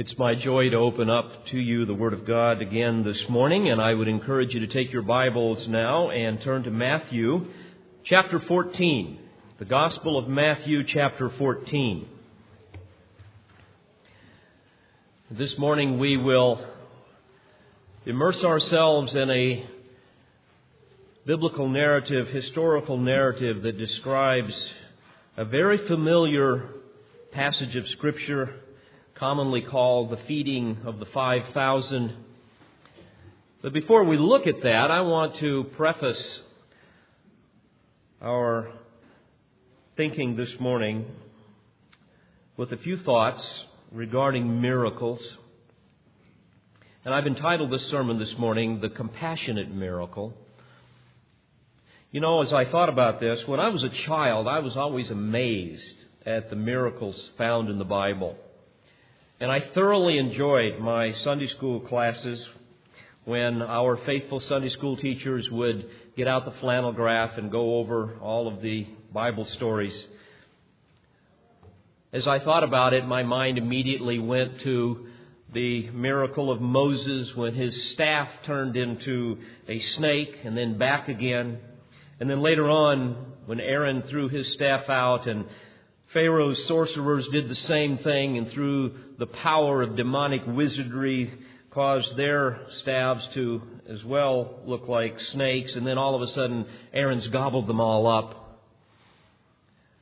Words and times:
It's 0.00 0.16
my 0.16 0.34
joy 0.34 0.70
to 0.70 0.78
open 0.78 1.10
up 1.10 1.30
to 1.48 1.58
you 1.58 1.84
the 1.84 1.92
Word 1.92 2.14
of 2.14 2.24
God 2.24 2.62
again 2.62 3.04
this 3.04 3.22
morning, 3.28 3.68
and 3.68 3.82
I 3.82 3.92
would 3.92 4.08
encourage 4.08 4.54
you 4.54 4.60
to 4.60 4.66
take 4.66 4.90
your 4.94 5.02
Bibles 5.02 5.68
now 5.68 6.08
and 6.08 6.40
turn 6.40 6.62
to 6.62 6.70
Matthew 6.70 7.48
chapter 8.04 8.40
14. 8.40 9.18
The 9.58 9.66
Gospel 9.66 10.16
of 10.16 10.26
Matthew 10.26 10.84
chapter 10.84 11.28
14. 11.28 12.08
This 15.32 15.58
morning 15.58 15.98
we 15.98 16.16
will 16.16 16.64
immerse 18.06 18.42
ourselves 18.42 19.14
in 19.14 19.28
a 19.28 19.66
biblical 21.26 21.68
narrative, 21.68 22.28
historical 22.28 22.96
narrative 22.96 23.60
that 23.64 23.76
describes 23.76 24.54
a 25.36 25.44
very 25.44 25.76
familiar 25.86 26.70
passage 27.32 27.76
of 27.76 27.86
Scripture 27.88 28.59
commonly 29.20 29.60
called 29.60 30.08
the 30.08 30.16
feeding 30.26 30.78
of 30.86 30.98
the 30.98 31.04
5,000. 31.04 32.16
But 33.60 33.74
before 33.74 34.04
we 34.04 34.16
look 34.16 34.46
at 34.46 34.62
that, 34.62 34.90
I 34.90 35.02
want 35.02 35.36
to 35.36 35.64
preface 35.76 36.40
our 38.22 38.72
thinking 39.94 40.36
this 40.36 40.48
morning 40.58 41.04
with 42.56 42.72
a 42.72 42.78
few 42.78 42.96
thoughts 42.96 43.42
regarding 43.92 44.62
miracles. 44.62 45.22
And 47.04 47.12
I've 47.12 47.26
entitled 47.26 47.70
this 47.70 47.84
sermon 47.90 48.18
this 48.18 48.38
morning, 48.38 48.80
The 48.80 48.88
Compassionate 48.88 49.70
Miracle. 49.70 50.32
You 52.10 52.22
know, 52.22 52.40
as 52.40 52.54
I 52.54 52.64
thought 52.64 52.88
about 52.88 53.20
this, 53.20 53.46
when 53.46 53.60
I 53.60 53.68
was 53.68 53.82
a 53.82 53.90
child, 54.06 54.48
I 54.48 54.60
was 54.60 54.78
always 54.78 55.10
amazed 55.10 56.06
at 56.24 56.48
the 56.48 56.56
miracles 56.56 57.22
found 57.36 57.68
in 57.68 57.78
the 57.78 57.84
Bible. 57.84 58.38
And 59.40 59.50
I 59.50 59.60
thoroughly 59.72 60.18
enjoyed 60.18 60.80
my 60.80 61.14
Sunday 61.24 61.46
school 61.46 61.80
classes 61.80 62.46
when 63.24 63.62
our 63.62 63.96
faithful 64.04 64.38
Sunday 64.38 64.68
school 64.68 64.98
teachers 64.98 65.48
would 65.50 65.88
get 66.14 66.28
out 66.28 66.44
the 66.44 66.60
flannel 66.60 66.92
graph 66.92 67.38
and 67.38 67.50
go 67.50 67.76
over 67.76 68.18
all 68.20 68.48
of 68.48 68.60
the 68.60 68.86
Bible 69.14 69.46
stories. 69.46 69.98
As 72.12 72.26
I 72.26 72.40
thought 72.40 72.64
about 72.64 72.92
it, 72.92 73.06
my 73.06 73.22
mind 73.22 73.56
immediately 73.56 74.18
went 74.18 74.60
to 74.60 75.06
the 75.54 75.88
miracle 75.88 76.52
of 76.52 76.60
Moses 76.60 77.34
when 77.34 77.54
his 77.54 77.92
staff 77.92 78.28
turned 78.44 78.76
into 78.76 79.38
a 79.66 79.80
snake 79.80 80.36
and 80.44 80.54
then 80.54 80.76
back 80.76 81.08
again. 81.08 81.60
And 82.20 82.28
then 82.28 82.42
later 82.42 82.68
on, 82.68 83.32
when 83.46 83.58
Aaron 83.58 84.02
threw 84.02 84.28
his 84.28 84.52
staff 84.52 84.90
out 84.90 85.26
and 85.26 85.46
Pharaoh's 86.12 86.66
sorcerers 86.66 87.26
did 87.28 87.48
the 87.48 87.54
same 87.54 87.98
thing, 87.98 88.36
and 88.36 88.50
through 88.50 88.94
the 89.18 89.26
power 89.26 89.82
of 89.82 89.96
demonic 89.96 90.42
wizardry, 90.46 91.32
caused 91.70 92.16
their 92.16 92.60
staves 92.80 93.28
to 93.34 93.62
as 93.88 94.04
well 94.04 94.58
look 94.66 94.88
like 94.88 95.20
snakes, 95.20 95.74
and 95.74 95.86
then 95.86 95.98
all 95.98 96.16
of 96.16 96.22
a 96.22 96.32
sudden, 96.32 96.66
Aaron's 96.92 97.28
gobbled 97.28 97.68
them 97.68 97.80
all 97.80 98.08
up. 98.08 98.58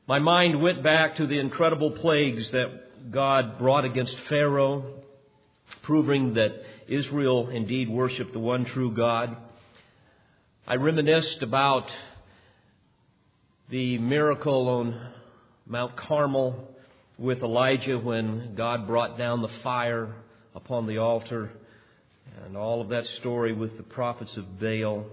My 0.06 0.18
mind 0.18 0.62
went 0.62 0.82
back 0.82 1.16
to 1.16 1.26
the 1.26 1.38
incredible 1.38 1.90
plagues 1.90 2.50
that 2.52 3.10
God 3.10 3.58
brought 3.58 3.84
against 3.84 4.16
Pharaoh, 4.30 5.02
proving 5.82 6.34
that 6.34 6.54
Israel 6.88 7.50
indeed 7.50 7.90
worshiped 7.90 8.32
the 8.32 8.38
one 8.38 8.64
true 8.64 8.94
God. 8.94 9.36
I 10.66 10.76
reminisced 10.76 11.42
about 11.42 11.84
the 13.68 13.98
miracle 13.98 14.68
on 14.68 15.12
Mount 15.70 15.98
Carmel 15.98 16.66
with 17.18 17.42
Elijah 17.42 17.98
when 17.98 18.54
God 18.54 18.86
brought 18.86 19.18
down 19.18 19.42
the 19.42 19.50
fire 19.62 20.14
upon 20.54 20.86
the 20.86 20.96
altar, 20.96 21.50
and 22.46 22.56
all 22.56 22.80
of 22.80 22.88
that 22.88 23.04
story 23.20 23.52
with 23.52 23.76
the 23.76 23.82
prophets 23.82 24.34
of 24.38 24.58
Baal. 24.58 25.04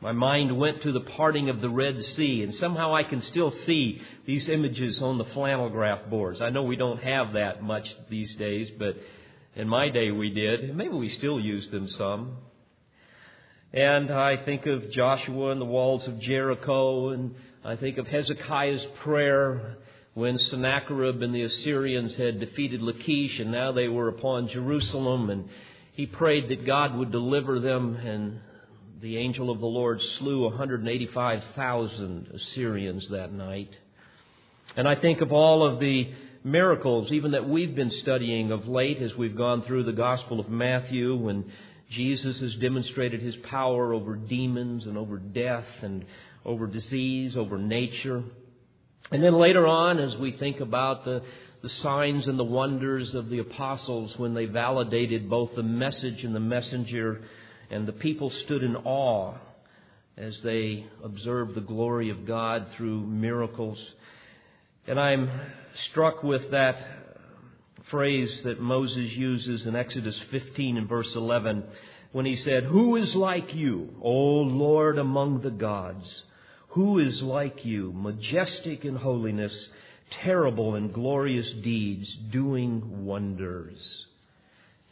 My 0.00 0.12
mind 0.12 0.56
went 0.56 0.80
to 0.84 0.92
the 0.92 1.00
parting 1.00 1.50
of 1.50 1.60
the 1.60 1.68
Red 1.68 2.02
Sea, 2.02 2.42
and 2.42 2.54
somehow 2.54 2.94
I 2.94 3.02
can 3.02 3.20
still 3.20 3.50
see 3.50 4.00
these 4.24 4.48
images 4.48 4.98
on 5.02 5.18
the 5.18 5.26
flannel 5.26 5.68
graph 5.68 6.08
boards. 6.08 6.40
I 6.40 6.48
know 6.48 6.62
we 6.62 6.76
don't 6.76 7.02
have 7.02 7.34
that 7.34 7.62
much 7.62 7.86
these 8.08 8.34
days, 8.36 8.70
but 8.78 8.96
in 9.56 9.68
my 9.68 9.90
day 9.90 10.10
we 10.10 10.30
did. 10.30 10.74
Maybe 10.74 10.94
we 10.94 11.10
still 11.10 11.38
use 11.38 11.68
them 11.68 11.86
some. 11.86 12.38
And 13.74 14.10
I 14.10 14.38
think 14.38 14.64
of 14.64 14.90
Joshua 14.90 15.50
and 15.50 15.60
the 15.60 15.66
walls 15.66 16.08
of 16.08 16.18
Jericho 16.18 17.10
and 17.10 17.34
I 17.62 17.76
think 17.76 17.98
of 17.98 18.06
Hezekiah's 18.06 18.86
prayer 19.02 19.76
when 20.14 20.38
Sennacherib 20.38 21.20
and 21.20 21.34
the 21.34 21.42
Assyrians 21.42 22.16
had 22.16 22.40
defeated 22.40 22.80
Lachish 22.80 23.38
and 23.38 23.52
now 23.52 23.70
they 23.70 23.86
were 23.86 24.08
upon 24.08 24.48
Jerusalem 24.48 25.28
and 25.28 25.46
he 25.92 26.06
prayed 26.06 26.48
that 26.48 26.64
God 26.64 26.96
would 26.96 27.12
deliver 27.12 27.60
them 27.60 27.96
and 27.96 28.40
the 29.02 29.18
angel 29.18 29.50
of 29.50 29.60
the 29.60 29.66
Lord 29.66 30.00
slew 30.18 30.44
185,000 30.44 32.28
Assyrians 32.34 33.06
that 33.10 33.30
night. 33.30 33.76
And 34.74 34.88
I 34.88 34.94
think 34.94 35.20
of 35.20 35.30
all 35.30 35.66
of 35.66 35.80
the 35.80 36.10
miracles, 36.42 37.12
even 37.12 37.32
that 37.32 37.46
we've 37.46 37.74
been 37.74 37.90
studying 37.90 38.52
of 38.52 38.68
late 38.68 39.02
as 39.02 39.14
we've 39.16 39.36
gone 39.36 39.64
through 39.64 39.84
the 39.84 39.92
Gospel 39.92 40.40
of 40.40 40.48
Matthew, 40.48 41.14
when 41.14 41.44
Jesus 41.90 42.40
has 42.40 42.54
demonstrated 42.54 43.20
his 43.20 43.36
power 43.36 43.92
over 43.92 44.16
demons 44.16 44.86
and 44.86 44.96
over 44.96 45.18
death 45.18 45.66
and 45.82 46.06
over 46.44 46.66
disease, 46.66 47.36
over 47.36 47.58
nature. 47.58 48.22
And 49.10 49.22
then 49.22 49.34
later 49.34 49.66
on, 49.66 49.98
as 49.98 50.16
we 50.16 50.32
think 50.32 50.60
about 50.60 51.04
the, 51.04 51.22
the 51.62 51.68
signs 51.68 52.26
and 52.26 52.38
the 52.38 52.44
wonders 52.44 53.14
of 53.14 53.28
the 53.28 53.40
apostles 53.40 54.16
when 54.16 54.34
they 54.34 54.46
validated 54.46 55.28
both 55.28 55.54
the 55.54 55.62
message 55.62 56.24
and 56.24 56.34
the 56.34 56.40
messenger, 56.40 57.22
and 57.70 57.86
the 57.86 57.92
people 57.92 58.30
stood 58.44 58.62
in 58.62 58.76
awe 58.76 59.34
as 60.16 60.38
they 60.42 60.86
observed 61.02 61.54
the 61.54 61.60
glory 61.60 62.10
of 62.10 62.26
God 62.26 62.66
through 62.76 63.06
miracles. 63.06 63.78
And 64.86 64.98
I'm 64.98 65.30
struck 65.90 66.22
with 66.22 66.50
that 66.50 66.76
phrase 67.90 68.40
that 68.44 68.60
Moses 68.60 69.10
uses 69.12 69.66
in 69.66 69.74
Exodus 69.74 70.18
15 70.30 70.76
and 70.76 70.88
verse 70.88 71.14
11 71.14 71.64
when 72.12 72.26
he 72.26 72.36
said, 72.36 72.64
Who 72.64 72.96
is 72.96 73.14
like 73.14 73.54
you, 73.54 73.94
O 74.02 74.12
Lord 74.12 74.98
among 74.98 75.40
the 75.40 75.50
gods? 75.50 76.22
Who 76.70 77.00
is 77.00 77.20
like 77.20 77.64
you, 77.64 77.92
majestic 77.92 78.84
in 78.84 78.94
holiness, 78.94 79.52
terrible 80.22 80.76
in 80.76 80.92
glorious 80.92 81.50
deeds, 81.64 82.08
doing 82.30 83.04
wonders? 83.04 84.06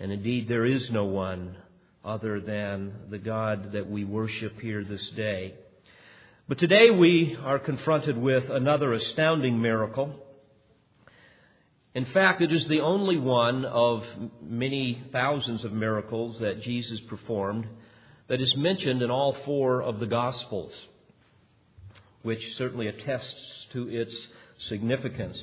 And 0.01 0.11
indeed, 0.11 0.49
there 0.49 0.65
is 0.65 0.91
no 0.91 1.05
one 1.05 1.57
other 2.05 2.41
than 2.41 2.95
the 3.11 3.19
God 3.19 3.75
that 3.75 3.89
we 3.89 4.05
worship 4.05 4.61
here 4.61 4.83
this 4.83 5.09
day. 5.11 5.55
But 6.49 6.59
today 6.59 6.91
we 6.91 7.39
are 7.45 7.61
confronted 7.61 8.19
with 8.19 8.51
another 8.51 8.93
astounding 8.95 9.63
miracle. 9.63 10.13
In 11.95 12.07
fact, 12.07 12.43
it 12.43 12.51
is 12.51 12.67
the 12.67 12.81
only 12.81 13.19
one 13.19 13.65
of 13.65 14.03
many 14.43 15.01
thousands 15.13 15.63
of 15.63 15.73
miracles 15.73 16.41
that 16.41 16.61
Jesus 16.63 16.99
performed 17.03 17.69
that 18.27 18.41
is 18.41 18.57
mentioned 18.57 19.01
in 19.01 19.13
all 19.13 19.37
four 19.45 19.81
of 19.81 20.01
the 20.01 20.07
Gospels 20.07 20.73
which 22.23 22.41
certainly 22.57 22.89
attests 22.89 23.67
to 23.73 23.89
its 23.89 24.15
significance. 24.69 25.39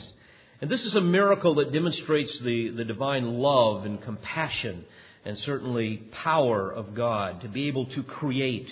And 0.61 0.69
this 0.69 0.85
is 0.85 0.95
a 0.95 1.01
miracle 1.01 1.55
that 1.55 1.73
demonstrates 1.73 2.37
the, 2.39 2.69
the 2.69 2.85
divine 2.85 3.39
love 3.39 3.85
and 3.85 4.01
compassion 4.01 4.85
and 5.25 5.37
certainly 5.39 5.97
power 6.23 6.71
of 6.71 6.93
God 6.93 7.41
to 7.41 7.49
be 7.49 7.67
able 7.67 7.85
to 7.87 8.03
create 8.03 8.69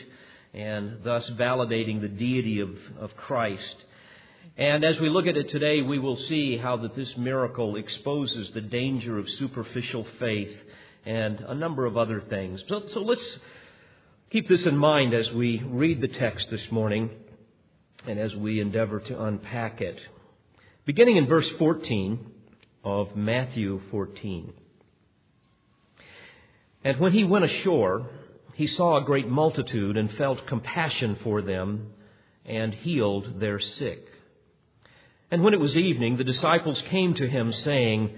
and 0.53 0.99
thus 1.03 1.27
validating 1.31 1.99
the 1.99 2.07
deity 2.07 2.59
of, 2.59 2.69
of 2.99 3.15
Christ. 3.17 3.75
And 4.55 4.83
as 4.83 4.99
we 4.99 5.09
look 5.09 5.25
at 5.25 5.35
it 5.35 5.49
today, 5.49 5.81
we 5.81 5.97
will 5.97 6.17
see 6.17 6.57
how 6.57 6.77
that 6.77 6.95
this 6.95 7.17
miracle 7.17 7.75
exposes 7.75 8.51
the 8.53 8.61
danger 8.61 9.17
of 9.17 9.27
superficial 9.31 10.05
faith 10.19 10.55
and 11.05 11.39
a 11.39 11.55
number 11.55 11.85
of 11.85 11.97
other 11.97 12.21
things. 12.21 12.61
So, 12.69 12.83
so 12.93 13.01
let's 13.01 13.39
keep 14.29 14.47
this 14.47 14.65
in 14.65 14.77
mind 14.77 15.13
as 15.15 15.31
we 15.31 15.61
read 15.65 16.01
the 16.01 16.07
text 16.07 16.47
this 16.51 16.71
morning 16.71 17.09
and 18.07 18.19
as 18.19 18.35
we 18.35 18.59
endeavor 18.59 18.99
to 18.99 19.23
unpack 19.23 19.81
it. 19.81 19.99
Beginning 20.85 21.17
in 21.17 21.27
verse 21.27 21.49
14 21.57 22.19
of 22.83 23.15
Matthew 23.15 23.81
14. 23.91 24.53
And 26.83 26.99
when 26.99 27.13
he 27.13 27.23
went 27.23 27.45
ashore, 27.45 28.09
he 28.55 28.67
saw 28.67 28.97
a 28.97 29.05
great 29.05 29.27
multitude 29.27 29.97
and 29.97 30.11
felt 30.13 30.45
compassion 30.47 31.17
for 31.23 31.41
them 31.41 31.93
and 32.45 32.73
healed 32.73 33.39
their 33.39 33.59
sick. 33.59 34.05
And 35.31 35.41
when 35.41 35.53
it 35.53 35.59
was 35.59 35.75
evening, 35.75 36.17
the 36.17 36.23
disciples 36.23 36.81
came 36.89 37.15
to 37.15 37.27
him, 37.27 37.53
saying, 37.53 38.11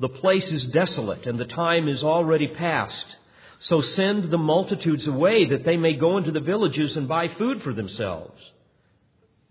The 0.00 0.08
place 0.08 0.46
is 0.46 0.64
desolate, 0.64 1.26
and 1.26 1.38
the 1.38 1.44
time 1.44 1.86
is 1.86 2.02
already 2.02 2.48
past. 2.48 3.16
So 3.60 3.82
send 3.82 4.30
the 4.30 4.38
multitudes 4.38 5.06
away, 5.06 5.44
that 5.46 5.64
they 5.64 5.76
may 5.76 5.94
go 5.94 6.16
into 6.16 6.32
the 6.32 6.40
villages 6.40 6.96
and 6.96 7.06
buy 7.06 7.28
food 7.28 7.62
for 7.62 7.72
themselves. 7.72 8.40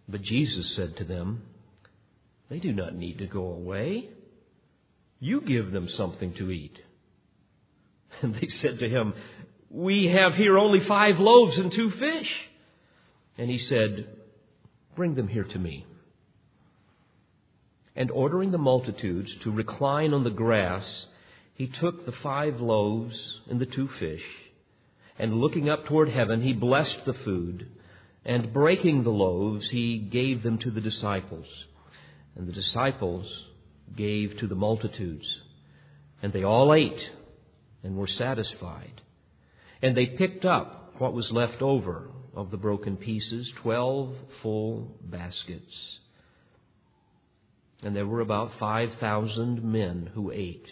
But 0.07 0.21
Jesus 0.21 0.75
said 0.75 0.97
to 0.97 1.03
them, 1.03 1.43
They 2.49 2.59
do 2.59 2.73
not 2.73 2.95
need 2.95 3.19
to 3.19 3.27
go 3.27 3.45
away. 3.51 4.09
You 5.19 5.41
give 5.41 5.71
them 5.71 5.89
something 5.89 6.33
to 6.35 6.51
eat. 6.51 6.79
And 8.21 8.33
they 8.33 8.47
said 8.47 8.79
to 8.79 8.89
him, 8.89 9.13
We 9.69 10.07
have 10.07 10.33
here 10.33 10.57
only 10.57 10.79
five 10.87 11.19
loaves 11.19 11.59
and 11.59 11.71
two 11.71 11.91
fish. 11.91 12.31
And 13.37 13.47
he 13.47 13.59
said, 13.59 14.07
Bring 14.95 15.13
them 15.13 15.27
here 15.27 15.43
to 15.43 15.59
me. 15.59 15.85
And 17.95 18.09
ordering 18.09 18.51
the 18.51 18.57
multitudes 18.57 19.29
to 19.43 19.51
recline 19.51 20.13
on 20.13 20.23
the 20.23 20.31
grass, 20.31 21.05
he 21.53 21.67
took 21.67 22.05
the 22.05 22.11
five 22.11 22.61
loaves 22.61 23.39
and 23.49 23.59
the 23.59 23.65
two 23.65 23.87
fish, 23.99 24.23
and 25.17 25.41
looking 25.41 25.69
up 25.69 25.85
toward 25.85 26.09
heaven, 26.09 26.41
he 26.41 26.53
blessed 26.53 26.99
the 27.05 27.13
food, 27.13 27.67
and 28.27 28.51
breaking 28.51 29.03
the 29.03 29.09
loaves, 29.09 29.69
he 29.69 29.97
gave 29.97 30.43
them 30.43 30.57
to 30.59 30.69
the 30.69 30.81
disciples. 30.81 31.47
And 32.35 32.45
the 32.45 32.51
disciples 32.51 33.25
gave 33.95 34.37
to 34.39 34.47
the 34.47 34.55
multitudes. 34.55 35.25
And 36.21 36.33
they 36.33 36.43
all 36.43 36.73
ate 36.73 36.99
and 37.83 37.95
were 37.95 38.07
satisfied. 38.07 39.01
And 39.81 39.95
they 39.95 40.07
picked 40.07 40.43
up 40.43 40.95
what 40.97 41.13
was 41.13 41.31
left 41.31 41.61
over 41.61 42.11
of 42.35 42.51
the 42.51 42.57
broken 42.57 42.97
pieces, 42.97 43.49
twelve 43.61 44.13
full 44.41 44.97
baskets. 45.01 45.73
And 47.81 47.95
there 47.95 48.07
were 48.07 48.21
about 48.21 48.51
5,000 48.59 49.63
men 49.63 50.09
who 50.13 50.31
ate, 50.31 50.67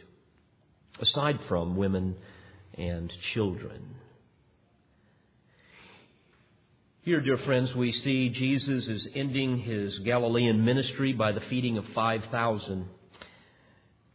aside 1.00 1.40
from 1.48 1.78
women 1.78 2.18
and 2.78 3.14
children. 3.34 3.96
Here, 7.06 7.22
dear 7.22 7.38
friends, 7.38 7.76
we 7.76 7.92
see 7.92 8.30
Jesus 8.30 8.88
is 8.88 9.08
ending 9.14 9.60
his 9.60 10.00
Galilean 10.00 10.66
ministry 10.66 11.14
by 11.14 11.34
the 11.34 11.40
feeding 11.42 11.78
of 11.78 11.86
5,000. 11.94 12.88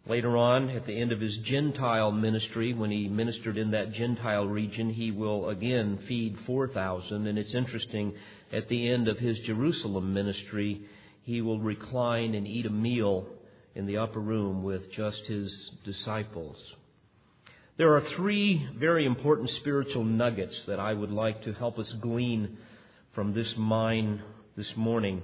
Later 0.08 0.36
on, 0.36 0.70
at 0.70 0.86
the 0.86 1.00
end 1.00 1.12
of 1.12 1.20
his 1.20 1.38
Gentile 1.44 2.10
ministry, 2.10 2.74
when 2.74 2.90
he 2.90 3.06
ministered 3.06 3.58
in 3.58 3.70
that 3.70 3.92
Gentile 3.92 4.44
region, 4.44 4.90
he 4.90 5.12
will 5.12 5.50
again 5.50 6.00
feed 6.08 6.36
4,000. 6.46 7.28
And 7.28 7.38
it's 7.38 7.54
interesting, 7.54 8.12
at 8.52 8.68
the 8.68 8.90
end 8.90 9.06
of 9.06 9.18
his 9.18 9.38
Jerusalem 9.46 10.12
ministry, 10.12 10.82
he 11.22 11.42
will 11.42 11.60
recline 11.60 12.34
and 12.34 12.44
eat 12.44 12.66
a 12.66 12.70
meal 12.70 13.28
in 13.76 13.86
the 13.86 13.98
upper 13.98 14.18
room 14.18 14.64
with 14.64 14.90
just 14.90 15.20
his 15.26 15.70
disciples. 15.84 16.56
There 17.76 17.94
are 17.94 18.02
three 18.16 18.68
very 18.80 19.06
important 19.06 19.48
spiritual 19.50 20.02
nuggets 20.02 20.60
that 20.66 20.80
I 20.80 20.92
would 20.92 21.12
like 21.12 21.44
to 21.44 21.52
help 21.52 21.78
us 21.78 21.92
glean 22.00 22.58
from 23.14 23.34
this 23.34 23.54
mine 23.56 24.22
this 24.56 24.76
morning. 24.76 25.22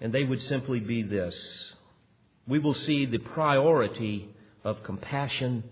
And 0.00 0.12
they 0.12 0.24
would 0.24 0.42
simply 0.42 0.80
be 0.80 1.02
this 1.02 1.34
we 2.46 2.58
will 2.60 2.74
see 2.74 3.06
the 3.06 3.18
priority 3.18 4.28
of 4.62 4.84
compassion, 4.84 5.64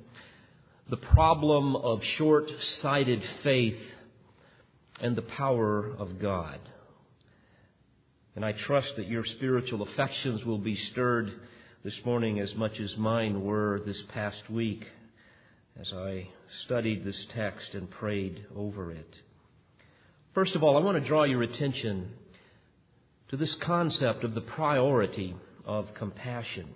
the 0.90 0.96
problem 0.96 1.76
of 1.76 2.02
short 2.18 2.50
sighted 2.80 3.22
faith, 3.44 3.78
and 5.00 5.16
the 5.16 5.22
power 5.22 5.88
of 5.98 6.20
God. 6.20 6.58
And 8.34 8.44
I 8.44 8.52
trust 8.52 8.96
that 8.96 9.08
your 9.08 9.24
spiritual 9.24 9.82
affections 9.82 10.44
will 10.44 10.58
be 10.58 10.76
stirred 10.90 11.30
this 11.84 11.94
morning 12.04 12.40
as 12.40 12.54
much 12.56 12.80
as 12.80 12.96
mine 12.96 13.42
were 13.44 13.80
this 13.86 14.02
past 14.12 14.50
week 14.50 14.84
as 15.80 15.92
I 15.92 16.28
studied 16.64 17.04
this 17.04 17.26
text 17.34 17.74
and 17.74 17.90
prayed 17.90 18.46
over 18.56 18.90
it. 18.92 19.14
First 20.34 20.56
of 20.56 20.64
all, 20.64 20.76
I 20.76 20.80
want 20.80 21.00
to 21.00 21.08
draw 21.08 21.22
your 21.22 21.44
attention 21.44 22.08
to 23.28 23.36
this 23.36 23.54
concept 23.62 24.24
of 24.24 24.34
the 24.34 24.40
priority 24.40 25.32
of 25.64 25.94
compassion. 25.94 26.74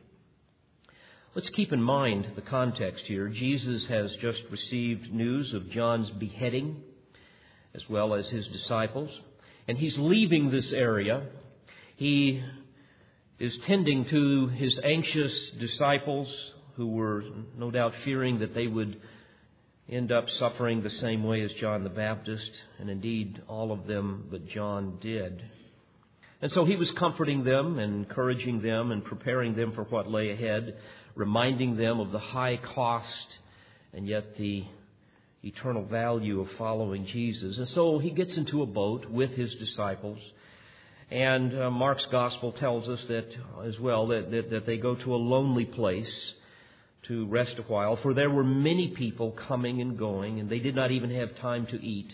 Let's 1.35 1.49
keep 1.49 1.73
in 1.73 1.83
mind 1.83 2.29
the 2.37 2.41
context 2.41 3.07
here. 3.07 3.27
Jesus 3.29 3.85
has 3.87 4.15
just 4.21 4.43
received 4.53 5.13
news 5.13 5.53
of 5.55 5.71
John's 5.71 6.09
beheading, 6.11 6.77
as 7.75 7.83
well 7.89 8.15
as 8.15 8.29
his 8.29 8.47
disciples, 8.47 9.11
and 9.67 9.77
he's 9.77 9.99
leaving 9.99 10.53
this 10.53 10.71
area. 10.71 11.27
He 11.97 12.41
is 13.41 13.59
tending 13.67 14.05
to 14.05 14.47
his 14.47 14.79
anxious 14.85 15.33
disciples 15.59 16.29
who 16.77 16.93
were 16.93 17.25
no 17.57 17.73
doubt 17.73 17.93
fearing 18.05 18.39
that 18.39 18.55
they 18.55 18.69
would 18.69 19.01
end 19.89 20.13
up 20.13 20.29
suffering 20.31 20.83
the 20.83 20.91
same 20.91 21.25
way 21.25 21.43
as 21.43 21.53
John 21.55 21.83
the 21.83 21.91
Baptist, 21.91 22.51
and 22.79 22.91
indeed 22.91 23.43
all 23.49 23.73
of 23.73 23.87
them 23.87 24.27
but 24.31 24.47
John 24.49 24.99
did. 25.01 25.43
And 26.41 26.53
so 26.53 26.65
he 26.65 26.77
was 26.77 26.91
comforting 26.93 27.43
them 27.43 27.79
and 27.79 28.07
encouraging 28.07 28.63
them 28.63 28.93
and 28.93 29.05
preparing 29.05 29.57
them 29.57 29.73
for 29.73 29.85
what 29.85 30.09
lay 30.11 30.31
ahead, 30.31 30.77
reminding 31.15 31.77
them 31.77 31.99
of 32.01 32.13
the 32.13 32.19
high 32.19 32.59
cost 32.59 33.39
and 33.93 34.07
yet 34.07 34.37
the 34.37 34.65
eternal 35.43 35.85
value 35.85 36.41
of 36.41 36.49
following 36.59 37.07
Jesus. 37.07 37.59
And 37.59 37.69
so 37.69 37.99
he 37.99 38.11
gets 38.11 38.37
into 38.37 38.63
a 38.63 38.67
boat 38.67 39.07
with 39.07 39.31
his 39.31 39.55
disciples. 39.55 40.19
And 41.11 41.59
uh, 41.59 41.71
Mark's 41.71 42.07
gospel 42.07 42.53
tells 42.53 42.89
us 42.89 43.01
that 43.09 43.27
as 43.67 43.81
well 43.81 44.09
that, 44.09 44.31
that, 44.31 44.51
that 44.51 44.67
they 44.67 44.77
go 44.77 44.95
to 44.95 45.15
a 45.15 45.17
lonely 45.17 45.65
place 45.65 46.33
to 47.07 47.27
rest 47.27 47.55
a 47.59 47.63
while, 47.63 47.97
for 47.97 48.13
there 48.13 48.31
were 48.31 48.45
many 48.45 48.89
people 48.89 49.31
coming 49.49 49.81
and 49.81 49.99
going, 49.99 50.41
and 50.41 50.51
they 50.51 50.59
did 50.59 50.75
not 50.75 50.91
even 50.91 51.11
have 51.11 51.37
time 51.39 51.67
to 51.67 51.83
eat. 51.83 52.11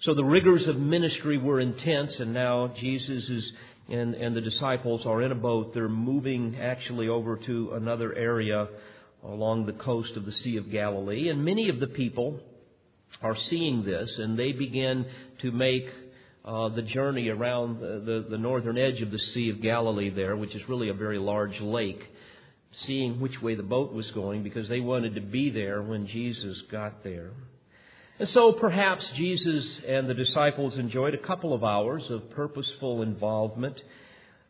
So 0.00 0.14
the 0.14 0.24
rigors 0.24 0.66
of 0.66 0.76
ministry 0.76 1.38
were 1.38 1.60
intense, 1.60 2.18
and 2.18 2.34
now 2.34 2.74
Jesus 2.78 3.28
is 3.28 3.52
and, 3.88 4.14
and 4.14 4.34
the 4.34 4.40
disciples 4.40 5.04
are 5.04 5.22
in 5.22 5.32
a 5.32 5.36
boat. 5.36 5.74
They're 5.74 5.88
moving 5.88 6.56
actually 6.60 7.08
over 7.08 7.36
to 7.36 7.72
another 7.74 8.14
area 8.14 8.68
along 9.22 9.66
the 9.66 9.72
coast 9.72 10.16
of 10.16 10.24
the 10.24 10.32
Sea 10.32 10.56
of 10.56 10.70
Galilee. 10.70 11.28
And 11.28 11.44
many 11.44 11.68
of 11.68 11.80
the 11.80 11.86
people 11.86 12.40
are 13.22 13.36
seeing 13.50 13.84
this, 13.84 14.10
and 14.18 14.38
they 14.38 14.52
begin 14.52 15.06
to 15.42 15.52
make 15.52 15.86
uh, 16.44 16.68
the 16.70 16.82
journey 16.82 17.28
around 17.28 17.80
the, 17.80 18.02
the, 18.04 18.26
the 18.30 18.38
northern 18.38 18.76
edge 18.76 19.00
of 19.00 19.10
the 19.10 19.18
Sea 19.18 19.50
of 19.50 19.62
Galilee 19.62 20.10
there, 20.10 20.36
which 20.36 20.54
is 20.54 20.68
really 20.68 20.88
a 20.88 20.94
very 20.94 21.18
large 21.18 21.58
lake, 21.60 22.02
seeing 22.86 23.20
which 23.20 23.40
way 23.40 23.54
the 23.54 23.62
boat 23.62 23.92
was 23.92 24.10
going 24.10 24.42
because 24.42 24.68
they 24.68 24.80
wanted 24.80 25.14
to 25.14 25.20
be 25.20 25.50
there 25.50 25.82
when 25.82 26.06
Jesus 26.06 26.60
got 26.70 27.04
there. 27.04 27.30
And 28.18 28.28
so 28.28 28.52
perhaps 28.52 29.08
Jesus 29.16 29.80
and 29.86 30.08
the 30.08 30.14
disciples 30.14 30.76
enjoyed 30.76 31.14
a 31.14 31.18
couple 31.18 31.52
of 31.52 31.64
hours 31.64 32.08
of 32.10 32.30
purposeful 32.30 33.02
involvement 33.02 33.80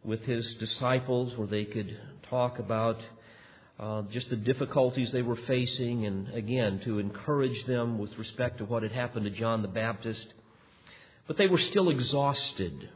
with 0.02 0.22
his 0.22 0.44
disciples 0.56 1.36
where 1.36 1.46
they 1.46 1.64
could 1.64 1.96
talk 2.28 2.58
about 2.58 3.00
uh, 3.80 4.02
just 4.12 4.28
the 4.28 4.36
difficulties 4.36 5.10
they 5.12 5.22
were 5.22 5.36
facing 5.36 6.04
and 6.04 6.28
again 6.34 6.80
to 6.84 6.98
encourage 6.98 7.64
them 7.66 7.98
with 7.98 8.16
respect 8.19 8.58
to 8.58 8.64
what 8.64 8.82
had 8.82 8.93
happened 8.93 9.24
to 9.24 9.31
John 9.31 9.62
the 9.62 9.69
Baptist. 9.69 10.34
But 11.26 11.38
they 11.38 11.46
were 11.46 11.58
still 11.58 11.88
exhausted. 11.88 12.90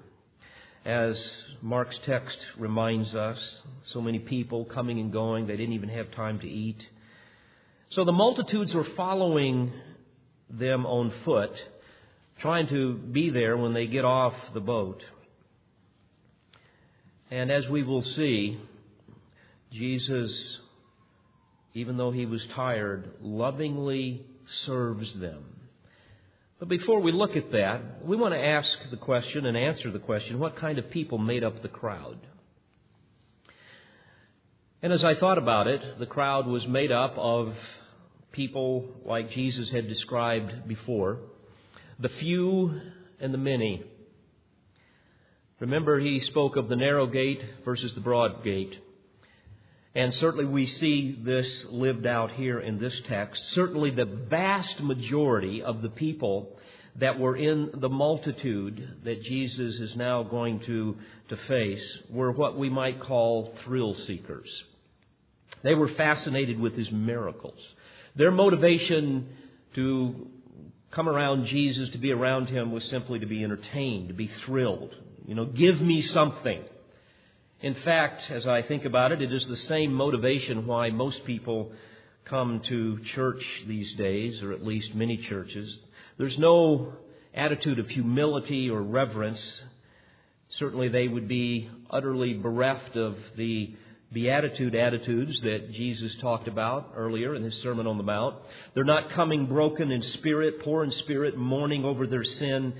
As 0.85 1.17
Mark's 1.61 1.99
text 2.07 2.39
reminds 2.57 3.15
us, 3.15 3.39
so 3.93 4.01
many 4.01 4.19
people 4.19 4.65
coming 4.65 5.01
and 5.01 5.13
going, 5.13 5.47
they 5.47 5.57
didn't 5.57 5.75
even 5.75 5.89
have 5.89 6.11
time 6.13 6.39
to 6.41 6.49
eat. 6.49 6.81
So 7.91 8.05
the 8.05 8.13
multitudes 8.13 8.75
were 8.75 8.87
following 8.97 9.73
them 10.51 10.87
on 10.87 11.13
foot, 11.25 11.53
trying 12.41 12.69
to 12.69 12.95
be 12.95 13.31
there 13.31 13.57
when 13.57 13.75
they 13.75 13.87
get 13.87 14.05
off 14.05 14.35
the 14.55 14.61
boat. 14.61 15.03
And 17.31 17.51
as 17.51 17.69
we 17.69 17.83
will 17.83 18.03
see, 18.03 18.59
Jesus, 19.73 20.59
even 21.75 21.97
though 21.97 22.11
he 22.11 22.25
was 22.25 22.45
tired, 22.55 23.11
lovingly 23.21 24.25
serves 24.65 25.13
them. 25.15 25.48
But 26.59 26.69
before 26.69 27.01
we 27.01 27.13
look 27.13 27.37
at 27.37 27.53
that, 27.53 28.05
we 28.05 28.17
want 28.17 28.35
to 28.35 28.45
ask 28.45 28.69
the 28.91 28.97
question 28.97 29.47
and 29.47 29.57
answer 29.57 29.93
the 29.93 29.99
question 29.99 30.39
what 30.39 30.57
kind 30.57 30.79
of 30.79 30.91
people 30.91 31.19
made 31.19 31.45
up 31.45 31.63
the 31.63 31.69
crowd? 31.69 32.19
And 34.83 34.93
as 34.93 35.05
I 35.05 35.15
thought 35.15 35.39
about 35.39 35.67
it, 35.67 35.99
the 35.99 36.07
crowd 36.07 36.47
was 36.47 36.67
made 36.67 36.93
up 36.93 37.15
of 37.17 37.55
people 38.33 38.89
like 39.05 39.31
Jesus 39.31 39.71
had 39.71 39.89
described 39.89 40.69
before 40.69 41.19
the 41.99 42.09
few 42.09 42.81
and 43.21 43.35
the 43.35 43.39
many. 43.39 43.83
Remember, 45.59 45.99
he 45.99 46.21
spoke 46.21 46.57
of 46.57 46.69
the 46.69 46.77
narrow 46.77 47.07
gate 47.07 47.43
versus 47.65 47.93
the 47.95 48.01
broad 48.01 48.45
gate. 48.45 48.77
And 49.95 50.15
certainly 50.15 50.45
we 50.45 50.67
see 50.67 51.19
this 51.23 51.49
lived 51.71 52.07
out 52.07 52.33
here 52.33 52.61
in 52.61 52.79
this 52.79 52.95
text. 53.09 53.43
Certainly 53.55 53.93
the 53.93 54.05
vast 54.05 54.81
majority 54.81 55.63
of 55.63 55.83
the 55.83 55.89
people 55.89 56.57
that 56.97 57.19
were 57.19 57.37
in 57.37 57.71
the 57.75 57.89
multitude 57.89 58.97
that 59.05 59.23
Jesus 59.23 59.77
is 59.81 59.97
now 59.97 60.23
going 60.23 60.61
to, 60.61 60.97
to 61.29 61.37
face 61.49 61.83
were 62.11 62.33
what 62.33 62.59
we 62.59 62.69
might 62.69 63.01
call 63.01 63.55
thrill 63.65 63.95
seekers. 64.07 64.49
They 65.63 65.75
were 65.75 65.89
fascinated 65.89 66.59
with 66.59 66.75
his 66.75 66.91
miracles. 66.91 67.59
Their 68.17 68.31
motivation 68.31 69.29
to 69.75 70.29
come 70.91 71.09
around 71.09 71.47
Jesus, 71.47 71.91
to 71.91 71.99
be 71.99 72.13
around 72.13 72.49
him, 72.49 72.73
was 72.73 72.85
simply 72.85 73.21
to 73.21 73.27
be 73.27 73.45
entertained, 73.45 74.09
to 74.09 74.15
be 74.15 74.31
thrilled. 74.45 74.95
You 75.27 75.35
know, 75.35 75.45
give 75.45 75.81
me 75.81 76.03
something. 76.03 76.63
In 77.61 77.75
fact, 77.75 78.23
as 78.31 78.47
I 78.47 78.63
think 78.63 78.85
about 78.85 79.11
it, 79.11 79.21
it 79.21 79.33
is 79.33 79.47
the 79.49 79.57
same 79.57 79.93
motivation 79.93 80.67
why 80.67 80.91
most 80.91 81.25
people 81.25 81.73
come 82.25 82.61
to 82.69 83.01
church 83.15 83.43
these 83.67 83.93
days, 83.97 84.41
or 84.43 84.53
at 84.53 84.65
least 84.65 84.95
many 84.95 85.17
churches. 85.17 85.77
There's 86.19 86.39
no 86.39 86.93
attitude 87.35 87.81
of 87.81 87.89
humility 87.89 88.71
or 88.71 88.81
reverence. 88.81 89.41
Certainly, 90.51 90.91
they 90.91 91.09
would 91.09 91.27
be 91.27 91.69
utterly 91.91 92.35
bereft 92.35 92.97
of 92.97 93.17
the 93.37 93.75
beatitude 94.13 94.77
attitudes 94.77 95.41
that 95.43 95.73
Jesus 95.73 96.15
talked 96.21 96.47
about 96.47 96.93
earlier 96.95 97.35
in 97.35 97.43
his 97.43 97.55
Sermon 97.63 97.89
on 97.89 97.97
the 97.97 98.05
Mount. 98.05 98.37
They're 98.75 98.85
not 98.85 99.11
coming 99.11 99.47
broken 99.47 99.91
in 99.91 100.03
spirit, 100.03 100.63
poor 100.63 100.85
in 100.85 100.93
spirit, 100.93 101.37
mourning 101.37 101.85
over 101.85 102.07
their 102.07 102.25
sin, 102.25 102.75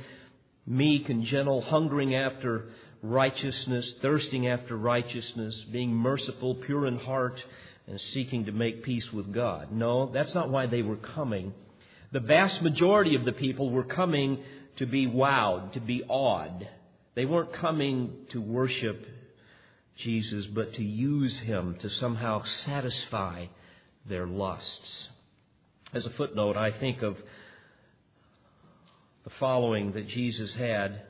meek 0.67 1.09
and 1.09 1.25
gentle, 1.25 1.63
hungering 1.63 2.15
after 2.15 2.69
righteousness, 3.03 3.93
thirsting 4.03 4.49
after 4.49 4.77
righteousness, 4.77 5.55
being 5.71 5.95
merciful, 5.95 6.55
pure 6.55 6.87
in 6.87 6.99
heart, 6.99 7.43
and 7.87 8.01
seeking 8.13 8.45
to 8.47 8.53
make 8.53 8.83
peace 8.83 9.13
with 9.13 9.33
God. 9.33 9.73
No, 9.73 10.11
that's 10.13 10.35
not 10.35 10.51
why 10.51 10.67
they 10.67 10.83
were 10.83 10.97
coming. 10.97 11.55
The 12.13 12.21
vast 12.21 12.63
majority 12.63 13.15
of 13.15 13.25
the 13.25 13.33
people 13.33 13.71
were 13.71 13.85
coming 13.85 14.43
to 14.77 14.87
be 14.87 15.07
wowed, 15.07 15.73
to 15.73 15.81
be 15.81 16.03
awed. 16.09 16.69
They 17.15 17.25
weren't 17.25 17.53
coming 17.53 18.27
to 18.31 18.41
worship 18.41 19.07
Jesus, 19.97 20.47
but 20.47 20.75
to 20.75 20.85
use 20.85 21.37
him 21.39 21.77
to 21.81 21.91
somehow 21.91 22.45
satisfy 22.65 23.47
their 24.09 24.27
lusts. 24.27 25.09
As 25.93 26.07
a 26.07 26.11
footnote, 26.11 26.57
I 26.57 26.71
think 26.71 27.03
of 27.03 27.17
the 29.25 29.31
following 29.41 29.93
that 29.93 30.09
Jesus 30.09 30.53
had, 30.55 31.03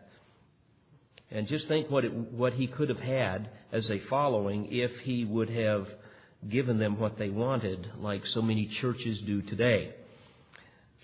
and 1.31 1.47
just 1.47 1.69
think 1.69 1.91
what, 1.91 2.05
it, 2.05 2.13
what 2.13 2.55
he 2.55 2.67
could 2.67 2.89
have 2.89 3.01
had 3.01 3.51
as 3.73 3.89
a 3.91 4.01
following 4.09 4.69
if 4.71 4.91
he 5.03 5.25
would 5.25 5.51
have 5.51 5.87
given 6.49 6.79
them 6.79 6.99
what 6.99 7.19
they 7.19 7.29
wanted, 7.29 7.91
like 7.99 8.25
so 8.27 8.41
many 8.41 8.67
churches 8.81 9.19
do 9.27 9.43
today. 9.43 9.93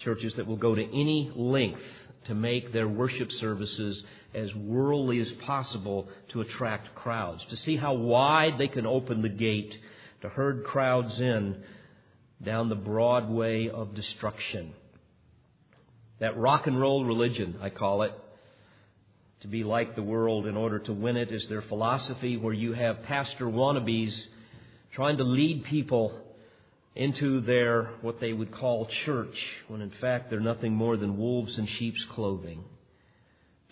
Churches 0.03 0.33
that 0.37 0.47
will 0.47 0.57
go 0.57 0.75
to 0.75 0.83
any 0.83 1.31
length 1.35 1.83
to 2.27 2.35
make 2.35 2.73
their 2.73 2.89
worship 2.89 3.31
services 3.33 4.03
as 4.35 4.53
worldly 4.55 5.21
as 5.21 5.31
possible 5.47 6.09
to 6.31 6.41
attract 6.41 6.95
crowds, 6.95 7.45
to 7.51 7.57
see 7.59 7.77
how 7.77 7.95
wide 7.95 8.59
they 8.59 8.69
can 8.69 8.87
open 8.87 9.23
the 9.23 9.29
gate 9.29 9.75
to 10.23 10.29
herd 10.29 10.65
crowds 10.65 11.21
in 11.21 11.63
down 12.43 12.69
the 12.69 12.75
broad 12.75 13.29
way 13.29 13.69
of 13.69 13.95
destruction. 13.95 14.73
That 16.19 16.37
rock 16.39 16.67
and 16.67 16.81
roll 16.81 17.05
religion, 17.05 17.57
I 17.61 17.71
call 17.71 18.03
it, 18.03 18.13
to 19.45 19.49
be 19.49 19.63
like 19.63 19.95
the 19.95 20.03
world 20.03 20.47
in 20.47 20.57
order 20.57 20.79
to 20.79 20.95
win 20.95 21.19
it 21.19 21.31
is 21.31 21.47
their 21.51 21.61
philosophy 21.61 22.39
where 22.39 22.55
you 22.55 22.73
have 22.73 23.03
pastor 23.03 23.45
wannabes 23.45 24.19
trying 24.95 25.19
to 25.19 25.23
lead 25.23 25.63
people 25.65 26.19
into 26.97 27.43
their 27.43 27.91
what 28.01 28.21
they 28.21 28.33
would 28.33 28.51
call 28.51 28.89
church 29.05 29.37
when 29.69 29.83
in 29.83 29.91
fact 30.01 30.31
they're 30.31 30.41
nothing 30.41 30.73
more 30.73 30.97
than 30.97 31.19
wolves 31.19 31.59
in 31.59 31.67
sheep's 31.67 32.03
clothing. 32.15 32.65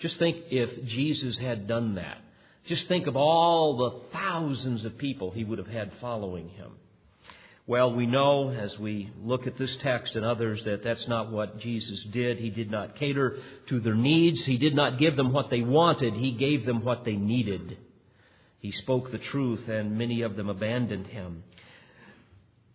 Just 0.01 0.19
think 0.19 0.37
if 0.51 0.85
Jesus 0.89 1.39
had 1.39 1.67
done 1.67 1.95
that. 1.95 2.19
Just 2.67 2.87
think 2.87 3.07
of 3.07 3.17
all 3.17 3.79
the 3.79 4.19
thousands 4.19 4.85
of 4.85 4.99
people 4.99 5.31
he 5.31 5.43
would 5.43 5.57
have 5.57 5.69
had 5.69 5.91
following 6.03 6.51
him. 6.51 6.73
Well, 7.73 7.95
we 7.95 8.05
know 8.05 8.51
as 8.51 8.79
we 8.79 9.11
look 9.23 9.47
at 9.47 9.57
this 9.57 9.75
text 9.81 10.15
and 10.15 10.27
others 10.27 10.63
that 10.65 10.85
that's 10.85 11.09
not 11.09 11.33
what 11.33 11.59
Jesus 11.59 12.05
did. 12.13 12.37
He 12.37 12.51
did 12.51 12.71
not 12.71 12.97
cater 12.97 13.39
to 13.71 13.81
their 13.81 13.95
needs. 13.95 14.45
He 14.45 14.59
did 14.59 14.75
not 14.75 14.99
give 14.99 15.17
them 15.17 15.33
what 15.33 15.49
they 15.49 15.63
wanted. 15.63 16.13
He 16.13 16.33
gave 16.33 16.67
them 16.67 16.85
what 16.85 17.07
they 17.07 17.17
needed. 17.17 17.79
He 18.59 18.73
spoke 18.73 19.11
the 19.11 19.17
truth 19.17 19.71
and 19.71 19.97
many 19.97 20.21
of 20.21 20.37
them 20.37 20.51
abandoned 20.51 21.07
him. 21.07 21.45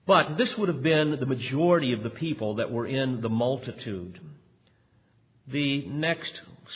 But 0.07 0.35
this 0.35 0.57
would 0.57 0.67
have 0.67 0.81
been 0.81 1.17
the 1.19 1.27
majority 1.27 1.93
of 1.93 2.01
the 2.01 2.09
people 2.09 2.55
that 2.55 2.71
were 2.71 2.87
in 2.87 3.21
the 3.21 3.29
multitude. 3.29 4.19
The 5.47 5.85
next 5.85 6.31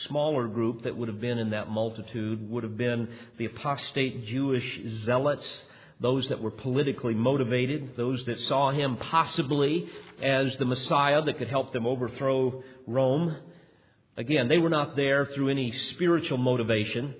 smaller 0.07 0.47
group 0.47 0.83
that 0.83 0.95
would 0.95 1.07
have 1.07 1.21
been 1.21 1.39
in 1.39 1.49
that 1.49 1.71
multitude 1.71 2.51
would 2.51 2.61
have 2.61 2.77
been 2.77 3.07
the 3.39 3.45
apostate 3.45 4.27
Jewish 4.27 4.79
zealots, 5.05 5.63
those 6.01 6.27
that 6.29 6.41
were 6.41 6.51
politically 6.51 7.13
motivated, 7.13 7.95
those 7.95 8.25
that 8.25 8.39
saw 8.41 8.71
him 8.71 8.97
possibly 8.97 9.87
as 10.21 10.55
the 10.57 10.65
Messiah 10.65 11.21
that 11.21 11.37
could 11.37 11.47
help 11.47 11.71
them 11.71 11.85
overthrow 11.85 12.63
Rome. 12.87 13.37
Again, 14.17 14.47
they 14.47 14.57
were 14.57 14.69
not 14.69 14.95
there 14.95 15.27
through 15.27 15.49
any 15.49 15.71
spiritual 15.93 16.39
motivation. 16.39 17.13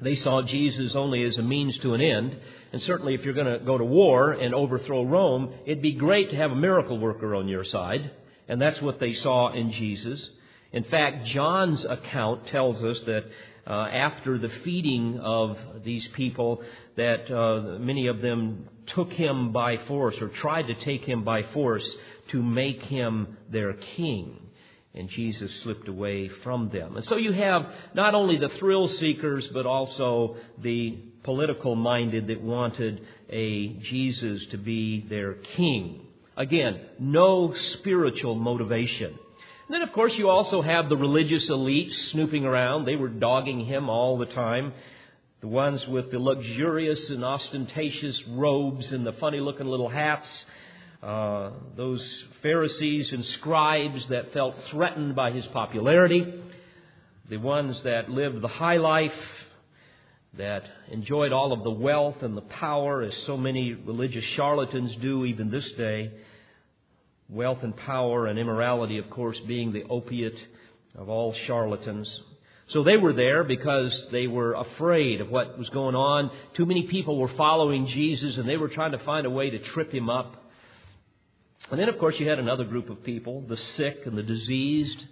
They 0.00 0.16
saw 0.16 0.42
Jesus 0.42 0.94
only 0.94 1.22
as 1.22 1.36
a 1.36 1.42
means 1.42 1.78
to 1.78 1.94
an 1.94 2.00
end. 2.00 2.36
And 2.72 2.82
certainly, 2.82 3.14
if 3.14 3.24
you're 3.24 3.34
going 3.34 3.58
to 3.58 3.64
go 3.64 3.78
to 3.78 3.84
war 3.84 4.32
and 4.32 4.54
overthrow 4.54 5.04
Rome, 5.04 5.52
it'd 5.64 5.82
be 5.82 5.94
great 5.94 6.30
to 6.30 6.36
have 6.36 6.50
a 6.50 6.56
miracle 6.56 6.98
worker 6.98 7.34
on 7.34 7.48
your 7.48 7.64
side. 7.64 8.10
And 8.48 8.60
that's 8.60 8.80
what 8.80 8.98
they 8.98 9.14
saw 9.14 9.52
in 9.52 9.72
Jesus. 9.72 10.28
In 10.72 10.84
fact, 10.84 11.26
John's 11.26 11.84
account 11.84 12.48
tells 12.48 12.82
us 12.82 12.98
that 13.06 13.24
uh, 13.66 13.72
after 13.72 14.38
the 14.38 14.48
feeding 14.64 15.20
of 15.20 15.56
these 15.84 16.06
people, 16.14 16.62
that 17.00 17.34
uh, 17.34 17.78
many 17.78 18.08
of 18.08 18.20
them 18.20 18.68
took 18.94 19.10
him 19.10 19.52
by 19.52 19.78
force 19.88 20.16
or 20.20 20.28
tried 20.28 20.66
to 20.66 20.74
take 20.84 21.02
him 21.02 21.24
by 21.24 21.42
force 21.54 21.88
to 22.30 22.42
make 22.42 22.82
him 22.82 23.38
their 23.50 23.72
king. 23.96 24.38
And 24.94 25.08
Jesus 25.08 25.50
slipped 25.62 25.88
away 25.88 26.28
from 26.44 26.68
them. 26.68 26.96
And 26.96 27.06
so 27.06 27.16
you 27.16 27.32
have 27.32 27.64
not 27.94 28.14
only 28.14 28.36
the 28.36 28.50
thrill 28.58 28.88
seekers, 28.88 29.46
but 29.54 29.64
also 29.64 30.36
the 30.62 30.98
political 31.22 31.74
minded 31.74 32.26
that 32.26 32.42
wanted 32.42 33.06
a 33.30 33.68
Jesus 33.90 34.44
to 34.50 34.58
be 34.58 35.06
their 35.08 35.34
king. 35.56 36.02
Again, 36.36 36.80
no 36.98 37.54
spiritual 37.74 38.34
motivation. 38.34 39.10
And 39.66 39.74
then, 39.74 39.82
of 39.82 39.92
course, 39.92 40.12
you 40.16 40.28
also 40.28 40.60
have 40.60 40.88
the 40.88 40.96
religious 40.96 41.48
elite 41.48 41.92
snooping 42.10 42.44
around. 42.44 42.84
They 42.84 42.96
were 42.96 43.08
dogging 43.08 43.64
him 43.64 43.88
all 43.88 44.18
the 44.18 44.26
time. 44.26 44.72
The 45.40 45.48
ones 45.48 45.86
with 45.88 46.10
the 46.10 46.18
luxurious 46.18 47.08
and 47.08 47.24
ostentatious 47.24 48.22
robes 48.28 48.86
and 48.92 49.06
the 49.06 49.14
funny 49.14 49.40
looking 49.40 49.66
little 49.66 49.88
hats. 49.88 50.28
Uh, 51.02 51.52
those 51.76 52.02
Pharisees 52.42 53.10
and 53.10 53.24
scribes 53.24 54.06
that 54.08 54.34
felt 54.34 54.54
threatened 54.70 55.16
by 55.16 55.30
his 55.30 55.46
popularity. 55.46 56.42
The 57.30 57.38
ones 57.38 57.80
that 57.84 58.10
lived 58.10 58.42
the 58.42 58.48
high 58.48 58.76
life, 58.76 59.14
that 60.34 60.64
enjoyed 60.90 61.32
all 61.32 61.54
of 61.54 61.64
the 61.64 61.70
wealth 61.70 62.22
and 62.22 62.36
the 62.36 62.42
power, 62.42 63.00
as 63.00 63.14
so 63.24 63.38
many 63.38 63.72
religious 63.72 64.24
charlatans 64.36 64.94
do 64.96 65.24
even 65.24 65.50
this 65.50 65.68
day 65.72 66.10
wealth 67.30 67.62
and 67.62 67.76
power 67.76 68.26
and 68.26 68.38
immorality, 68.38 68.98
of 68.98 69.08
course, 69.08 69.38
being 69.46 69.72
the 69.72 69.84
opiate 69.84 70.38
of 70.96 71.08
all 71.08 71.34
charlatans. 71.46 72.08
So 72.70 72.84
they 72.84 72.96
were 72.96 73.12
there 73.12 73.42
because 73.42 73.92
they 74.12 74.28
were 74.28 74.54
afraid 74.54 75.20
of 75.20 75.28
what 75.28 75.58
was 75.58 75.68
going 75.70 75.96
on. 75.96 76.30
Too 76.54 76.66
many 76.66 76.84
people 76.84 77.18
were 77.18 77.32
following 77.36 77.88
Jesus 77.88 78.36
and 78.36 78.48
they 78.48 78.56
were 78.56 78.68
trying 78.68 78.92
to 78.92 79.04
find 79.04 79.26
a 79.26 79.30
way 79.30 79.50
to 79.50 79.58
trip 79.58 79.92
him 79.92 80.08
up. 80.08 80.36
And 81.70 81.80
then, 81.80 81.88
of 81.88 81.98
course, 81.98 82.14
you 82.18 82.28
had 82.28 82.38
another 82.38 82.64
group 82.64 82.88
of 82.88 83.02
people 83.02 83.42
the 83.42 83.56
sick 83.76 84.02
and 84.06 84.16
the 84.16 84.22
diseased, 84.22 85.04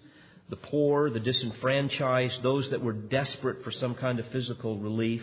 the 0.48 0.56
poor, 0.56 1.10
the 1.10 1.20
disenfranchised, 1.20 2.42
those 2.42 2.70
that 2.70 2.82
were 2.82 2.92
desperate 2.92 3.64
for 3.64 3.72
some 3.72 3.96
kind 3.96 4.20
of 4.20 4.26
physical 4.28 4.78
relief. 4.78 5.22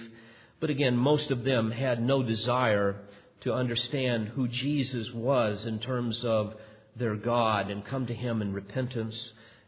But 0.60 0.70
again, 0.70 0.98
most 0.98 1.32
of 1.32 1.46
them 1.46 1.72
had 1.72 2.01
no 2.01 2.22
desire 2.22 2.98
to 3.42 3.54
understand 3.54 4.30
who 4.30 4.50
Jesus 4.50 5.10
was 5.13 5.65
in 5.65 5.80
terms 5.80 6.24
of 6.25 6.56
their 6.98 7.15
God 7.15 7.72
and 7.72 7.86
come 7.86 8.08
to 8.08 8.13
Him 8.13 8.42
in 8.42 8.54
repentance 8.54 9.15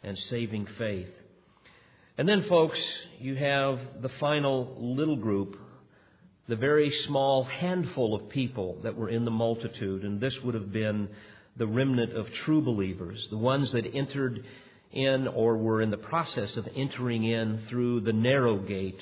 and 0.04 0.18
saving 0.30 0.68
faith. 0.78 1.10
And 2.18 2.28
then, 2.28 2.46
folks, 2.50 2.80
you 3.20 3.36
have 3.36 3.80
the 4.02 4.10
final 4.20 4.76
little 4.80 5.18
group, 5.18 5.56
the 6.48 6.56
very 6.56 6.92
small 7.06 7.44
handful 7.44 8.16
of 8.16 8.30
people 8.30 8.80
that 8.82 8.96
were 8.96 9.10
in 9.10 9.24
the 9.24 9.32
multitude, 9.32 10.04
and 10.04 10.20
this 10.20 10.34
would 10.44 10.56
have 10.56 10.72
been 10.72 11.10
the 11.58 11.68
remnant 11.68 12.14
of 12.14 12.28
true 12.46 12.62
believers, 12.62 13.28
the 13.30 13.38
ones 13.38 13.72
that 13.74 13.86
entered 13.94 14.44
in 14.92 15.28
or 15.28 15.58
were 15.58 15.82
in 15.82 15.92
the 15.92 15.98
process 15.98 16.58
of 16.58 16.68
entering 16.76 17.24
in 17.24 17.62
through 17.70 18.02
the 18.02 18.14
narrow 18.14 18.58
gate 18.58 19.02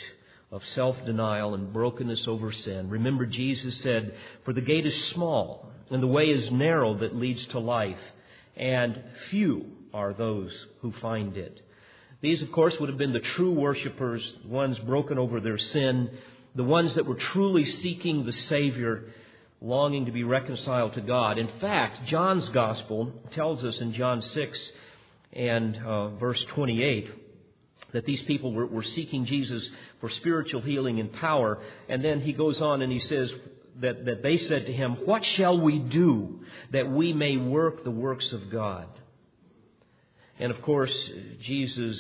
of 0.52 0.62
self 0.74 0.98
denial 1.06 1.54
and 1.54 1.72
brokenness 1.72 2.28
over 2.28 2.52
sin. 2.52 2.90
Remember, 2.90 3.26
Jesus 3.26 3.80
said, 3.82 4.14
For 4.44 4.52
the 4.52 4.62
gate 4.62 4.86
is 4.86 5.06
small, 5.14 5.72
and 5.90 6.04
the 6.04 6.08
way 6.08 6.26
is 6.26 6.52
narrow 6.52 6.98
that 6.98 7.16
leads 7.16 7.46
to 7.48 7.60
life, 7.60 8.00
and 8.58 9.02
few 9.30 9.68
are 9.94 10.14
those 10.14 10.52
who 10.82 10.92
find 11.02 11.38
it. 11.38 11.62
These, 12.26 12.42
of 12.42 12.52
course, 12.52 12.76
would 12.80 12.90
have 12.90 12.98
been 12.98 13.14
the 13.14 13.20
true 13.20 13.52
worshippers, 13.52 14.28
the 14.42 14.48
ones 14.48 14.80
broken 14.80 15.20
over 15.20 15.40
their 15.40 15.60
sin, 15.60 16.10
the 16.56 16.64
ones 16.64 16.96
that 16.96 17.06
were 17.06 17.14
truly 17.14 17.66
seeking 17.66 18.26
the 18.26 18.34
Savior, 18.34 19.14
longing 19.62 20.08
to 20.08 20.12
be 20.12 20.24
reconciled 20.24 20.96
to 20.96 21.02
God. 21.02 21.38
In 21.38 21.48
fact, 21.62 22.08
John's 22.08 22.50
Gospel 22.50 23.14
tells 23.34 23.64
us 23.64 23.80
in 23.80 23.94
John 23.94 24.24
6 24.24 24.72
and 25.34 25.78
uh, 25.86 26.08
verse 26.16 26.44
28 26.46 27.12
that 27.94 28.08
these 28.08 28.24
people 28.24 28.52
were, 28.52 28.66
were 28.66 28.82
seeking 28.82 29.28
Jesus 29.28 29.64
for 30.02 30.10
spiritual 30.10 30.62
healing 30.62 31.00
and 31.00 31.14
power. 31.14 31.62
And 31.88 32.04
then 32.04 32.22
he 32.22 32.34
goes 32.34 32.60
on 32.60 32.82
and 32.82 32.92
he 32.92 33.02
says 33.02 33.32
that, 33.82 34.04
that 34.06 34.24
they 34.24 34.40
said 34.40 34.66
to 34.66 34.74
him, 34.74 34.94
What 35.06 35.24
shall 35.24 35.60
we 35.60 35.78
do 35.78 36.40
that 36.72 36.90
we 36.90 37.14
may 37.14 37.38
work 37.38 37.84
the 37.84 37.92
works 37.92 38.34
of 38.34 38.50
God? 38.50 38.88
And 40.40 40.52
of 40.52 40.62
course, 40.62 40.94
Jesus 41.42 41.98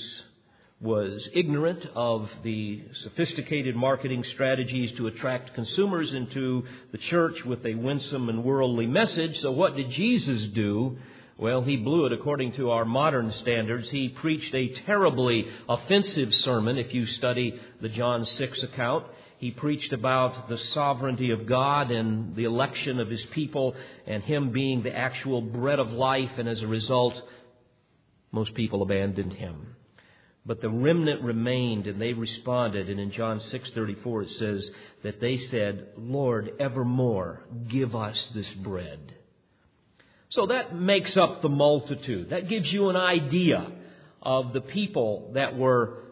was 0.81 1.27
ignorant 1.33 1.85
of 1.95 2.29
the 2.43 2.83
sophisticated 3.03 3.75
marketing 3.75 4.23
strategies 4.33 4.91
to 4.97 5.07
attract 5.07 5.53
consumers 5.55 6.13
into 6.13 6.63
the 6.91 6.97
church 6.97 7.43
with 7.45 7.65
a 7.65 7.75
winsome 7.75 8.27
and 8.27 8.43
worldly 8.43 8.85
message. 8.85 9.39
So 9.39 9.51
what 9.51 9.77
did 9.77 9.89
Jesus 9.91 10.47
do? 10.53 10.97
Well, 11.37 11.61
he 11.61 11.77
blew 11.77 12.05
it 12.05 12.13
according 12.13 12.53
to 12.53 12.71
our 12.71 12.85
modern 12.85 13.31
standards. 13.41 13.89
He 13.89 14.09
preached 14.09 14.53
a 14.53 14.73
terribly 14.85 15.45
offensive 15.67 16.33
sermon 16.35 16.77
if 16.77 16.93
you 16.93 17.05
study 17.05 17.59
the 17.81 17.89
John 17.89 18.25
6 18.25 18.63
account. 18.63 19.05
He 19.37 19.51
preached 19.51 19.91
about 19.91 20.47
the 20.47 20.57
sovereignty 20.73 21.31
of 21.31 21.45
God 21.45 21.91
and 21.91 22.35
the 22.35 22.45
election 22.45 22.99
of 22.99 23.09
his 23.09 23.23
people 23.31 23.75
and 24.07 24.23
him 24.23 24.51
being 24.51 24.81
the 24.81 24.95
actual 24.95 25.41
bread 25.41 25.79
of 25.79 25.91
life, 25.91 26.31
and 26.37 26.47
as 26.47 26.61
a 26.61 26.67
result, 26.67 27.15
most 28.35 28.53
people 28.53 28.83
abandoned 28.83 29.33
him. 29.33 29.75
But 30.45 30.61
the 30.61 30.69
remnant 30.69 31.23
remained 31.23 31.87
and 31.87 31.99
they 31.99 32.13
responded. 32.13 32.89
And 32.89 32.99
in 32.99 33.11
John 33.11 33.39
6:34 33.39 34.23
it 34.23 34.29
says 34.31 34.69
that 35.01 35.19
they 35.19 35.37
said, 35.37 35.87
"Lord, 35.97 36.53
evermore 36.59 37.41
give 37.67 37.95
us 37.95 38.27
this 38.27 38.53
bread." 38.55 38.99
So 40.29 40.47
that 40.47 40.75
makes 40.75 41.17
up 41.17 41.41
the 41.41 41.49
multitude. 41.49 42.29
That 42.29 42.49
gives 42.49 42.71
you 42.71 42.89
an 42.89 42.95
idea 42.95 43.71
of 44.21 44.53
the 44.53 44.61
people 44.61 45.31
that 45.33 45.57
were 45.57 46.03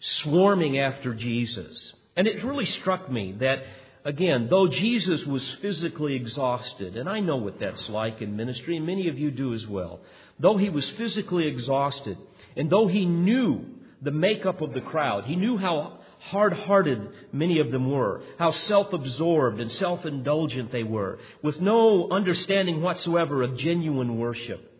swarming 0.00 0.78
after 0.78 1.14
Jesus. 1.14 1.94
And 2.16 2.26
it 2.28 2.44
really 2.44 2.66
struck 2.66 3.10
me 3.10 3.32
that 3.38 3.64
again, 4.04 4.48
though 4.50 4.68
Jesus 4.68 5.24
was 5.24 5.42
physically 5.62 6.14
exhausted, 6.14 6.96
and 6.96 7.08
I 7.08 7.20
know 7.20 7.36
what 7.36 7.58
that's 7.58 7.88
like 7.88 8.20
in 8.20 8.36
ministry, 8.36 8.76
and 8.76 8.86
many 8.86 9.08
of 9.08 9.18
you 9.18 9.30
do 9.30 9.54
as 9.54 9.66
well, 9.66 10.00
though 10.38 10.56
he 10.56 10.70
was 10.70 10.88
physically 10.90 11.46
exhausted, 11.46 12.18
and 12.56 12.70
though 12.70 12.86
he 12.86 13.04
knew 13.04 13.64
the 14.02 14.10
makeup 14.10 14.60
of 14.60 14.74
the 14.74 14.80
crowd, 14.80 15.24
he 15.24 15.36
knew 15.36 15.56
how 15.56 16.00
hard 16.30 16.52
hearted 16.52 17.08
many 17.32 17.60
of 17.60 17.70
them 17.70 17.90
were, 17.90 18.22
how 18.38 18.52
self 18.52 18.92
absorbed 18.92 19.60
and 19.60 19.70
self 19.72 20.04
indulgent 20.04 20.72
they 20.72 20.82
were, 20.82 21.18
with 21.42 21.60
no 21.60 22.10
understanding 22.10 22.80
whatsoever 22.80 23.42
of 23.42 23.56
genuine 23.58 24.18
worship. 24.18 24.70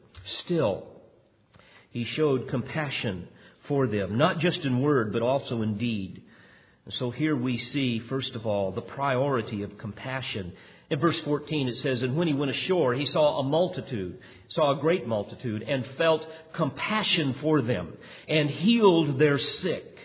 Still, 0.44 0.86
he 1.90 2.04
showed 2.04 2.48
compassion 2.48 3.28
for 3.68 3.86
them, 3.86 4.18
not 4.18 4.38
just 4.38 4.58
in 4.60 4.80
word, 4.80 5.12
but 5.12 5.22
also 5.22 5.62
in 5.62 5.76
deed. 5.76 6.22
And 6.84 6.94
so 6.94 7.10
here 7.10 7.36
we 7.36 7.58
see, 7.58 8.00
first 8.08 8.34
of 8.34 8.46
all, 8.46 8.72
the 8.72 8.82
priority 8.82 9.62
of 9.62 9.78
compassion 9.78 10.52
in 10.90 10.98
verse 10.98 11.18
14 11.20 11.68
it 11.68 11.76
says, 11.78 12.02
And 12.02 12.16
when 12.16 12.28
he 12.28 12.34
went 12.34 12.50
ashore, 12.50 12.94
he 12.94 13.06
saw 13.06 13.38
a 13.38 13.42
multitude, 13.42 14.18
saw 14.48 14.76
a 14.76 14.80
great 14.80 15.06
multitude, 15.06 15.62
and 15.62 15.84
felt 15.98 16.26
compassion 16.54 17.36
for 17.40 17.62
them, 17.62 17.94
and 18.28 18.50
healed 18.50 19.18
their 19.18 19.38
sick. 19.38 19.98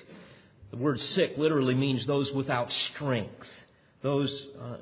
The 0.72 0.78
word 0.78 1.00
sick 1.00 1.34
literally 1.38 1.76
means 1.76 2.06
those 2.06 2.32
without 2.32 2.72
strength, 2.94 3.48
those 4.04 4.32
uh, 4.62 4.78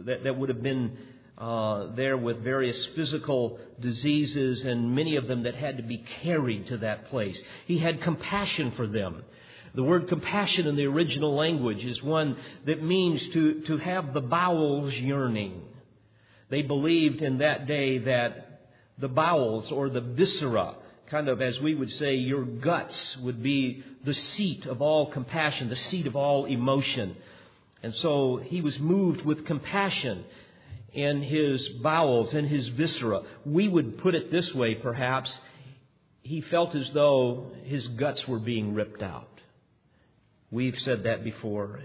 that, 0.00 0.24
that 0.24 0.38
would 0.38 0.50
have 0.50 0.62
been 0.62 0.96
uh, 1.36 1.94
there 1.96 2.16
with 2.16 2.44
various 2.44 2.78
physical 2.94 3.58
diseases, 3.80 4.62
and 4.64 4.94
many 4.94 5.16
of 5.16 5.26
them 5.26 5.42
that 5.44 5.54
had 5.54 5.78
to 5.78 5.82
be 5.82 6.04
carried 6.22 6.68
to 6.68 6.76
that 6.78 7.08
place. 7.08 7.36
He 7.66 7.78
had 7.78 8.02
compassion 8.02 8.72
for 8.76 8.86
them. 8.86 9.24
The 9.74 9.82
word 9.82 10.08
compassion 10.08 10.66
in 10.66 10.76
the 10.76 10.86
original 10.86 11.34
language 11.34 11.84
is 11.84 12.00
one 12.02 12.36
that 12.66 12.82
means 12.82 13.20
to, 13.32 13.62
to 13.62 13.76
have 13.78 14.14
the 14.14 14.20
bowels 14.20 14.94
yearning. 14.94 15.62
They 16.48 16.62
believed 16.62 17.22
in 17.22 17.38
that 17.38 17.66
day 17.66 17.98
that 17.98 18.60
the 18.98 19.08
bowels 19.08 19.72
or 19.72 19.88
the 19.88 20.00
viscera, 20.00 20.76
kind 21.08 21.28
of 21.28 21.42
as 21.42 21.58
we 21.60 21.74
would 21.74 21.90
say, 21.92 22.14
your 22.14 22.44
guts 22.44 23.16
would 23.18 23.42
be 23.42 23.82
the 24.04 24.14
seat 24.14 24.66
of 24.66 24.80
all 24.80 25.10
compassion, 25.10 25.68
the 25.68 25.76
seat 25.76 26.06
of 26.06 26.14
all 26.14 26.44
emotion. 26.44 27.16
And 27.82 27.94
so 27.96 28.40
he 28.44 28.60
was 28.60 28.78
moved 28.78 29.22
with 29.22 29.44
compassion 29.44 30.24
in 30.92 31.22
his 31.22 31.68
bowels, 31.82 32.32
in 32.32 32.46
his 32.46 32.68
viscera. 32.68 33.22
We 33.44 33.66
would 33.66 33.98
put 33.98 34.14
it 34.14 34.30
this 34.30 34.54
way, 34.54 34.76
perhaps. 34.76 35.36
He 36.22 36.40
felt 36.42 36.76
as 36.76 36.88
though 36.92 37.50
his 37.64 37.86
guts 37.88 38.26
were 38.28 38.38
being 38.38 38.74
ripped 38.74 39.02
out. 39.02 39.33
We've 40.54 40.78
said 40.84 41.02
that 41.02 41.24
before. 41.24 41.80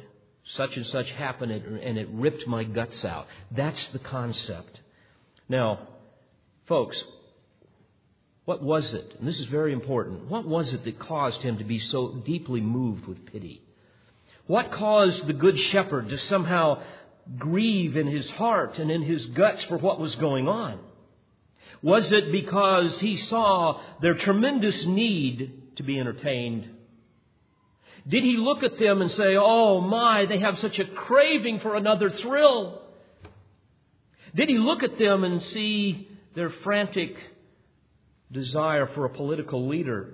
Such 0.56 0.78
and 0.78 0.86
such 0.86 1.10
happened 1.14 1.52
and 1.52 1.98
it 1.98 2.08
ripped 2.12 2.46
my 2.46 2.64
guts 2.64 3.04
out. 3.04 3.26
That's 3.50 3.84
the 3.88 3.98
concept. 3.98 4.80
Now, 5.50 5.88
folks, 6.68 7.04
what 8.46 8.62
was 8.62 8.86
it? 8.94 9.16
And 9.18 9.28
this 9.28 9.40
is 9.40 9.48
very 9.48 9.74
important. 9.74 10.30
What 10.30 10.48
was 10.48 10.72
it 10.72 10.86
that 10.86 11.00
caused 11.00 11.42
him 11.42 11.58
to 11.58 11.64
be 11.64 11.80
so 11.80 12.22
deeply 12.24 12.62
moved 12.62 13.08
with 13.08 13.26
pity? 13.26 13.64
What 14.46 14.72
caused 14.72 15.26
the 15.26 15.34
Good 15.34 15.60
Shepherd 15.72 16.10
to 16.10 16.20
somehow 16.20 16.84
grieve 17.40 17.98
in 17.98 18.06
his 18.06 18.30
heart 18.30 18.78
and 18.78 18.92
in 18.92 19.02
his 19.02 19.26
guts 19.28 19.64
for 19.64 19.80
what 19.80 20.00
was 20.00 20.16
going 20.18 20.48
on? 20.48 20.78
Was 21.82 22.12
it 22.12 22.32
because 22.32 23.00
he 23.00 23.18
saw 23.18 23.82
their 24.00 24.14
tremendous 24.14 24.86
need 24.86 25.76
to 25.78 25.82
be 25.82 26.00
entertained 26.00 26.76
did 28.10 28.24
he 28.24 28.38
look 28.38 28.64
at 28.64 28.80
them 28.80 29.02
and 29.02 29.12
say, 29.12 29.36
Oh 29.38 29.82
my, 29.82 30.26
they 30.26 30.40
have 30.40 30.58
such 30.60 30.80
a 30.80 30.86
craving 30.86 31.60
for 31.60 31.76
another 31.76 32.10
thrill? 32.10 32.82
Did 34.36 34.50
he 34.50 34.58
look 34.58 34.82
at 34.82 34.98
them 34.98 35.24
and 35.24 35.42
see 35.44 36.08
their 36.36 36.50
frantic 36.50 37.16
desire 38.32 38.88
for 38.88 39.06
a 39.06 39.10
political 39.10 39.68
leader? 39.68 40.14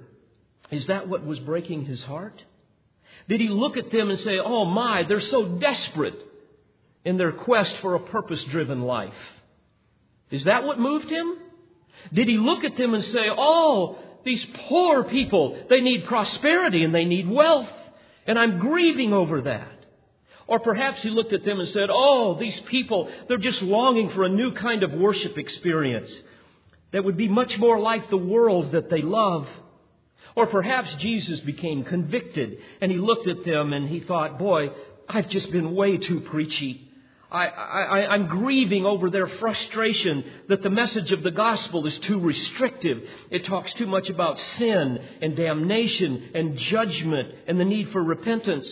Is 0.72 0.88
that 0.88 1.08
what 1.08 1.26
was 1.26 1.40
breaking 1.40 1.86
his 1.86 2.04
heart? 2.04 2.44
Did 3.30 3.40
he 3.40 3.48
look 3.48 3.78
at 3.78 3.92
them 3.92 4.10
and 4.10 4.20
say, 4.20 4.40
Oh 4.44 4.66
my, 4.66 5.04
they're 5.04 5.22
so 5.22 5.58
desperate 5.58 6.20
in 7.06 7.18
their 7.18 7.32
quest 7.32 7.78
for 7.82 7.96
a 7.96 8.00
purpose 8.00 8.44
driven 8.46 8.82
life? 8.82 9.14
Is 10.32 10.44
that 10.44 10.66
what 10.66 10.80
moved 10.80 11.10
him? 11.10 11.38
Did 12.12 12.28
he 12.28 12.38
look 12.38 12.66
at 12.66 12.76
them 12.76 12.94
and 12.94 13.06
say, 13.06 13.28
Oh, 13.38 14.00
these 14.26 14.46
poor 14.68 15.04
people, 15.04 15.58
they 15.70 15.80
need 15.80 16.06
prosperity 16.06 16.84
and 16.84 16.94
they 16.94 17.06
need 17.06 17.30
wealth. 17.30 17.70
And 18.26 18.40
I'm 18.40 18.60
grieving 18.60 19.14
over 19.14 19.42
that. 19.42 19.72
Or 20.48 20.60
perhaps 20.60 21.02
he 21.02 21.10
looked 21.10 21.34
at 21.34 21.44
them 21.44 21.60
and 21.60 21.70
said, 21.70 21.90
Oh, 21.92 22.38
these 22.40 22.60
people, 22.62 23.10
they're 23.28 23.38
just 23.38 23.62
longing 23.62 24.10
for 24.12 24.24
a 24.24 24.30
new 24.30 24.54
kind 24.54 24.84
of 24.84 24.94
worship 24.94 25.38
experience 25.38 26.12
that 26.92 27.04
would 27.04 27.18
be 27.18 27.28
much 27.28 27.58
more 27.58 27.80
like 27.80 28.10
the 28.10 28.18
world 28.18 28.72
that 28.72 28.90
they 28.90 29.02
love. 29.02 29.48
Or 30.36 30.48
perhaps 30.48 30.94
Jesus 30.96 31.40
became 31.42 31.84
convicted 31.84 32.60
and 32.82 32.92
he 32.92 32.98
looked 32.98 33.28
at 33.28 33.44
them 33.44 33.74
and 33.74 33.90
he 33.90 34.02
thought, 34.02 34.38
Boy, 34.38 34.70
I've 35.10 35.30
just 35.30 35.52
been 35.52 35.76
way 35.76 35.98
too 35.98 36.22
preachy. 36.22 36.92
I, 37.32 37.48
I, 37.48 38.14
I'm 38.14 38.28
grieving 38.28 38.86
over 38.86 39.10
their 39.10 39.28
frustration 39.28 40.24
that 40.48 40.62
the 40.62 40.70
message 40.70 41.12
of 41.12 41.24
the 41.24 41.32
gospel 41.32 41.86
is 41.88 41.98
too 42.00 42.20
restrictive. 42.20 43.02
It 43.32 43.46
talks 43.46 43.74
too 43.74 43.88
much 43.88 44.10
about 44.10 44.40
sin 44.58 45.00
and 45.22 45.36
damnation 45.36 46.32
and 46.36 46.58
judgment 46.58 47.34
and 47.48 47.60
the 47.60 47.66
need 47.66 47.90
for 47.90 48.04
repentance. 48.04 48.68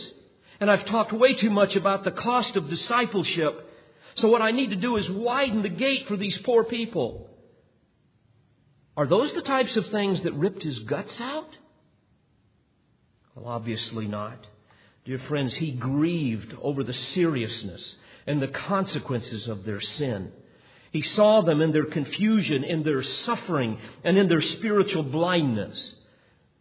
And 0.59 0.69
I've 0.69 0.85
talked 0.85 1.11
way 1.11 1.33
too 1.33 1.49
much 1.49 1.75
about 1.75 2.03
the 2.03 2.11
cost 2.11 2.55
of 2.55 2.69
discipleship. 2.69 3.69
So 4.15 4.29
what 4.29 4.41
I 4.41 4.51
need 4.51 4.69
to 4.69 4.75
do 4.75 4.97
is 4.97 5.09
widen 5.09 5.63
the 5.63 5.69
gate 5.69 6.07
for 6.07 6.15
these 6.15 6.37
poor 6.39 6.63
people. 6.63 7.29
Are 8.95 9.07
those 9.07 9.33
the 9.33 9.41
types 9.41 9.75
of 9.75 9.87
things 9.87 10.21
that 10.21 10.33
ripped 10.33 10.61
his 10.61 10.77
guts 10.79 11.19
out? 11.19 11.49
Well, 13.35 13.47
obviously 13.47 14.07
not. 14.07 14.45
Dear 15.05 15.19
friends, 15.27 15.55
he 15.55 15.71
grieved 15.71 16.55
over 16.61 16.83
the 16.83 16.93
seriousness 16.93 17.95
and 18.27 18.41
the 18.41 18.47
consequences 18.47 19.47
of 19.47 19.65
their 19.65 19.81
sin. 19.81 20.31
He 20.91 21.01
saw 21.01 21.41
them 21.41 21.61
in 21.61 21.71
their 21.71 21.85
confusion, 21.85 22.63
in 22.63 22.83
their 22.83 23.01
suffering, 23.01 23.79
and 24.03 24.17
in 24.17 24.29
their 24.29 24.41
spiritual 24.41 25.03
blindness. 25.03 25.95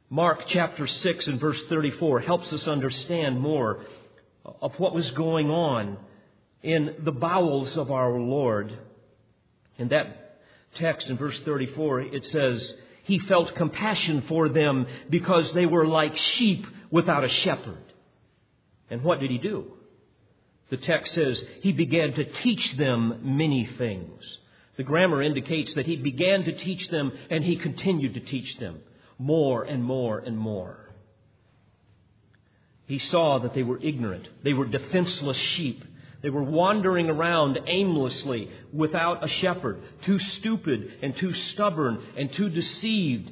Mark 0.09 0.45
chapter 0.49 0.87
6 0.87 1.27
and 1.27 1.41
verse 1.41 1.61
34 1.69 2.21
helps 2.21 2.53
us 2.53 2.67
understand 2.67 3.41
more 3.41 3.85
of 4.45 4.79
what 4.79 4.95
was 4.95 5.11
going 5.13 5.51
on 5.51 5.99
in 6.63 6.97
the 7.05 7.13
bowels 7.13 7.77
of 7.77 7.91
our 7.91 8.19
Lord. 8.19 8.77
In 9.79 9.89
that 9.89 10.39
text 10.77 11.09
in 11.09 11.17
verse 11.17 11.39
34, 11.45 12.01
it 12.03 12.25
says, 12.33 12.75
He 13.05 13.19
felt 13.21 13.55
compassion 13.55 14.25
for 14.29 14.49
them 14.49 14.87
because 15.11 15.53
they 15.53 15.67
were 15.67 15.87
like 15.87 16.17
sheep 16.17 16.67
without 16.91 17.25
a 17.25 17.29
shepherd. 17.29 17.83
And 18.91 19.03
what 19.03 19.21
did 19.21 19.31
He 19.31 19.39
do? 19.39 19.73
The 20.73 20.79
text 20.79 21.13
says, 21.13 21.39
He 21.61 21.73
began 21.73 22.15
to 22.15 22.25
teach 22.25 22.79
them 22.79 23.37
many 23.37 23.67
things. 23.77 24.39
The 24.79 24.83
grammar 24.83 25.21
indicates 25.21 25.75
that 25.75 25.85
He 25.85 25.97
began 25.97 26.45
to 26.45 26.53
teach 26.53 26.89
them 26.89 27.13
and 27.29 27.45
He 27.45 27.57
continued 27.57 28.15
to 28.15 28.21
teach 28.21 28.57
them 28.57 28.81
more 29.19 29.65
and 29.65 29.85
more 29.85 30.19
and 30.19 30.39
more. 30.39 30.89
He 32.87 32.99
saw 32.99 33.41
that 33.41 33.53
they 33.53 33.63
were 33.63 33.81
ignorant. 33.83 34.27
They 34.45 34.55
were 34.55 34.65
defenseless 34.65 35.37
sheep. 35.37 35.85
They 36.23 36.31
were 36.31 36.43
wandering 36.43 37.11
around 37.11 37.59
aimlessly 37.67 38.51
without 38.73 39.23
a 39.23 39.29
shepherd, 39.29 39.83
too 40.07 40.19
stupid 40.19 40.91
and 41.03 41.15
too 41.19 41.35
stubborn 41.53 42.03
and 42.17 42.33
too 42.33 42.49
deceived 42.49 43.31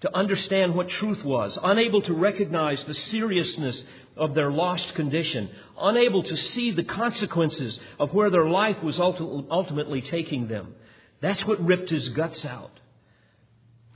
to 0.00 0.16
understand 0.16 0.74
what 0.74 0.88
truth 0.88 1.22
was, 1.24 1.58
unable 1.62 2.00
to 2.02 2.14
recognize 2.14 2.82
the 2.84 2.94
seriousness 2.94 3.84
of 4.16 4.34
their 4.34 4.50
lost 4.50 4.94
condition, 4.94 5.50
unable 5.78 6.22
to 6.22 6.36
see 6.36 6.70
the 6.70 6.84
consequences 6.84 7.78
of 7.98 8.12
where 8.12 8.30
their 8.30 8.48
life 8.48 8.82
was 8.82 8.98
ultimately 8.98 10.02
taking 10.02 10.48
them. 10.48 10.74
That's 11.20 11.44
what 11.46 11.64
ripped 11.64 11.90
his 11.90 12.08
guts 12.10 12.44
out. 12.44 12.70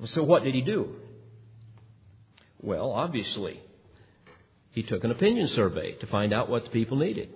So, 0.06 0.22
what 0.22 0.44
did 0.44 0.54
he 0.54 0.62
do? 0.62 0.94
Well, 2.60 2.92
obviously, 2.92 3.60
he 4.70 4.82
took 4.82 5.04
an 5.04 5.10
opinion 5.10 5.48
survey 5.48 5.92
to 5.94 6.06
find 6.06 6.32
out 6.32 6.48
what 6.48 6.64
the 6.64 6.70
people 6.70 6.98
needed. 6.98 7.30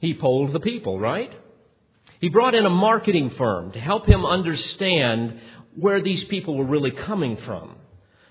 He 0.00 0.14
polled 0.14 0.52
the 0.52 0.60
people, 0.60 1.00
right? 1.00 1.32
He 2.20 2.28
brought 2.28 2.54
in 2.54 2.66
a 2.66 2.70
marketing 2.70 3.30
firm 3.30 3.72
to 3.72 3.80
help 3.80 4.06
him 4.06 4.24
understand 4.24 5.40
where 5.74 6.02
these 6.02 6.24
people 6.24 6.56
were 6.56 6.66
really 6.66 6.90
coming 6.90 7.36
from 7.44 7.77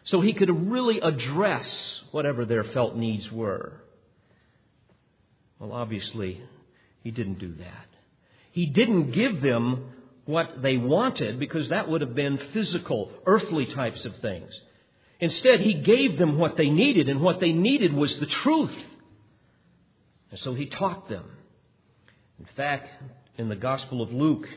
so 0.07 0.21
he 0.21 0.33
could 0.33 0.71
really 0.71 0.99
address 1.01 2.01
whatever 2.11 2.45
their 2.45 2.63
felt 2.63 2.95
needs 2.95 3.29
were. 3.31 3.73
Well, 5.59 5.73
obviously, 5.73 6.41
he 7.03 7.11
didn't 7.11 7.39
do 7.39 7.55
that. 7.55 7.85
He 8.51 8.67
didn't 8.67 9.11
give 9.11 9.41
them 9.41 9.89
what 10.25 10.61
they 10.61 10.77
wanted 10.77 11.39
because 11.39 11.69
that 11.69 11.89
would 11.89 12.01
have 12.01 12.15
been 12.15 12.39
physical, 12.53 13.11
earthly 13.25 13.65
types 13.65 14.05
of 14.05 14.15
things. 14.17 14.49
Instead, 15.19 15.59
he 15.59 15.73
gave 15.73 16.17
them 16.17 16.37
what 16.37 16.55
they 16.55 16.69
needed, 16.69 17.09
and 17.09 17.21
what 17.21 17.39
they 17.39 17.51
needed 17.51 17.91
was 17.91 18.15
the 18.17 18.27
truth. 18.27 18.75
And 20.31 20.39
so 20.39 20.53
he 20.53 20.67
taught 20.67 21.09
them. 21.09 21.25
In 22.39 22.47
fact, 22.55 22.87
in 23.37 23.49
the 23.49 23.55
Gospel 23.55 24.01
of 24.01 24.13
Luke, 24.13 24.47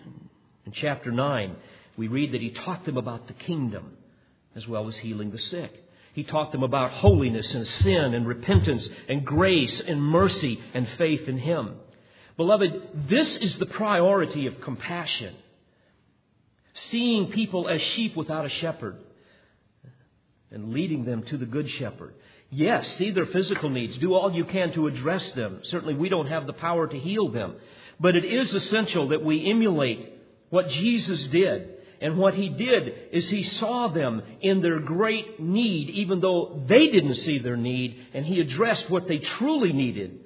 in 0.67 0.73
chapter 0.73 1.11
9, 1.11 1.57
we 1.97 2.07
read 2.07 2.33
that 2.33 2.41
he 2.41 2.51
taught 2.51 2.85
them 2.85 2.99
about 2.99 3.27
the 3.27 3.35
kingdom 3.35 3.97
as 4.57 4.67
well 4.67 4.89
as 4.89 4.97
healing 4.97 5.31
the 5.31 5.39
sick. 5.39 5.85
He 6.13 6.25
taught 6.25 6.53
them 6.53 6.63
about 6.63 6.91
holiness 6.91 7.53
and 7.55 7.67
sin 7.67 8.15
and 8.15 8.27
repentance 8.27 8.89
and 9.09 9.25
grace 9.25 9.81
and 9.81 10.03
mercy 10.03 10.61
and 10.75 10.89
faith 10.99 11.29
in 11.29 11.39
him. 11.39 11.77
Beloved, 12.37 13.09
this 13.09 13.37
is 13.37 13.57
the 13.59 13.67
priority 13.67 14.47
of 14.47 14.61
compassion. 14.61 15.35
Seeing 16.91 17.31
people 17.31 17.69
as 17.69 17.81
sheep 17.95 18.17
without 18.17 18.47
a 18.47 18.49
shepherd 18.49 18.97
and 20.51 20.73
leading 20.73 21.05
them 21.05 21.23
to 21.25 21.37
the 21.37 21.47
good 21.47 21.71
shepherd. 21.71 22.15
Yes, 22.51 22.97
see 22.97 23.13
their 23.13 23.27
physical 23.27 23.71
needs. 23.71 23.97
Do 23.99 24.15
all 24.15 24.33
you 24.33 24.45
can 24.45 24.73
to 24.73 24.89
address 24.89 25.31
them. 25.33 25.61
Certainly, 25.65 25.95
we 25.95 26.09
don't 26.09 26.27
have 26.27 26.47
the 26.47 26.53
power 26.53 26.89
to 26.89 26.99
heal 26.99 27.29
them. 27.29 27.55
But 28.01 28.17
it 28.17 28.25
is 28.25 28.53
essential 28.53 29.09
that 29.09 29.25
we 29.25 29.49
emulate 29.49 30.13
what 30.49 30.69
Jesus 30.69 31.23
did. 31.27 31.75
And 32.01 32.17
what 32.17 32.35
he 32.35 32.49
did 32.49 33.11
is 33.13 33.29
he 33.29 33.43
saw 33.43 33.89
them 33.89 34.23
in 34.41 34.63
their 34.63 34.81
great 34.81 35.39
need, 35.39 35.91
even 35.91 36.21
though 36.21 36.63
they 36.67 36.89
didn't 36.89 37.17
see 37.17 37.39
their 37.39 37.59
need, 37.59 38.07
and 38.15 38.25
he 38.25 38.41
addressed 38.41 38.89
what 38.89 39.07
they 39.07 39.19
truly 39.19 39.73
needed, 39.73 40.19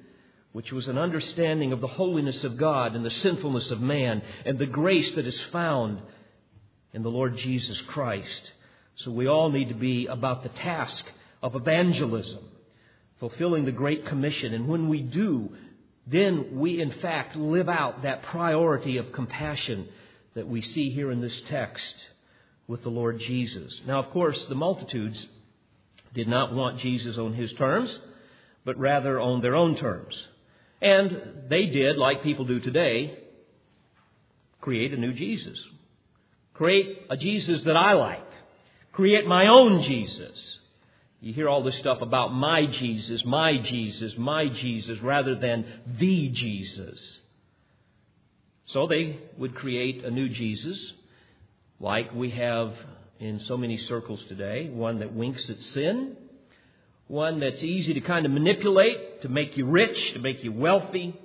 which 0.53 0.71
was 0.71 0.87
an 0.87 0.97
understanding 0.97 1.73
of 1.73 1.81
the 1.81 1.87
holiness 1.87 2.45
of 2.45 2.55
God 2.55 2.95
and 2.95 3.05
the 3.05 3.11
sinfulness 3.11 3.71
of 3.71 3.81
man 3.81 4.21
and 4.45 4.57
the 4.57 4.65
grace 4.65 5.11
that 5.15 5.27
is 5.27 5.39
found 5.51 5.99
in 6.93 7.03
the 7.03 7.09
Lord 7.09 7.37
Jesus 7.37 7.79
Christ. 7.87 8.51
So 8.99 9.11
we 9.11 9.27
all 9.27 9.51
need 9.51 9.67
to 9.67 9.75
be 9.75 10.05
about 10.05 10.43
the 10.43 10.49
task 10.49 11.03
of 11.43 11.55
evangelism, 11.55 12.43
fulfilling 13.19 13.65
the 13.65 13.73
Great 13.73 14.05
Commission. 14.07 14.53
And 14.53 14.69
when 14.69 14.87
we 14.87 15.01
do, 15.01 15.49
then 16.07 16.57
we 16.57 16.79
in 16.79 16.91
fact 17.01 17.35
live 17.35 17.67
out 17.67 18.03
that 18.03 18.23
priority 18.23 18.95
of 18.95 19.11
compassion 19.11 19.89
that 20.35 20.47
we 20.47 20.61
see 20.61 20.91
here 20.91 21.11
in 21.11 21.21
this 21.21 21.41
text 21.49 21.93
with 22.67 22.83
the 22.83 22.89
Lord 22.89 23.19
Jesus. 23.19 23.73
Now, 23.87 24.03
of 24.03 24.11
course, 24.11 24.45
the 24.47 24.55
multitudes 24.55 25.27
did 26.13 26.27
not 26.27 26.53
want 26.53 26.79
Jesus 26.79 27.17
on 27.17 27.33
his 27.33 27.51
terms, 27.53 27.89
but 28.63 28.77
rather 28.77 29.19
on 29.19 29.41
their 29.41 29.55
own 29.55 29.75
terms. 29.75 30.15
And 30.81 31.49
they 31.49 31.65
did, 31.67 31.97
like 31.97 32.23
people 32.23 32.45
do 32.45 32.59
today, 32.59 33.17
create 34.61 34.93
a 34.93 34.97
new 34.97 35.13
Jesus. 35.13 35.57
Create 36.53 37.03
a 37.09 37.17
Jesus 37.17 37.61
that 37.63 37.77
I 37.77 37.93
like. 37.93 38.21
Create 38.93 39.27
my 39.27 39.47
own 39.47 39.83
Jesus. 39.83 40.57
You 41.21 41.33
hear 41.33 41.49
all 41.49 41.63
this 41.63 41.77
stuff 41.79 42.01
about 42.01 42.33
my 42.33 42.65
Jesus, 42.65 43.23
my 43.25 43.57
Jesus, 43.57 44.17
my 44.17 44.47
Jesus, 44.47 44.99
rather 45.01 45.35
than 45.35 45.65
the 45.99 46.29
Jesus. 46.29 47.19
So 48.67 48.87
they 48.87 49.19
would 49.37 49.55
create 49.55 50.03
a 50.03 50.11
new 50.11 50.27
Jesus, 50.27 50.93
like 51.79 52.13
we 52.13 52.31
have 52.31 52.73
in 53.19 53.39
so 53.41 53.57
many 53.57 53.77
circles 53.77 54.19
today. 54.27 54.69
One 54.69 54.99
that 54.99 55.13
winks 55.13 55.49
at 55.49 55.61
sin, 55.73 56.17
one 57.07 57.39
that's 57.39 57.61
easy 57.61 57.93
to 57.93 58.01
kind 58.01 58.25
of 58.25 58.31
manipulate 58.31 59.21
to 59.21 59.29
make 59.29 59.55
you 59.55 59.65
rich, 59.65 60.13
to 60.13 60.19
make 60.19 60.43
you 60.43 60.51
wealthy, 60.51 61.19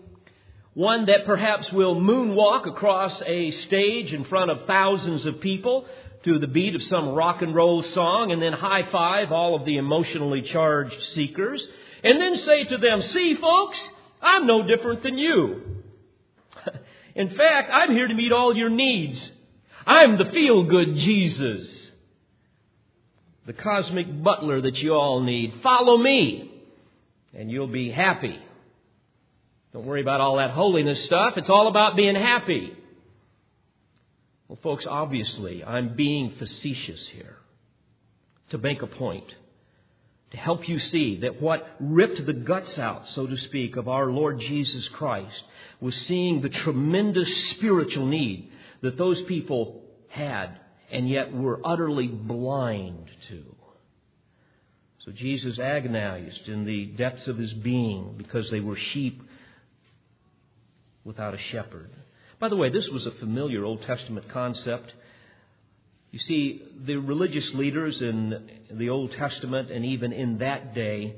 one 0.75 1.07
that 1.07 1.25
perhaps 1.25 1.73
will 1.73 1.97
moonwalk 1.97 2.67
across 2.67 3.21
a 3.27 3.51
stage 3.51 4.13
in 4.13 4.25
front 4.25 4.51
of 4.51 4.67
thousands 4.67 5.25
of 5.27 5.41
people 5.41 5.87
to 6.25 6.39
the 6.39 6.47
beat 6.47 6.75
of 6.75 6.83
some 6.85 7.09
rock 7.09 7.41
and 7.43 7.55
roll 7.55 7.83
song 7.83 8.31
and 8.31 8.43
then 8.43 8.53
high 8.53 8.85
five 8.91 9.33
all 9.33 9.57
of 9.57 9.65
the 9.65 9.79
emotionally 9.79 10.43
charged 10.43 11.01
seekers 11.15 11.67
and 12.05 12.21
then 12.21 12.37
say 12.39 12.65
to 12.65 12.77
them, 12.77 13.03
See, 13.03 13.37
folks, 13.37 13.81
I'm 14.23 14.47
no 14.47 14.63
different 14.63 15.03
than 15.03 15.19
you. 15.19 15.80
In 17.15 17.31
fact, 17.31 17.71
I'm 17.73 17.93
here 17.93 18.09
to 18.09 18.15
meet 18.15 18.33
all 18.33 18.57
your 18.57 18.71
needs. 18.71 19.31
I'm 19.87 20.19
the 20.19 20.27
feel 20.27 20.65
good 20.65 20.97
Jesus, 20.97 21.91
the 23.47 23.53
cosmic 23.53 24.23
butler 24.23 24.61
that 24.61 24.77
you 24.77 24.93
all 24.93 25.21
need. 25.21 25.55
Follow 25.63 25.97
me, 25.97 26.53
and 27.35 27.51
you'll 27.51 27.67
be 27.67 27.91
happy. 27.91 28.39
Don't 29.73 29.87
worry 29.87 30.03
about 30.03 30.21
all 30.21 30.37
that 30.37 30.51
holiness 30.51 31.03
stuff. 31.05 31.35
It's 31.37 31.49
all 31.49 31.69
about 31.69 31.97
being 31.97 32.17
happy. 32.17 32.77
Well, 34.49 34.59
folks, 34.63 34.85
obviously, 34.89 35.65
I'm 35.65 35.95
being 35.95 36.35
facetious 36.39 37.07
here 37.09 37.37
to 38.51 38.59
make 38.59 38.83
a 38.83 38.87
point, 38.89 39.33
to 40.31 40.37
help 40.37 40.69
you 40.69 40.79
see 40.79 41.21
that 41.21 41.41
what 41.43 41.77
ripped 41.81 42.25
the 42.25 42.33
guts 42.33 42.79
out, 42.79 43.07
so 43.15 43.27
to 43.27 43.37
speak, 43.37 43.77
of 43.77 43.89
our 43.89 44.11
Lord 44.11 44.39
Jesus 44.39 44.87
Christ 44.89 45.43
was 45.81 45.95
seeing 46.07 46.41
the 46.41 46.49
tremendous 46.49 47.29
spiritual 47.51 48.07
need 48.07 48.51
that 48.83 48.97
those 48.97 49.21
people 49.23 49.83
had 50.09 50.59
and 50.91 51.09
yet 51.09 51.33
were 51.33 51.61
utterly 51.65 52.07
blind 52.07 53.11
to. 53.29 53.45
So 55.05 55.13
Jesus 55.13 55.59
agonized 55.59 56.49
in 56.49 56.65
the 56.65 56.87
depths 56.87 57.27
of 57.27 57.39
his 57.39 57.53
being 57.55 58.15
because 58.17 58.51
they 58.51 58.61
were 58.61 58.77
sheep 58.77 59.23
without 61.05 61.35
a 61.35 61.39
shepherd. 61.51 61.91
By 62.39 62.49
the 62.49 62.57
way, 62.57 62.71
this 62.71 62.89
was 62.89 63.07
a 63.07 63.13
familiar 63.13 63.65
Old 63.65 63.83
Testament 63.83 64.31
concept. 64.31 64.93
You 66.11 66.19
see, 66.19 66.63
the 66.87 66.97
religious 66.97 67.49
leaders 67.55 68.01
in 68.01 68.51
the 68.73 68.89
Old 68.89 69.13
Testament 69.13 69.71
and 69.71 69.85
even 69.85 70.13
in 70.13 70.39
that 70.39 70.75
day 70.75 71.15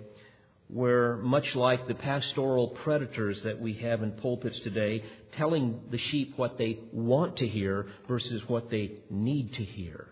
were 0.69 1.19
much 1.23 1.55
like 1.55 1.87
the 1.87 1.95
pastoral 1.95 2.69
predators 2.69 3.39
that 3.45 3.61
we 3.61 3.75
have 3.75 4.03
in 4.03 4.13
pulpits 4.13 4.59
today, 4.61 5.05
telling 5.37 5.81
the 5.91 5.99
sheep 6.11 6.35
what 6.37 6.59
they 6.59 6.79
want 6.93 7.37
to 7.39 7.47
hear 7.47 7.87
versus 8.09 8.43
what 8.49 8.71
they 8.71 8.93
need 9.11 9.53
to 9.55 9.65
hear. 9.65 10.07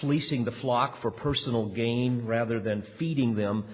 Fleecing 0.00 0.44
the 0.44 0.52
flock 0.60 1.00
for 1.00 1.10
personal 1.10 1.68
gain 1.68 2.26
rather 2.26 2.60
than 2.60 2.84
feeding 2.98 3.36
them 3.36 3.64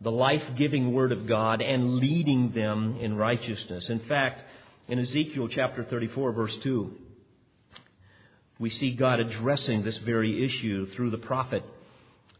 the 0.00 0.10
life 0.10 0.42
giving 0.58 0.92
Word 0.92 1.10
of 1.10 1.26
God 1.26 1.62
and 1.62 1.94
leading 1.96 2.52
them 2.52 2.98
in 3.00 3.16
righteousness. 3.16 3.84
In 3.88 4.00
fact, 4.00 4.42
in 4.88 4.98
Ezekiel 4.98 5.48
chapter 5.48 5.84
34, 5.84 6.32
verse 6.32 6.54
2, 6.62 6.94
we 8.58 8.70
see 8.70 8.92
God 8.92 9.20
addressing 9.20 9.82
this 9.82 9.98
very 9.98 10.44
issue 10.44 10.86
through 10.94 11.10
the 11.10 11.18
prophet. 11.18 11.62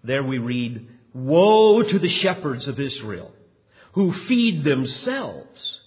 There 0.02 0.22
we 0.22 0.38
read, 0.38 0.88
Woe 1.12 1.82
to 1.82 1.98
the 1.98 2.08
shepherds 2.08 2.66
of 2.66 2.80
Israel 2.80 3.32
who 3.92 4.12
feed 4.28 4.62
themselves. 4.62 5.78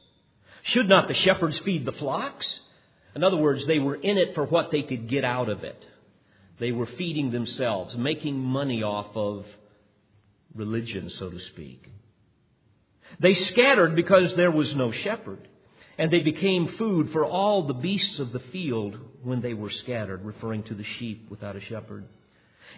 Should 0.63 0.89
not 0.89 1.07
the 1.07 1.13
shepherds 1.13 1.59
feed 1.59 1.85
the 1.85 1.91
flocks? 1.91 2.59
In 3.15 3.23
other 3.23 3.37
words, 3.37 3.65
they 3.65 3.79
were 3.79 3.95
in 3.95 4.17
it 4.17 4.35
for 4.35 4.45
what 4.45 4.71
they 4.71 4.81
could 4.81 5.07
get 5.07 5.23
out 5.23 5.49
of 5.49 5.63
it. 5.63 5.85
They 6.59 6.71
were 6.71 6.85
feeding 6.85 7.31
themselves, 7.31 7.95
making 7.95 8.37
money 8.37 8.83
off 8.83 9.15
of 9.15 9.45
religion, 10.55 11.09
so 11.11 11.29
to 11.29 11.39
speak. 11.39 11.89
They 13.19 13.33
scattered 13.33 13.95
because 13.95 14.35
there 14.35 14.51
was 14.51 14.73
no 14.75 14.91
shepherd. 14.91 15.47
And 15.99 16.09
they 16.09 16.21
became 16.21 16.75
food 16.77 17.12
for 17.12 17.25
all 17.25 17.67
the 17.67 17.73
beasts 17.73 18.19
of 18.19 18.31
the 18.31 18.39
field 18.39 18.97
when 19.21 19.41
they 19.41 19.53
were 19.53 19.69
scattered, 19.69 20.23
referring 20.23 20.63
to 20.63 20.73
the 20.73 20.85
sheep 20.97 21.29
without 21.29 21.57
a 21.57 21.62
shepherd. 21.62 22.05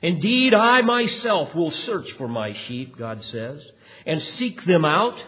Indeed, 0.02 0.56
I 0.56 0.82
myself 0.82 1.54
will 1.54 1.70
search 1.70 2.12
for 2.14 2.28
my 2.28 2.54
sheep, 2.68 2.98
God 2.98 3.22
says, 3.26 3.62
and 4.08 4.22
seek 4.24 4.66
them 4.66 4.86
out. 4.86 5.22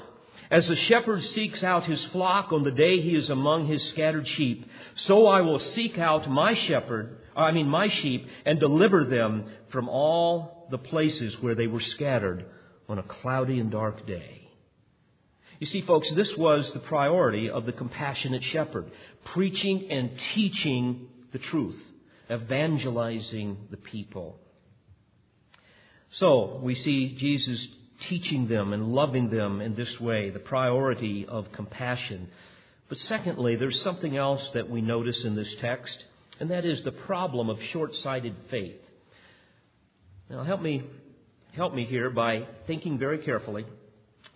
As 0.49 0.67
the 0.67 0.75
shepherd 0.75 1.23
seeks 1.23 1.63
out 1.63 1.85
his 1.85 2.03
flock 2.05 2.51
on 2.51 2.63
the 2.63 2.71
day 2.71 2.99
he 2.99 3.15
is 3.15 3.29
among 3.29 3.67
his 3.67 3.83
scattered 3.89 4.27
sheep, 4.27 4.65
so 4.95 5.27
I 5.27 5.41
will 5.41 5.59
seek 5.59 5.99
out 5.99 6.29
my 6.29 6.55
shepherd, 6.55 7.17
I 7.35 7.51
mean 7.51 7.67
my 7.67 7.89
sheep, 7.89 8.27
and 8.45 8.59
deliver 8.59 9.05
them 9.05 9.45
from 9.69 9.87
all 9.87 10.67
the 10.71 10.77
places 10.79 11.35
where 11.41 11.55
they 11.55 11.67
were 11.67 11.81
scattered 11.81 12.45
on 12.89 12.97
a 12.97 13.03
cloudy 13.03 13.59
and 13.59 13.71
dark 13.71 14.07
day. 14.07 14.42
You 15.63 15.67
see, 15.67 15.81
folks, 15.83 16.11
this 16.11 16.35
was 16.35 16.69
the 16.73 16.79
priority 16.79 17.49
of 17.49 17.65
the 17.65 17.71
compassionate 17.71 18.43
shepherd 18.51 18.91
preaching 19.23 19.89
and 19.89 20.11
teaching 20.35 21.07
the 21.31 21.39
truth, 21.39 21.81
evangelizing 22.29 23.55
the 23.71 23.77
people. 23.77 24.37
So, 26.15 26.59
we 26.61 26.75
see 26.75 27.15
Jesus 27.17 27.65
teaching 28.09 28.49
them 28.49 28.73
and 28.73 28.89
loving 28.89 29.29
them 29.29 29.61
in 29.61 29.73
this 29.73 30.01
way, 30.01 30.31
the 30.31 30.39
priority 30.39 31.25
of 31.25 31.49
compassion. 31.53 32.27
But 32.89 32.97
secondly, 32.97 33.55
there's 33.55 33.81
something 33.83 34.17
else 34.17 34.45
that 34.53 34.69
we 34.69 34.81
notice 34.81 35.23
in 35.23 35.33
this 35.33 35.55
text, 35.61 35.95
and 36.41 36.51
that 36.51 36.65
is 36.65 36.83
the 36.83 36.91
problem 36.91 37.49
of 37.49 37.57
short 37.71 37.95
sighted 38.03 38.35
faith. 38.51 38.81
Now, 40.29 40.43
help 40.43 40.61
me, 40.61 40.83
help 41.53 41.73
me 41.73 41.85
here 41.85 42.09
by 42.09 42.47
thinking 42.67 42.99
very 42.99 43.19
carefully. 43.19 43.65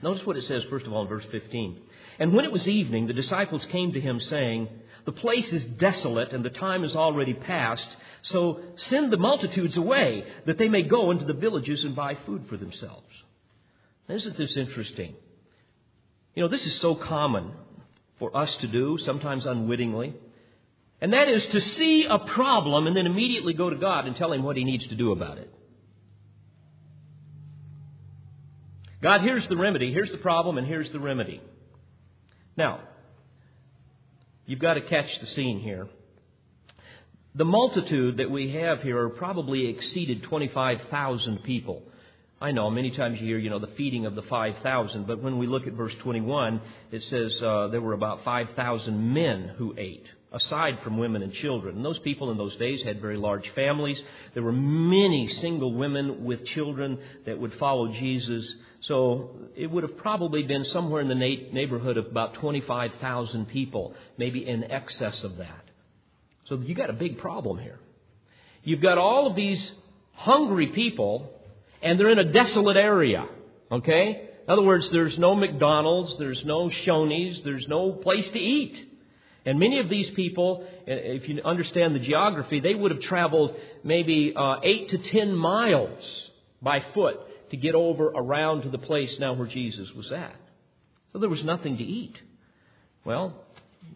Notice 0.02 0.26
what 0.26 0.38
it 0.38 0.44
says, 0.46 0.64
first 0.70 0.86
of 0.86 0.94
all, 0.94 1.04
in 1.04 1.08
verse 1.08 1.26
15. 1.32 1.80
And 2.20 2.34
when 2.34 2.46
it 2.46 2.52
was 2.52 2.68
evening, 2.68 3.08
the 3.08 3.14
disciples 3.14 3.66
came 3.72 3.94
to 3.94 4.02
him, 4.02 4.20
saying, 4.20 4.70
The 5.06 5.12
place 5.12 5.48
is 5.48 5.66
desolate, 5.66 6.34
and 6.34 6.46
the 6.46 6.50
time 6.50 6.84
is 6.84 6.96
already 6.96 7.34
past, 7.34 7.88
so 8.24 8.62
send 8.76 9.12
the 9.12 9.18
multitudes 9.18 9.76
away, 9.78 10.26
that 10.46 10.58
they 10.58 10.68
may 10.68 10.84
go 10.84 11.12
into 11.12 11.26
the 11.26 11.34
villages 11.34 11.84
and 11.84 11.96
buy 11.96 12.18
food 12.26 12.46
for 12.48 12.58
themselves. 12.58 13.08
Isn't 14.08 14.38
this 14.38 14.56
interesting? 14.56 15.16
You 16.36 16.44
know, 16.44 16.50
this 16.50 16.66
is 16.66 16.80
so 16.80 16.96
common 16.96 17.52
for 18.20 18.36
us 18.36 18.56
to 18.58 18.68
do, 18.68 18.98
sometimes 19.00 19.46
unwittingly. 19.46 20.14
And 21.02 21.14
that 21.14 21.28
is 21.28 21.46
to 21.48 21.62
see 21.62 22.06
a 22.06 22.20
problem 22.20 22.88
and 22.88 22.96
then 22.96 23.06
immediately 23.06 23.54
go 23.54 23.70
to 23.70 23.76
God 23.76 24.06
and 24.06 24.16
tell 24.16 24.32
Him 24.32 24.44
what 24.44 24.58
He 24.58 24.64
needs 24.64 24.88
to 24.88 24.96
do 24.96 25.12
about 25.12 25.38
it. 25.38 25.54
God, 29.02 29.22
here's 29.22 29.48
the 29.48 29.58
remedy, 29.58 29.94
here's 29.94 30.12
the 30.12 30.18
problem, 30.18 30.58
and 30.58 30.66
here's 30.66 30.90
the 30.92 31.00
remedy. 31.00 31.42
Now, 32.56 32.82
you've 34.46 34.60
got 34.60 34.74
to 34.74 34.82
catch 34.82 35.20
the 35.20 35.28
scene 35.28 35.60
here. 35.60 35.88
The 37.36 37.46
multitude 37.46 38.18
that 38.18 38.32
we 38.32 38.54
have 38.54 38.82
here 38.82 39.10
probably 39.10 39.68
exceeded 39.68 40.24
25,000 40.24 41.44
people. 41.44 41.84
I 42.42 42.52
know 42.52 42.72
many 42.72 42.92
times 42.92 43.20
you 43.20 43.28
hear, 43.28 43.38
you 43.38 43.52
know, 43.52 43.60
the 43.60 43.74
feeding 43.78 44.08
of 44.08 44.16
the 44.16 44.24
5,000, 44.24 45.06
but 45.06 45.22
when 45.22 45.38
we 45.38 45.46
look 45.46 45.68
at 45.68 45.74
verse 45.74 45.94
21, 46.02 46.62
it 46.92 47.04
says 47.10 47.40
uh, 47.42 47.68
there 47.68 47.82
were 47.82 47.94
about 47.94 48.24
5,000 48.24 49.14
men 49.14 49.54
who 49.58 49.76
ate, 49.78 50.06
aside 50.32 50.80
from 50.84 50.98
women 50.98 51.22
and 51.22 51.34
children. 51.34 51.76
And 51.76 51.86
those 51.86 52.00
people 52.00 52.32
in 52.32 52.38
those 52.38 52.56
days 52.58 52.82
had 52.84 53.02
very 53.02 53.18
large 53.18 53.48
families. 53.56 54.00
There 54.34 54.44
were 54.44 54.52
many 54.52 55.28
single 55.42 55.74
women 55.74 56.26
with 56.26 56.46
children 56.48 57.00
that 57.26 57.40
would 57.40 57.54
follow 57.56 57.92
Jesus. 57.92 58.52
So 58.82 59.32
it 59.56 59.68
would 59.68 59.84
have 59.84 59.98
probably 59.98 60.44
been 60.44 60.64
somewhere 60.66 61.02
in 61.02 61.08
the 61.08 61.16
neighborhood 61.16 61.98
of 61.98 62.06
about 62.08 62.36
25,000 62.36 63.48
people, 63.48 63.94
maybe 64.18 64.48
in 64.48 64.64
excess 64.64 65.24
of 65.24 65.38
that. 65.38 65.64
So 66.46 66.56
you've 66.56 66.78
got 66.78 66.90
a 66.90 66.94
big 66.94 67.18
problem 67.18 67.58
here. 67.58 67.80
You've 68.64 68.82
got 68.82 68.98
all 68.98 69.28
of 69.28 69.36
these 69.36 69.72
hungry 70.14 70.68
people 70.68 71.30
and 71.82 72.00
they're 72.00 72.10
in 72.10 72.20
a 72.20 72.32
desolate 72.32 72.78
area. 72.78 73.26
Okay? 73.72 74.30
In 74.48 74.54
other 74.54 74.64
words, 74.64 74.90
there's 74.92 75.18
no 75.18 75.36
McDonald's, 75.36 76.18
there's 76.18 76.44
no 76.46 76.70
Shoney's, 76.70 77.42
there's 77.44 77.68
no 77.68 77.92
place 77.92 78.28
to 78.30 78.40
eat. 78.40 78.94
And 79.46 79.60
many 79.60 79.80
of 79.80 79.90
these 79.90 80.10
people, 80.12 80.68
if 80.86 81.28
you 81.28 81.42
understand 81.44 81.96
the 81.96 82.00
geography, 82.00 82.60
they 82.60 82.74
would 82.74 82.92
have 82.92 83.02
traveled 83.02 83.56
maybe 83.84 84.34
uh, 84.36 84.58
eight 84.64 84.90
to 84.90 84.98
ten 84.98 85.36
miles 85.36 86.04
by 86.62 86.84
foot 86.94 87.18
to 87.50 87.58
get 87.58 87.76
over 87.76 88.08
around 88.08 88.64
to 88.64 88.70
the 88.70 88.78
place 88.78 89.16
now 89.20 89.34
where 89.34 89.48
Jesus 89.48 89.92
was 89.94 90.12
at. 90.12 90.36
So 91.14 91.20
there 91.20 91.30
was 91.30 91.44
nothing 91.44 91.78
to 91.78 91.84
eat. 91.84 92.16
Well, 93.06 93.34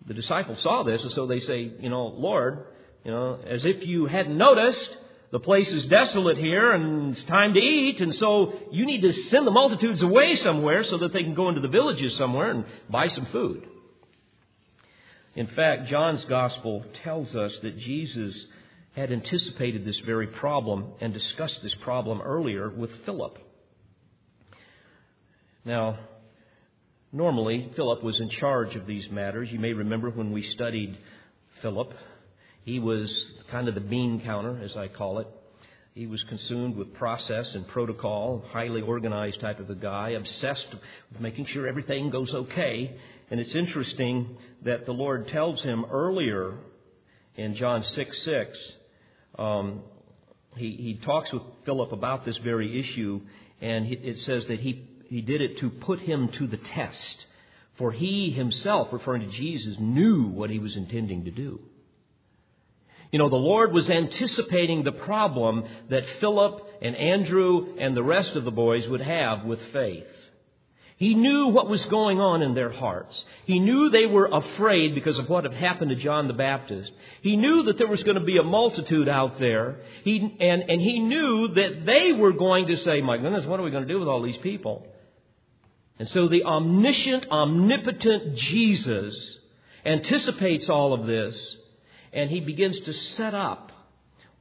the 0.07 0.13
disciples 0.13 0.61
saw 0.61 0.83
this, 0.83 1.01
and 1.01 1.11
so 1.11 1.27
they 1.27 1.39
say, 1.39 1.71
you 1.79 1.89
know, 1.89 2.07
Lord, 2.07 2.65
you 3.03 3.11
know, 3.11 3.39
as 3.45 3.65
if 3.65 3.85
you 3.85 4.05
hadn't 4.05 4.37
noticed, 4.37 4.97
the 5.31 5.39
place 5.39 5.71
is 5.71 5.85
desolate 5.85 6.37
here 6.37 6.71
and 6.71 7.15
it's 7.15 7.25
time 7.25 7.53
to 7.53 7.59
eat, 7.59 8.01
and 8.01 8.13
so 8.15 8.53
you 8.71 8.85
need 8.85 9.01
to 9.01 9.13
send 9.29 9.47
the 9.47 9.51
multitudes 9.51 10.01
away 10.01 10.35
somewhere 10.37 10.83
so 10.83 10.97
that 10.99 11.13
they 11.13 11.23
can 11.23 11.33
go 11.33 11.49
into 11.49 11.61
the 11.61 11.67
villages 11.67 12.15
somewhere 12.17 12.51
and 12.51 12.65
buy 12.89 13.07
some 13.07 13.25
food. 13.27 13.65
In 15.35 15.47
fact, 15.47 15.87
John's 15.87 16.23
gospel 16.25 16.83
tells 17.03 17.33
us 17.35 17.53
that 17.61 17.77
Jesus 17.77 18.35
had 18.95 19.11
anticipated 19.11 19.85
this 19.85 19.99
very 20.05 20.27
problem 20.27 20.91
and 20.99 21.13
discussed 21.13 21.59
this 21.63 21.75
problem 21.81 22.21
earlier 22.21 22.69
with 22.69 22.89
Philip. 23.05 23.37
Now, 25.63 25.99
normally, 27.11 27.71
Philip 27.75 28.03
was 28.03 28.19
in 28.19 28.29
charge 28.29 28.75
of 28.75 28.85
these 28.87 29.09
matters. 29.09 29.49
You 29.51 29.59
may 29.59 29.73
remember 29.73 30.09
when 30.09 30.31
we 30.31 30.43
studied 30.51 30.97
Philip 31.61 31.93
he 32.63 32.79
was 32.79 33.11
kind 33.49 33.67
of 33.67 33.75
the 33.75 33.81
bean 33.81 34.21
counter, 34.23 34.59
as 34.63 34.75
I 34.77 34.87
call 34.87 35.19
it. 35.19 35.27
He 35.93 36.07
was 36.07 36.23
consumed 36.29 36.77
with 36.77 36.93
process 36.93 37.53
and 37.53 37.67
protocol, 37.67 38.43
highly 38.51 38.81
organized 38.81 39.41
type 39.41 39.59
of 39.59 39.69
a 39.69 39.75
guy, 39.75 40.11
obsessed 40.11 40.67
with 41.11 41.19
making 41.19 41.47
sure 41.47 41.67
everything 41.67 42.09
goes 42.11 42.33
okay. 42.33 42.95
And 43.29 43.39
it's 43.39 43.55
interesting 43.55 44.37
that 44.63 44.85
the 44.85 44.93
Lord 44.93 45.27
tells 45.29 45.61
him 45.63 45.85
earlier 45.91 46.53
in 47.35 47.55
John 47.55 47.83
6 47.83 48.23
6, 48.23 48.57
um, 49.37 49.81
he, 50.55 50.71
he 50.71 50.99
talks 51.05 51.31
with 51.31 51.43
Philip 51.65 51.91
about 51.91 52.25
this 52.25 52.37
very 52.37 52.79
issue, 52.79 53.21
and 53.61 53.85
he, 53.85 53.95
it 53.95 54.19
says 54.21 54.45
that 54.47 54.59
he, 54.59 54.87
he 55.07 55.21
did 55.21 55.41
it 55.41 55.59
to 55.59 55.69
put 55.69 55.99
him 55.99 56.29
to 56.37 56.47
the 56.47 56.57
test. 56.57 57.25
For 57.77 57.91
he 57.91 58.31
himself, 58.31 58.89
referring 58.91 59.29
to 59.29 59.35
Jesus, 59.35 59.77
knew 59.79 60.27
what 60.27 60.49
he 60.49 60.59
was 60.59 60.75
intending 60.75 61.25
to 61.25 61.31
do. 61.31 61.59
You 63.11 63.19
know, 63.19 63.29
the 63.29 63.35
Lord 63.35 63.73
was 63.73 63.89
anticipating 63.89 64.83
the 64.83 64.91
problem 64.91 65.65
that 65.89 66.03
Philip 66.19 66.65
and 66.81 66.95
Andrew 66.95 67.75
and 67.77 67.95
the 67.95 68.03
rest 68.03 68.35
of 68.35 68.45
the 68.45 68.51
boys 68.51 68.87
would 68.87 69.01
have 69.01 69.43
with 69.43 69.59
faith. 69.73 70.05
He 71.01 71.15
knew 71.15 71.47
what 71.47 71.67
was 71.67 71.83
going 71.85 72.19
on 72.19 72.43
in 72.43 72.53
their 72.53 72.71
hearts. 72.71 73.19
He 73.45 73.57
knew 73.57 73.89
they 73.89 74.05
were 74.05 74.27
afraid 74.27 74.93
because 74.93 75.17
of 75.17 75.27
what 75.27 75.45
had 75.45 75.53
happened 75.55 75.89
to 75.89 75.95
John 75.95 76.27
the 76.27 76.33
Baptist. 76.35 76.91
He 77.23 77.37
knew 77.37 77.63
that 77.63 77.79
there 77.79 77.87
was 77.87 78.03
going 78.03 78.19
to 78.19 78.23
be 78.23 78.37
a 78.37 78.43
multitude 78.43 79.09
out 79.09 79.39
there. 79.39 79.79
He, 80.03 80.19
and, 80.39 80.61
and 80.69 80.79
he 80.79 80.99
knew 80.99 81.55
that 81.55 81.87
they 81.87 82.13
were 82.13 82.33
going 82.33 82.67
to 82.67 82.77
say, 82.83 83.01
My 83.01 83.17
goodness, 83.17 83.47
what 83.47 83.59
are 83.59 83.63
we 83.63 83.71
going 83.71 83.87
to 83.87 83.91
do 83.91 83.97
with 83.97 84.07
all 84.07 84.21
these 84.21 84.37
people? 84.43 84.85
And 85.97 86.07
so 86.09 86.27
the 86.27 86.43
omniscient, 86.43 87.31
omnipotent 87.31 88.35
Jesus 88.35 89.39
anticipates 89.83 90.69
all 90.69 90.93
of 90.93 91.07
this 91.07 91.57
and 92.13 92.29
he 92.29 92.41
begins 92.41 92.79
to 92.81 92.93
set 92.93 93.33
up 93.33 93.71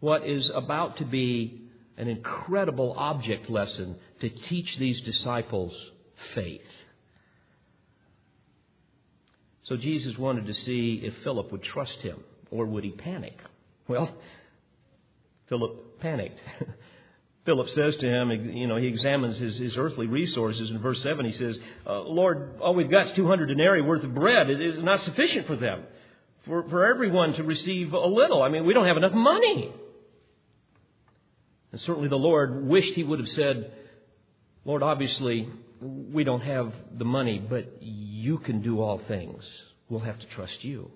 what 0.01 0.27
is 0.27 0.51
about 0.55 0.99
to 0.99 1.07
be 1.07 1.63
an 1.97 2.07
incredible 2.07 2.93
object 2.99 3.49
lesson 3.49 3.97
to 4.21 4.29
teach 4.29 4.77
these 4.77 5.01
disciples 5.01 5.73
faith. 6.35 6.61
So 9.65 9.77
Jesus 9.77 10.19
wanted 10.19 10.47
to 10.47 10.55
see 10.55 11.01
if 11.05 11.15
Philip 11.23 11.53
would 11.53 11.63
trust 11.63 11.99
him 11.99 12.23
or 12.51 12.67
would 12.67 12.85
he 12.85 12.91
panic. 12.91 13.39
Well, 13.87 14.11
Philip 15.49 16.01
panicked. 16.01 16.41
Philip 17.45 17.69
says 17.71 17.97
to 17.97 18.07
him, 18.07 18.31
you 18.53 18.67
know, 18.67 18.77
he 18.77 18.87
examines 18.87 19.39
his, 19.39 19.57
his 19.57 19.77
earthly 19.77 20.07
resources. 20.07 20.71
In 20.71 20.79
verse 20.81 21.03
7, 21.03 21.25
he 21.25 21.33
says, 21.33 21.57
uh, 21.87 22.01
Lord, 22.01 22.59
all 22.61 22.75
we've 22.75 22.91
got 22.91 23.09
is 23.09 23.17
200 23.17 23.47
denarii 23.47 23.83
worth 23.83 24.05
of 24.05 24.15
bread. 24.15 24.51
It 24.51 24.61
is 24.61 24.83
not 24.83 25.03
sufficient 25.05 25.47
for 25.47 25.57
them 25.57 25.85
for, 26.47 26.69
for 26.69 26.87
everyone 26.87 27.35
to 27.35 27.43
receive 27.43 27.93
a 27.93 28.07
little. 28.07 28.43
I 28.43 28.49
mean, 28.49 28.67
we 28.67 28.75
don't 28.75 28.87
have 28.87 28.97
enough 28.97 29.13
money. 29.13 29.73
And 31.73 31.81
certainly 31.83 32.09
the 32.09 32.17
Lord 32.17 32.67
wished 32.67 32.95
He 32.95 33.05
would 33.05 33.21
have 33.21 33.29
said, 33.29 33.73
Lord, 34.65 34.83
obviously 34.83 35.49
we 35.81 36.25
don't 36.25 36.43
have 36.43 36.73
the 36.97 37.05
money, 37.05 37.39
but 37.39 37.83
you 37.83 38.39
can 38.39 38.63
do 38.63 38.81
all 38.81 39.01
things. 39.09 39.43
We'll 39.89 40.01
have 40.01 40.19
to 40.19 40.27
trust 40.27 40.63
you. 40.63 40.91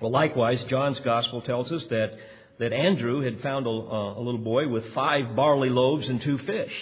Well, 0.00 0.10
likewise, 0.10 0.62
John's 0.64 0.98
gospel 1.00 1.42
tells 1.42 1.70
us 1.70 1.84
that, 1.90 2.12
that 2.58 2.72
Andrew 2.72 3.20
had 3.20 3.40
found 3.40 3.66
a, 3.66 3.70
uh, 3.70 4.18
a 4.18 4.20
little 4.20 4.38
boy 4.38 4.68
with 4.68 4.92
five 4.94 5.36
barley 5.36 5.70
loaves 5.70 6.08
and 6.08 6.20
two 6.20 6.38
fish. 6.38 6.72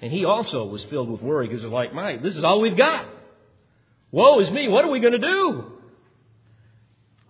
And 0.00 0.12
he 0.12 0.24
also 0.24 0.66
was 0.66 0.82
filled 0.84 1.10
with 1.10 1.22
worry 1.22 1.48
because, 1.48 1.64
like, 1.64 1.94
my, 1.94 2.16
this 2.16 2.36
is 2.36 2.44
all 2.44 2.60
we've 2.60 2.76
got. 2.76 3.06
Woe 4.10 4.38
is 4.40 4.50
me. 4.50 4.68
What 4.68 4.84
are 4.84 4.90
we 4.90 5.00
going 5.00 5.12
to 5.12 5.18
do? 5.18 5.64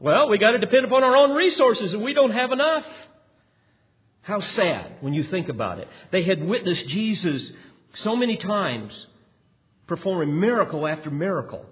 Well, 0.01 0.29
we 0.29 0.39
got 0.39 0.53
to 0.53 0.59
depend 0.59 0.85
upon 0.85 1.03
our 1.03 1.17
own 1.17 1.33
resources, 1.33 1.93
and 1.93 2.03
we 2.03 2.15
don't 2.15 2.33
have 2.33 2.53
enough. 2.53 2.85
How 4.23 4.41
sad 4.41 4.97
when 5.01 5.15
you 5.15 5.25
think 5.25 5.49
about 5.49 5.79
it. 5.79 5.89
They 6.11 6.23
had 6.23 6.43
witnessed 6.43 6.89
Jesus 6.89 7.51
so 7.97 8.17
many 8.17 8.37
times 8.37 8.93
performing 9.87 10.39
miracle 10.39 10.87
after 10.87 11.11
miracle. 11.11 11.65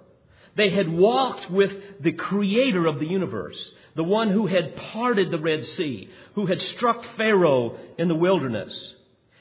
They 0.54 0.70
had 0.70 0.88
walked 0.88 1.50
with 1.50 1.72
the 2.00 2.12
creator 2.12 2.86
of 2.86 2.98
the 2.98 3.06
universe, 3.06 3.58
the 3.96 4.04
one 4.04 4.30
who 4.30 4.46
had 4.46 4.76
parted 4.76 5.30
the 5.30 5.38
Red 5.38 5.64
Sea, 5.64 6.10
who 6.34 6.46
had 6.46 6.60
struck 6.60 7.02
Pharaoh 7.16 7.78
in 7.98 8.08
the 8.08 8.14
wilderness. 8.14 8.72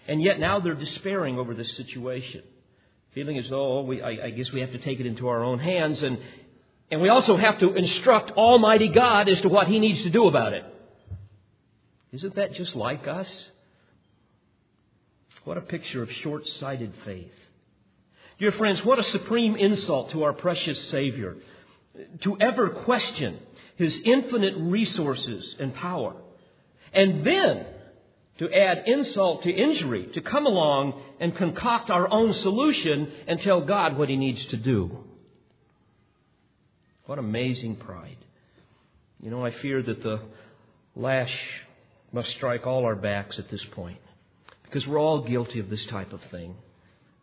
And 0.07 0.21
yet 0.21 0.39
now 0.39 0.59
they're 0.59 0.73
despairing 0.73 1.37
over 1.37 1.53
this 1.53 1.75
situation, 1.75 2.43
feeling 3.13 3.37
as 3.37 3.49
though 3.49 3.79
oh, 3.79 3.81
we, 3.81 4.01
I, 4.01 4.25
I 4.25 4.29
guess 4.31 4.51
we 4.51 4.61
have 4.61 4.71
to 4.71 4.77
take 4.77 4.99
it 4.99 5.05
into 5.05 5.27
our 5.27 5.43
own 5.43 5.59
hands. 5.59 6.01
And, 6.01 6.17
and 6.89 7.01
we 7.01 7.09
also 7.09 7.35
have 7.35 7.59
to 7.59 7.73
instruct 7.73 8.31
Almighty 8.31 8.87
God 8.87 9.29
as 9.29 9.41
to 9.41 9.49
what 9.49 9.67
He 9.67 9.79
needs 9.79 10.01
to 10.03 10.09
do 10.09 10.27
about 10.27 10.53
it. 10.53 10.63
Isn't 12.13 12.35
that 12.35 12.53
just 12.53 12.75
like 12.75 13.07
us? 13.07 13.51
What 15.43 15.57
a 15.57 15.61
picture 15.61 16.03
of 16.03 16.11
short 16.23 16.45
sighted 16.59 16.93
faith. 17.03 17.31
Dear 18.39 18.51
friends, 18.53 18.83
what 18.83 18.99
a 18.99 19.03
supreme 19.03 19.55
insult 19.55 20.11
to 20.11 20.23
our 20.23 20.33
precious 20.33 20.89
Savior 20.89 21.37
to 22.21 22.37
ever 22.39 22.69
question 22.69 23.39
His 23.75 23.99
infinite 24.05 24.55
resources 24.57 25.55
and 25.59 25.73
power. 25.73 26.15
And 26.93 27.25
then 27.25 27.65
to 28.37 28.51
add 28.51 28.83
insult 28.87 29.43
to 29.43 29.51
injury, 29.51 30.07
to 30.13 30.21
come 30.21 30.45
along 30.45 31.01
and 31.19 31.35
concoct 31.35 31.89
our 31.89 32.11
own 32.11 32.33
solution 32.33 33.11
and 33.27 33.39
tell 33.41 33.61
God 33.61 33.97
what 33.97 34.09
He 34.09 34.17
needs 34.17 34.43
to 34.47 34.57
do. 34.57 35.05
What 37.05 37.19
amazing 37.19 37.75
pride. 37.77 38.17
You 39.19 39.29
know, 39.29 39.45
I 39.45 39.51
fear 39.51 39.81
that 39.83 40.01
the 40.01 40.21
lash 40.95 41.35
must 42.11 42.29
strike 42.31 42.65
all 42.65 42.85
our 42.85 42.95
backs 42.95 43.37
at 43.37 43.49
this 43.49 43.63
point 43.71 43.99
because 44.71 44.87
we're 44.87 44.99
all 44.99 45.21
guilty 45.21 45.59
of 45.59 45.69
this 45.69 45.85
type 45.87 46.13
of 46.13 46.21
thing, 46.31 46.55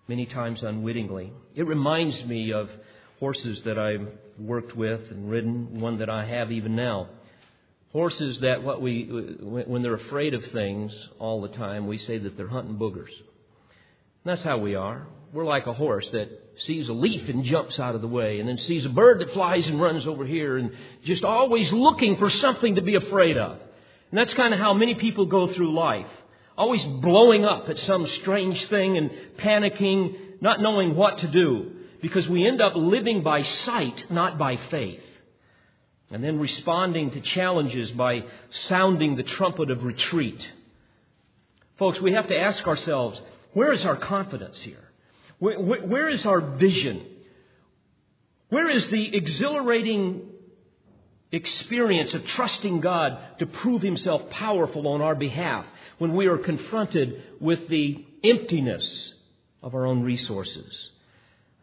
many 0.07 0.27
times 0.27 0.63
unwittingly. 0.63 1.33
It 1.55 1.67
reminds 1.67 2.23
me 2.25 2.53
of 2.53 2.69
horses 3.21 3.63
that 3.65 3.79
I've 3.79 4.07
worked 4.39 4.77
with 4.77 5.01
and 5.11 5.31
ridden, 5.31 5.81
one 5.81 5.99
that 6.01 6.11
I 6.11 6.27
have 6.27 6.53
even 6.53 6.77
now. 6.77 7.09
Horses 7.93 8.39
that 8.41 8.63
what 8.63 8.83
we, 8.83 9.05
when 9.41 9.81
they're 9.81 9.95
afraid 9.95 10.35
of 10.35 10.45
things 10.53 10.93
all 11.19 11.41
the 11.41 11.49
time, 11.49 11.87
we 11.87 11.97
say 11.97 12.19
that 12.19 12.37
they're 12.37 12.49
hunting 12.49 12.77
boogers. 12.77 13.09
And 13.09 14.27
that's 14.27 14.43
how 14.43 14.59
we 14.59 14.75
are. 14.75 15.07
We're 15.33 15.47
like 15.47 15.67
a 15.67 15.73
horse 15.73 16.07
that 16.13 16.29
sees 16.67 16.87
a 16.91 16.93
leaf 16.93 17.31
and 17.31 17.45
jumps 17.45 17.79
out 17.79 17.95
of 17.95 18.03
the 18.03 18.09
way, 18.09 18.41
and 18.41 18.49
then 18.49 18.59
sees 18.59 18.85
a 18.85 18.91
bird 18.91 19.21
that 19.21 19.33
flies 19.33 19.67
and 19.67 19.81
runs 19.81 20.07
over 20.07 20.27
here, 20.27 20.59
and 20.59 20.73
just 21.05 21.25
always 21.25 21.73
looking 21.73 22.19
for 22.19 22.29
something 22.29 22.75
to 22.75 22.83
be 22.83 22.97
afraid 22.97 23.39
of. 23.39 23.53
And 24.11 24.19
that's 24.19 24.35
kind 24.35 24.53
of 24.53 24.61
how 24.61 24.75
many 24.75 24.97
people 24.97 25.25
go 25.25 25.51
through 25.55 25.73
life. 25.73 26.07
Always 26.59 26.83
blowing 26.83 27.45
up 27.45 27.69
at 27.69 27.79
some 27.79 28.05
strange 28.21 28.63
thing 28.67 28.99
and 28.99 29.11
panicking, 29.39 30.41
not 30.41 30.61
knowing 30.61 30.97
what 30.97 31.19
to 31.19 31.29
do. 31.29 31.71
Because 32.03 32.29
we 32.29 32.47
end 32.47 32.61
up 32.61 32.73
living 32.75 33.23
by 33.23 33.43
sight, 33.43 34.11
not 34.11 34.39
by 34.39 34.59
faith. 34.71 35.03
And 36.11 36.23
then 36.23 36.41
responding 36.41 37.13
to 37.13 37.21
challenges 37.21 37.93
by 37.93 38.25
sounding 38.67 39.15
the 39.15 39.23
trumpet 39.23 39.71
of 39.71 39.85
retreat. 39.85 40.41
Folks, 41.79 42.01
we 42.01 42.15
have 42.15 42.27
to 42.27 42.37
ask 42.37 42.67
ourselves, 42.67 43.21
where 43.53 43.73
is 43.73 43.85
our 43.85 43.97
confidence 43.97 44.59
here? 44.59 44.85
where, 45.39 45.61
where 45.61 46.09
is 46.09 46.27
our 46.27 46.41
vision? 46.41 47.07
Where 48.49 48.69
is 48.69 48.89
the 48.89 49.15
exhilarating 49.17 50.23
experience 51.31 52.15
of 52.15 52.25
trusting 52.37 52.81
God 52.81 53.19
to 53.39 53.47
prove 53.47 53.83
Himself 53.83 54.31
powerful 54.31 54.89
on 54.89 55.03
our 55.03 55.15
behalf 55.15 55.67
when 55.99 56.15
we 56.15 56.27
are 56.27 56.39
confronted 56.39 57.23
with 57.41 57.69
the 57.69 58.05
emptiness 58.25 59.13
of 59.63 59.75
our 59.75 59.87
own 59.87 60.03
resources. 60.03 60.91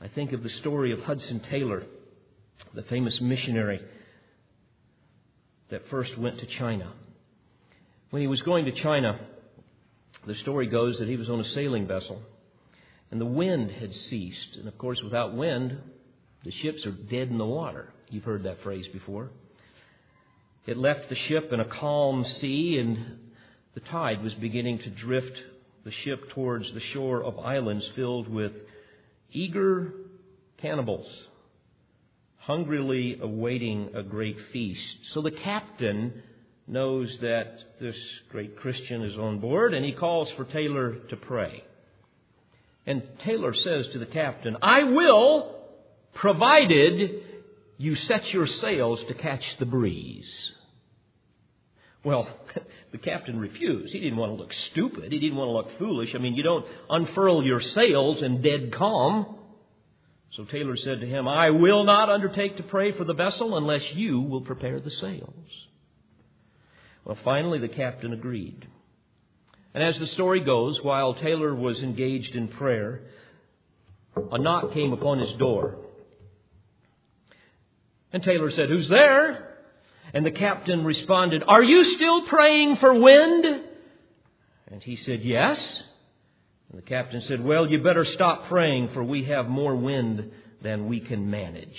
I 0.02 0.08
think 0.08 0.34
of 0.34 0.44
the 0.44 0.50
story 0.50 0.92
of 0.92 1.00
Hudson 1.02 1.42
Taylor, 1.50 1.84
the 2.74 2.84
famous 2.84 3.20
missionary 3.22 3.82
that 5.70 5.90
first 5.90 6.18
went 6.18 6.40
to 6.40 6.46
China. 6.46 6.92
When 8.12 8.22
he 8.22 8.28
was 8.28 8.42
going 8.42 8.66
to 8.66 8.72
China, 8.72 9.20
the 10.28 10.36
story 10.36 10.68
goes 10.68 11.00
that 11.00 11.08
he 11.08 11.16
was 11.16 11.30
on 11.30 11.40
a 11.40 11.46
sailing 11.46 11.88
vessel 11.88 12.22
and 13.12 13.22
the 13.22 13.26
wind 13.26 13.72
had 13.72 13.94
ceased. 14.10 14.58
And 14.58 14.68
of 14.68 14.78
course, 14.78 15.02
without 15.04 15.36
wind, 15.36 15.78
the 16.44 16.52
ships 16.52 16.86
are 16.86 16.92
dead 16.92 17.30
in 17.30 17.38
the 17.38 17.46
water. 17.46 17.94
You've 18.10 18.24
heard 18.24 18.44
that 18.44 18.62
phrase 18.62 18.88
before. 18.90 19.32
It 20.66 20.78
left 20.78 21.10
the 21.10 21.16
ship 21.16 21.54
in 21.54 21.60
a 21.60 21.66
calm 21.66 22.26
sea, 22.40 22.80
and 22.80 23.20
the 23.76 23.82
tide 23.82 24.24
was 24.24 24.34
beginning 24.36 24.80
to 24.80 24.90
drift 24.90 25.38
the 25.84 25.92
ship 25.92 26.30
towards 26.32 26.74
the 26.74 26.80
shore 26.92 27.24
of 27.24 27.38
islands 27.38 27.88
filled 27.96 28.28
with 28.28 28.52
eager 29.32 29.94
cannibals, 30.58 31.08
hungrily 32.38 33.20
awaiting 33.22 33.92
a 33.94 34.02
great 34.02 34.38
feast. 34.52 34.98
So 35.14 35.22
the 35.22 35.30
captain 35.30 36.24
knows 36.68 37.16
that 37.22 37.60
this 37.80 37.98
great 38.30 38.58
Christian 38.58 39.04
is 39.04 39.16
on 39.18 39.40
board, 39.40 39.76
and 39.76 39.86
he 39.86 39.92
calls 39.92 40.32
for 40.32 40.46
Taylor 40.46 40.96
to 41.10 41.16
pray. 41.16 41.64
And 42.88 43.04
Taylor 43.20 43.54
says 43.54 43.88
to 43.90 44.00
the 44.00 44.08
captain, 44.08 44.58
I 44.64 44.84
will, 44.84 45.56
provided 46.16 47.22
you 47.78 47.96
set 47.96 48.34
your 48.34 48.48
sails 48.48 49.00
to 49.08 49.14
catch 49.14 49.44
the 49.60 49.66
breeze. 49.66 50.54
Well, 52.06 52.28
the 52.92 53.00
captain 53.00 53.40
refused. 53.40 53.92
He 53.92 54.00
didn't 54.00 54.18
want 54.18 54.32
to 54.32 54.36
look 54.36 54.54
stupid. 54.72 55.12
He 55.12 55.20
didn't 55.20 55.36
want 55.36 55.50
to 55.50 55.54
look 55.54 55.80
foolish. 55.80 56.14
I 56.14 56.20
mean, 56.20 56.36
you 56.36 56.44
don't 56.44 56.66
unfurl 56.90 57.44
your 57.44 57.60
sails 57.60 58.22
in 58.22 58.42
dead 58.42 58.72
calm. 58.72 59.36
So 60.32 60.46
Taylor 60.46 60.78
said 60.78 61.02
to 61.02 61.08
him, 61.08 61.28
I 61.28 61.50
will 61.50 61.84
not 61.84 62.10
undertake 62.10 62.58
to 62.58 62.64
pray 62.64 62.92
for 62.92 63.04
the 63.04 63.14
vessel 63.14 63.58
unless 63.58 63.82
you 63.94 64.22
will 64.22 64.42
prepare 64.42 64.80
the 64.80 64.92
sails. 64.92 65.34
Well, 67.04 67.18
finally, 67.24 67.60
the 67.60 67.70
captain 67.70 68.14
agreed. 68.14 68.68
And 69.74 69.84
as 69.84 69.98
the 69.98 70.08
story 70.08 70.42
goes, 70.42 70.80
while 70.82 71.16
Taylor 71.16 71.56
was 71.56 71.80
engaged 71.80 72.36
in 72.36 72.50
prayer, 72.50 73.02
a 74.32 74.38
knock 74.38 74.74
came 74.74 74.94
upon 74.94 75.20
his 75.20 75.34
door. 75.34 75.78
And 78.14 78.24
Taylor 78.24 78.52
said, 78.52 78.70
Who's 78.70 78.90
there? 78.90 79.55
And 80.14 80.26
the 80.26 80.32
captain 80.32 80.84
responded, 80.86 81.44
Are 81.48 81.64
you 81.64 81.84
still 81.96 82.28
praying 82.28 82.78
for 82.78 82.94
wind? 82.94 83.46
And 84.68 84.84
he 84.84 84.96
said, 84.98 85.24
Yes. 85.24 85.60
And 86.70 86.80
the 86.80 86.86
captain 86.86 87.22
said, 87.22 87.44
Well, 87.44 87.68
you 87.68 87.82
better 87.82 88.06
stop 88.06 88.48
praying, 88.48 88.90
for 88.94 89.04
we 89.04 89.26
have 89.26 89.48
more 89.48 89.76
wind 89.76 90.32
than 90.62 90.88
we 90.88 91.00
can 91.00 91.30
manage. 91.30 91.78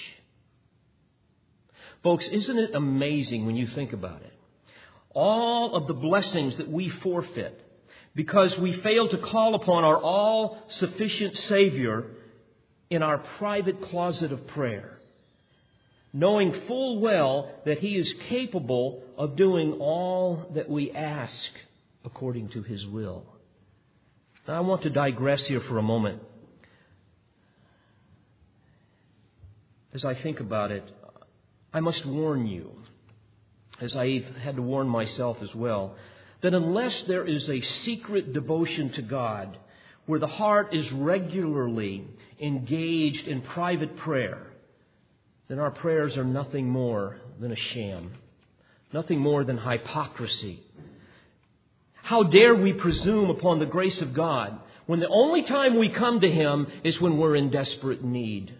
Folks, 2.02 2.26
isn't 2.26 2.58
it 2.58 2.74
amazing 2.74 3.46
when 3.46 3.56
you 3.56 3.66
think 3.68 3.92
about 3.92 4.22
it? 4.22 4.32
All 5.10 5.74
of 5.74 5.86
the 5.86 5.94
blessings 5.94 6.56
that 6.56 6.70
we 6.70 6.88
forfeit 6.88 7.60
because 8.14 8.56
we 8.58 8.72
fail 8.80 9.08
to 9.08 9.18
call 9.18 9.54
upon 9.54 9.84
our 9.84 9.98
all 9.98 10.58
sufficient 10.68 11.36
Savior 11.48 12.06
in 12.90 13.02
our 13.02 13.18
private 13.38 13.82
closet 13.82 14.32
of 14.32 14.46
prayer 14.48 14.95
knowing 16.16 16.62
full 16.66 16.98
well 16.98 17.50
that 17.66 17.78
He 17.78 17.94
is 17.96 18.10
capable 18.30 19.02
of 19.18 19.36
doing 19.36 19.74
all 19.74 20.50
that 20.54 20.66
we 20.66 20.90
ask 20.90 21.50
according 22.06 22.48
to 22.48 22.62
His 22.62 22.86
will. 22.86 23.26
Now, 24.48 24.54
I 24.54 24.60
want 24.60 24.82
to 24.84 24.90
digress 24.90 25.44
here 25.44 25.60
for 25.60 25.76
a 25.76 25.82
moment. 25.82 26.22
As 29.92 30.06
I 30.06 30.14
think 30.14 30.40
about 30.40 30.72
it, 30.72 30.90
I 31.74 31.80
must 31.80 32.06
warn 32.06 32.46
you, 32.46 32.70
as 33.82 33.94
I've 33.94 34.24
had 34.42 34.56
to 34.56 34.62
warn 34.62 34.88
myself 34.88 35.36
as 35.42 35.54
well, 35.54 35.96
that 36.40 36.54
unless 36.54 36.94
there 37.06 37.26
is 37.26 37.46
a 37.50 37.60
secret 37.84 38.32
devotion 38.32 38.90
to 38.92 39.02
God, 39.02 39.58
where 40.06 40.20
the 40.20 40.26
heart 40.26 40.74
is 40.74 40.90
regularly 40.92 42.06
engaged 42.40 43.28
in 43.28 43.42
private 43.42 43.98
prayer, 43.98 44.46
then 45.48 45.58
our 45.58 45.70
prayers 45.70 46.16
are 46.16 46.24
nothing 46.24 46.68
more 46.68 47.18
than 47.40 47.52
a 47.52 47.56
sham, 47.56 48.12
nothing 48.92 49.18
more 49.20 49.44
than 49.44 49.58
hypocrisy. 49.58 50.62
How 51.94 52.22
dare 52.22 52.54
we 52.54 52.72
presume 52.72 53.30
upon 53.30 53.58
the 53.58 53.66
grace 53.66 54.00
of 54.00 54.14
God 54.14 54.58
when 54.86 55.00
the 55.00 55.08
only 55.08 55.42
time 55.42 55.78
we 55.78 55.90
come 55.90 56.20
to 56.20 56.30
Him 56.30 56.66
is 56.84 57.00
when 57.00 57.18
we're 57.18 57.36
in 57.36 57.50
desperate 57.50 58.04
need? 58.04 58.54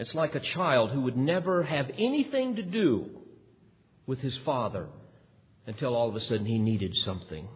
It's 0.00 0.14
like 0.14 0.34
a 0.34 0.40
child 0.40 0.92
who 0.92 1.02
would 1.02 1.18
never 1.18 1.62
have 1.62 1.90
anything 1.98 2.56
to 2.56 2.62
do 2.62 3.10
with 4.06 4.18
his 4.20 4.34
father 4.46 4.88
until 5.66 5.94
all 5.94 6.08
of 6.08 6.16
a 6.16 6.20
sudden 6.22 6.46
he 6.46 6.58
needed 6.58 6.96
something. 7.04 7.46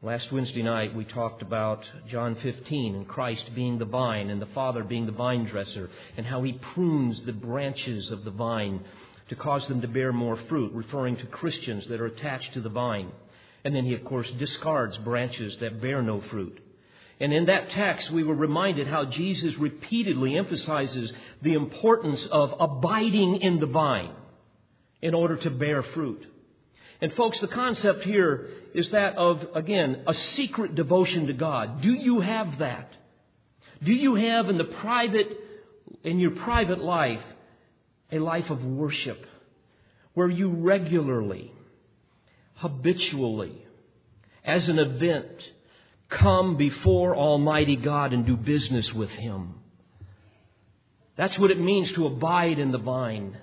Last 0.00 0.30
Wednesday 0.30 0.62
night, 0.62 0.94
we 0.94 1.04
talked 1.04 1.42
about 1.42 1.84
John 2.08 2.36
15 2.36 2.94
and 2.94 3.08
Christ 3.08 3.50
being 3.56 3.78
the 3.78 3.84
vine 3.84 4.30
and 4.30 4.40
the 4.40 4.46
Father 4.46 4.84
being 4.84 5.06
the 5.06 5.12
vine 5.12 5.46
dresser 5.46 5.90
and 6.16 6.24
how 6.24 6.40
he 6.44 6.52
prunes 6.52 7.20
the 7.26 7.32
branches 7.32 8.12
of 8.12 8.22
the 8.22 8.30
vine 8.30 8.84
to 9.28 9.34
cause 9.34 9.66
them 9.66 9.80
to 9.80 9.88
bear 9.88 10.12
more 10.12 10.38
fruit, 10.48 10.72
referring 10.72 11.16
to 11.16 11.26
Christians 11.26 11.84
that 11.88 12.00
are 12.00 12.06
attached 12.06 12.54
to 12.54 12.60
the 12.60 12.68
vine. 12.68 13.10
And 13.64 13.74
then 13.74 13.84
he, 13.84 13.94
of 13.94 14.04
course, 14.04 14.30
discards 14.38 14.96
branches 14.98 15.58
that 15.58 15.82
bear 15.82 16.00
no 16.00 16.20
fruit. 16.30 16.60
And 17.18 17.32
in 17.32 17.46
that 17.46 17.70
text, 17.70 18.12
we 18.12 18.22
were 18.22 18.36
reminded 18.36 18.86
how 18.86 19.04
Jesus 19.04 19.56
repeatedly 19.58 20.38
emphasizes 20.38 21.12
the 21.42 21.54
importance 21.54 22.24
of 22.30 22.54
abiding 22.60 23.40
in 23.40 23.58
the 23.58 23.66
vine 23.66 24.14
in 25.02 25.12
order 25.12 25.34
to 25.38 25.50
bear 25.50 25.82
fruit. 25.82 26.24
And 27.00 27.12
folks, 27.12 27.40
the 27.40 27.48
concept 27.48 28.02
here 28.02 28.48
is 28.74 28.90
that 28.90 29.16
of, 29.16 29.46
again, 29.54 30.02
a 30.06 30.14
secret 30.36 30.74
devotion 30.74 31.26
to 31.28 31.32
God. 31.32 31.80
Do 31.80 31.92
you 31.92 32.20
have 32.20 32.58
that? 32.58 32.92
Do 33.82 33.92
you 33.92 34.16
have 34.16 34.48
in 34.48 34.58
the 34.58 34.64
private, 34.64 35.28
in 36.02 36.18
your 36.18 36.32
private 36.32 36.80
life, 36.80 37.22
a 38.10 38.18
life 38.18 38.50
of 38.50 38.64
worship 38.64 39.24
where 40.14 40.28
you 40.28 40.50
regularly, 40.50 41.52
habitually, 42.54 43.64
as 44.44 44.68
an 44.68 44.78
event, 44.78 45.28
come 46.08 46.56
before 46.56 47.14
Almighty 47.14 47.76
God 47.76 48.12
and 48.12 48.26
do 48.26 48.36
business 48.36 48.92
with 48.92 49.10
Him. 49.10 49.54
That's 51.16 51.38
what 51.38 51.50
it 51.50 51.60
means 51.60 51.92
to 51.92 52.06
abide 52.06 52.58
in 52.58 52.72
the 52.72 52.78
vine. 52.78 53.36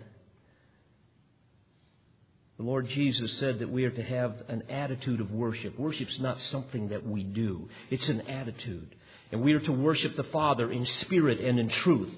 The 2.57 2.63
Lord 2.63 2.87
Jesus 2.87 3.37
said 3.37 3.59
that 3.59 3.69
we 3.69 3.83
are 3.83 3.91
to 3.91 4.03
have 4.03 4.43
an 4.47 4.63
attitude 4.69 5.19
of 5.19 5.31
worship. 5.31 5.77
Worship's 5.77 6.19
not 6.19 6.39
something 6.39 6.89
that 6.89 7.05
we 7.05 7.23
do, 7.23 7.69
it's 7.89 8.07
an 8.09 8.21
attitude. 8.21 8.95
And 9.31 9.41
we 9.41 9.53
are 9.53 9.59
to 9.59 9.71
worship 9.71 10.15
the 10.15 10.23
Father 10.25 10.71
in 10.71 10.85
spirit 10.85 11.39
and 11.39 11.59
in 11.59 11.67
truth, 11.67 12.13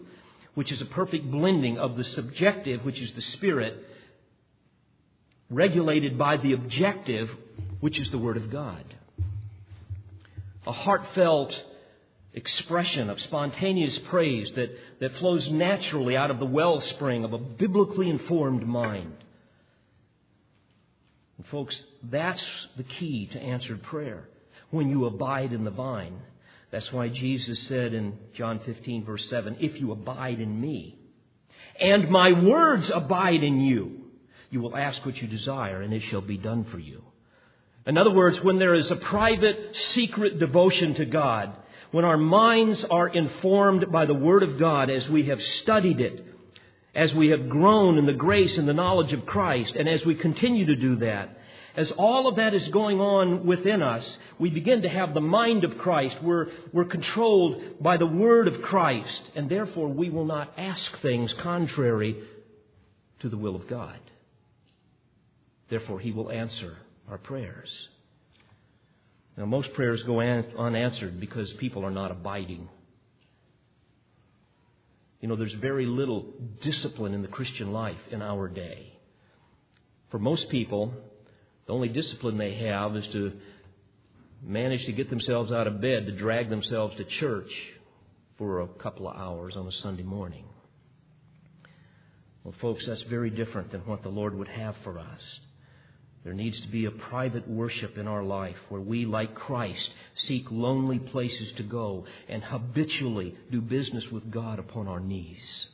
which 0.55 0.71
is 0.71 0.81
a 0.81 0.85
perfect 0.85 1.31
blending 1.31 1.77
of 1.79 1.95
the 1.95 2.03
subjective, 2.03 2.83
which 2.83 2.99
is 2.99 3.11
the 3.13 3.21
spirit, 3.21 3.73
regulated 5.49 6.17
by 6.17 6.37
the 6.37 6.51
objective, 6.51 7.29
which 7.79 7.97
is 7.97 8.11
the 8.11 8.17
Word 8.17 8.37
of 8.37 8.51
God 8.51 8.83
a 10.67 10.71
heartfelt 10.73 11.57
expression 12.33 13.09
of 13.09 13.19
spontaneous 13.21 13.97
praise 14.09 14.51
that, 14.55 14.69
that 14.99 15.15
flows 15.15 15.49
naturally 15.49 16.15
out 16.15 16.29
of 16.29 16.39
the 16.39 16.45
wellspring 16.45 17.23
of 17.23 17.33
a 17.33 17.37
biblically 17.37 18.09
informed 18.09 18.67
mind. 18.67 19.13
And 21.37 21.47
folks, 21.47 21.75
that's 22.03 22.43
the 22.77 22.83
key 22.83 23.27
to 23.33 23.39
answered 23.39 23.83
prayer. 23.83 24.27
When 24.69 24.89
you 24.89 25.05
abide 25.05 25.53
in 25.53 25.63
the 25.63 25.71
vine. 25.71 26.19
That's 26.71 26.91
why 26.91 27.07
Jesus 27.07 27.57
said 27.67 27.93
in 27.93 28.17
John 28.33 28.59
15, 28.65 29.05
verse 29.05 29.25
7, 29.29 29.57
If 29.59 29.79
you 29.79 29.91
abide 29.91 30.41
in 30.41 30.59
me, 30.59 30.99
and 31.79 32.09
my 32.09 32.33
words 32.33 32.91
abide 32.93 33.43
in 33.43 33.61
you, 33.61 34.01
you 34.49 34.61
will 34.61 34.75
ask 34.75 35.05
what 35.05 35.17
you 35.17 35.27
desire, 35.27 35.81
and 35.81 35.93
it 35.93 36.03
shall 36.09 36.21
be 36.21 36.37
done 36.37 36.65
for 36.65 36.79
you. 36.79 37.03
In 37.85 37.97
other 37.97 38.11
words, 38.11 38.41
when 38.41 38.59
there 38.59 38.75
is 38.75 38.91
a 38.91 38.97
private, 38.97 39.75
secret 39.93 40.39
devotion 40.39 40.95
to 40.95 41.05
God, 41.05 41.55
when 41.91 42.03
our 42.03 42.17
minds 42.17 42.83
are 42.91 43.07
informed 43.07 43.89
by 43.91 44.05
the 44.05 44.13
Word 44.13 44.43
of 44.43 44.59
God 44.59 44.89
as 44.89 45.07
we 45.07 45.27
have 45.27 45.41
studied 45.61 46.01
it, 46.01 46.25
as 46.97 47.13
we 47.13 47.29
have 47.29 47.47
grown 47.47 47.99
in 47.99 48.07
the 48.07 48.13
grace 48.13 48.57
and 48.57 48.67
the 48.67 48.73
knowledge 48.73 49.13
of 49.13 49.27
Christ, 49.27 49.75
and 49.75 49.87
as 49.87 50.03
we 50.03 50.15
continue 50.15 50.65
to 50.65 50.75
do 50.75 50.95
that, 50.97 51.37
as 51.75 51.91
all 51.91 52.27
of 52.27 52.37
that 52.37 52.55
is 52.55 52.67
going 52.69 52.99
on 52.99 53.45
within 53.45 53.83
us, 53.83 54.03
we 54.39 54.49
begin 54.49 54.81
to 54.81 54.89
have 54.89 55.13
the 55.13 55.21
mind 55.21 55.63
of 55.63 55.77
Christ. 55.77 56.17
We're, 56.23 56.47
we're 56.73 56.85
controlled 56.85 57.61
by 57.79 57.97
the 57.97 58.07
Word 58.07 58.47
of 58.47 58.63
Christ, 58.63 59.21
and 59.35 59.47
therefore 59.47 59.89
we 59.89 60.09
will 60.09 60.25
not 60.25 60.51
ask 60.57 60.99
things 61.01 61.31
contrary 61.33 62.17
to 63.19 63.29
the 63.29 63.37
will 63.37 63.55
of 63.55 63.67
God. 63.67 63.99
Therefore, 65.69 65.99
He 65.99 66.11
will 66.11 66.31
answer 66.31 66.77
our 67.07 67.19
prayers. 67.19 67.69
Now, 69.37 69.45
most 69.45 69.71
prayers 69.73 70.01
go 70.01 70.19
unanswered 70.19 71.19
because 71.19 71.51
people 71.53 71.85
are 71.85 71.91
not 71.91 72.09
abiding. 72.09 72.69
You 75.27 75.33
know, 75.33 75.39
there's 75.39 75.55
very 75.55 75.85
little 75.85 76.25
discipline 76.61 77.13
in 77.13 77.21
the 77.21 77.27
Christian 77.27 77.73
life 77.73 77.99
in 78.11 78.21
our 78.21 78.47
day. 78.47 78.93
For 80.09 80.19
most 80.19 80.47
people, 80.47 80.93
the 81.65 81.73
only 81.73 81.89
discipline 81.89 82.37
they 82.37 82.55
have 82.55 82.95
is 82.95 83.05
to 83.07 83.33
manage 84.41 84.85
to 84.85 84.93
get 84.93 85.09
themselves 85.09 85.51
out 85.51 85.67
of 85.67 85.81
bed 85.81 86.05
to 86.05 86.13
drag 86.13 86.49
themselves 86.49 86.95
to 86.95 87.03
church 87.03 87.51
for 88.37 88.61
a 88.61 88.67
couple 88.69 89.09
of 89.09 89.17
hours 89.17 89.57
on 89.57 89.67
a 89.67 89.71
Sunday 89.73 90.03
morning. 90.03 90.45
Well, 92.45 92.55
folks, 92.61 92.85
that's 92.87 93.03
very 93.09 93.29
different 93.29 93.73
than 93.73 93.81
what 93.81 94.03
the 94.03 94.09
Lord 94.09 94.33
would 94.33 94.47
have 94.47 94.75
for 94.85 94.97
us. 94.97 95.21
There 96.23 96.33
needs 96.33 96.59
to 96.61 96.67
be 96.67 96.85
a 96.85 96.91
private 96.91 97.47
worship 97.47 97.97
in 97.97 98.07
our 98.07 98.23
life 98.23 98.57
where 98.69 98.81
we, 98.81 99.05
like 99.05 99.33
Christ, 99.33 99.89
seek 100.15 100.45
lonely 100.51 100.99
places 100.99 101.53
to 101.57 101.63
go 101.63 102.05
and 102.27 102.43
habitually 102.43 103.35
do 103.51 103.61
business 103.61 104.05
with 104.11 104.29
God 104.29 104.59
upon 104.59 104.87
our 104.87 104.99
knees. 104.99 105.67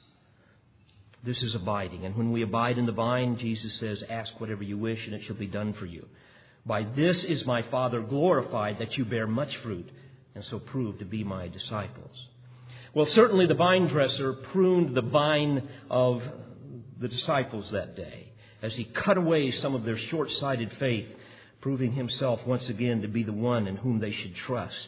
This 1.23 1.41
is 1.41 1.55
abiding. 1.55 2.05
And 2.05 2.15
when 2.15 2.31
we 2.31 2.43
abide 2.43 2.77
in 2.77 2.85
the 2.85 2.91
vine, 2.91 3.37
Jesus 3.37 3.73
says, 3.79 4.03
Ask 4.09 4.39
whatever 4.39 4.61
you 4.61 4.77
wish, 4.77 4.99
and 5.05 5.15
it 5.15 5.23
shall 5.25 5.37
be 5.37 5.47
done 5.47 5.73
for 5.73 5.85
you. 5.85 6.05
By 6.65 6.83
this 6.83 7.23
is 7.23 7.45
my 7.45 7.63
Father 7.63 8.01
glorified, 8.01 8.79
that 8.79 8.97
you 8.97 9.05
bear 9.05 9.25
much 9.25 9.55
fruit, 9.57 9.89
and 10.35 10.43
so 10.45 10.59
prove 10.59 10.99
to 10.99 11.05
be 11.05 11.23
my 11.23 11.47
disciples. 11.47 12.15
Well, 12.93 13.05
certainly 13.07 13.47
the 13.47 13.53
vine 13.55 13.87
dresser 13.87 14.33
pruned 14.33 14.95
the 14.95 15.01
vine 15.01 15.67
of 15.89 16.21
the 16.99 17.07
disciples 17.07 17.71
that 17.71 17.95
day 17.95 18.32
as 18.63 18.73
he 18.73 18.85
cut 18.85 19.17
away 19.17 19.51
some 19.51 19.75
of 19.75 19.83
their 19.83 19.97
short 19.97 20.31
sighted 20.31 20.71
faith, 20.79 21.05
proving 21.61 21.91
himself 21.91 22.39
once 22.47 22.67
again 22.69 23.01
to 23.01 23.09
be 23.09 23.23
the 23.23 23.33
one 23.33 23.67
in 23.67 23.75
whom 23.75 23.99
they 23.99 24.11
should 24.11 24.33
trust. 24.47 24.87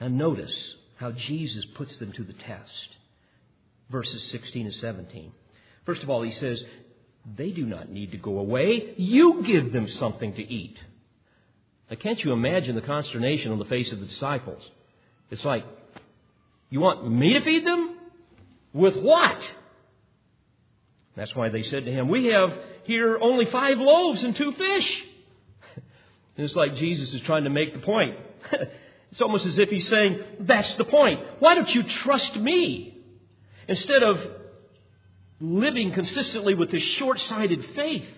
And 0.00 0.16
notice 0.16 0.54
how 0.96 1.12
Jesus 1.12 1.64
puts 1.76 1.96
them 1.98 2.12
to 2.12 2.24
the 2.24 2.32
test. 2.32 2.88
Verses 3.90 4.24
16 4.30 4.66
and 4.66 4.74
17. 4.76 5.32
First 5.84 6.02
of 6.02 6.08
all, 6.08 6.22
he 6.22 6.32
says, 6.32 6.62
They 7.36 7.50
do 7.50 7.66
not 7.66 7.90
need 7.90 8.12
to 8.12 8.18
go 8.18 8.38
away. 8.38 8.94
You 8.96 9.42
give 9.46 9.72
them 9.72 9.88
something 9.88 10.34
to 10.34 10.42
eat. 10.42 10.78
Now, 11.90 11.96
can't 11.96 12.22
you 12.24 12.32
imagine 12.32 12.74
the 12.74 12.82
consternation 12.82 13.52
on 13.52 13.58
the 13.58 13.64
face 13.66 13.92
of 13.92 14.00
the 14.00 14.06
disciples? 14.06 14.62
It's 15.30 15.44
like, 15.44 15.64
You 16.70 16.80
want 16.80 17.10
me 17.10 17.34
to 17.34 17.40
feed 17.42 17.66
them? 17.66 17.96
With 18.72 18.96
what? 18.96 19.38
That's 21.16 21.34
why 21.34 21.48
they 21.48 21.64
said 21.64 21.84
to 21.84 21.90
him, 21.90 22.08
We 22.08 22.26
have 22.26 22.52
here 22.88 23.18
only 23.20 23.44
five 23.44 23.78
loaves 23.78 24.24
and 24.24 24.34
two 24.34 24.50
fish. 24.52 25.02
And 26.36 26.44
it's 26.44 26.56
like 26.56 26.74
Jesus 26.76 27.12
is 27.12 27.20
trying 27.22 27.44
to 27.44 27.50
make 27.50 27.74
the 27.74 27.80
point. 27.80 28.16
it's 29.12 29.20
almost 29.20 29.44
as 29.44 29.58
if 29.58 29.68
he's 29.68 29.88
saying, 29.88 30.20
That's 30.40 30.74
the 30.76 30.84
point. 30.84 31.20
Why 31.38 31.54
don't 31.54 31.72
you 31.72 31.82
trust 31.82 32.34
me? 32.36 32.96
Instead 33.68 34.02
of 34.02 34.18
living 35.40 35.92
consistently 35.92 36.54
with 36.54 36.70
this 36.70 36.82
short 36.82 37.20
sighted 37.20 37.64
faith. 37.76 38.08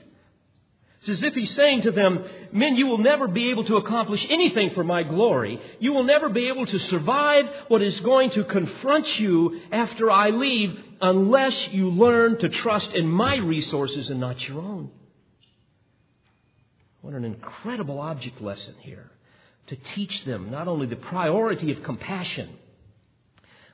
It's 1.01 1.09
as 1.09 1.23
if 1.23 1.35
he's 1.35 1.55
saying 1.55 1.83
to 1.83 1.91
them, 1.91 2.25
Men, 2.53 2.77
you 2.77 2.87
will 2.87 2.99
never 2.99 3.27
be 3.27 3.51
able 3.51 3.65
to 3.65 3.77
accomplish 3.77 4.25
anything 4.29 4.71
for 4.71 4.85
my 4.85 5.03
glory. 5.03 5.61
You 5.81 5.93
will 5.93 6.05
never 6.05 6.29
be 6.29 6.49
able 6.49 6.67
to 6.67 6.79
survive 6.79 7.47
what 7.69 7.83
is 7.83 7.99
going 8.01 8.31
to 8.33 8.45
confront 8.45 9.19
you 9.19 9.61
after 9.73 10.11
I 10.11 10.31
leave 10.31 10.79
unless 11.01 11.69
you 11.69 11.89
learn 11.91 12.39
to 12.39 12.49
trust 12.49 12.91
in 12.93 13.07
my 13.07 13.37
resources 13.37 14.11
and 14.11 14.21
not 14.21 14.41
your 14.43 14.59
own. 14.61 14.91
What 17.01 17.15
an 17.15 17.25
incredible 17.25 17.99
object 17.99 18.41
lesson 18.41 18.75
here 18.81 19.11
to 19.69 19.77
teach 19.95 20.25
them 20.25 20.51
not 20.51 20.69
only 20.69 20.87
the 20.87 20.97
priority 20.97 21.73
of 21.73 21.83
compassion, 21.83 22.51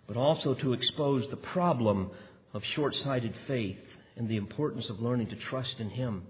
but 0.06 0.16
also 0.16 0.54
to 0.54 0.72
expose 0.72 1.28
the 1.30 1.36
problem 1.36 2.10
of 2.54 2.62
short 2.74 2.94
sighted 2.94 3.34
faith 3.46 3.78
and 4.16 4.28
the 4.28 4.36
importance 4.36 4.88
of 4.88 5.00
learning 5.00 5.28
to 5.28 5.36
trust 5.36 5.80
in 5.80 5.90
Him 5.90 6.22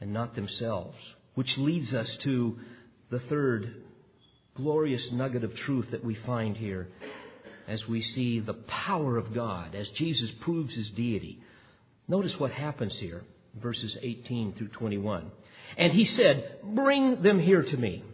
and 0.00 0.12
not 0.12 0.34
themselves. 0.34 0.96
Which 1.34 1.56
leads 1.56 1.94
us 1.94 2.08
to 2.24 2.58
the 3.10 3.20
third 3.20 3.82
glorious 4.54 5.10
nugget 5.12 5.44
of 5.44 5.54
truth 5.54 5.90
that 5.92 6.04
we 6.04 6.14
find 6.26 6.56
here 6.56 6.88
as 7.68 7.86
we 7.86 8.02
see 8.02 8.40
the 8.40 8.54
power 8.54 9.16
of 9.16 9.34
God, 9.34 9.74
as 9.74 9.88
Jesus 9.90 10.30
proves 10.40 10.74
his 10.74 10.90
deity. 10.90 11.38
Notice 12.08 12.38
what 12.38 12.50
happens 12.50 12.94
here, 12.94 13.22
verses 13.60 13.96
18 14.00 14.54
through 14.54 14.68
21. 14.68 15.30
And 15.76 15.92
he 15.92 16.04
said, 16.04 16.58
Bring 16.62 17.22
them 17.22 17.38
here 17.38 17.62
to 17.62 17.76
me. 17.76 18.04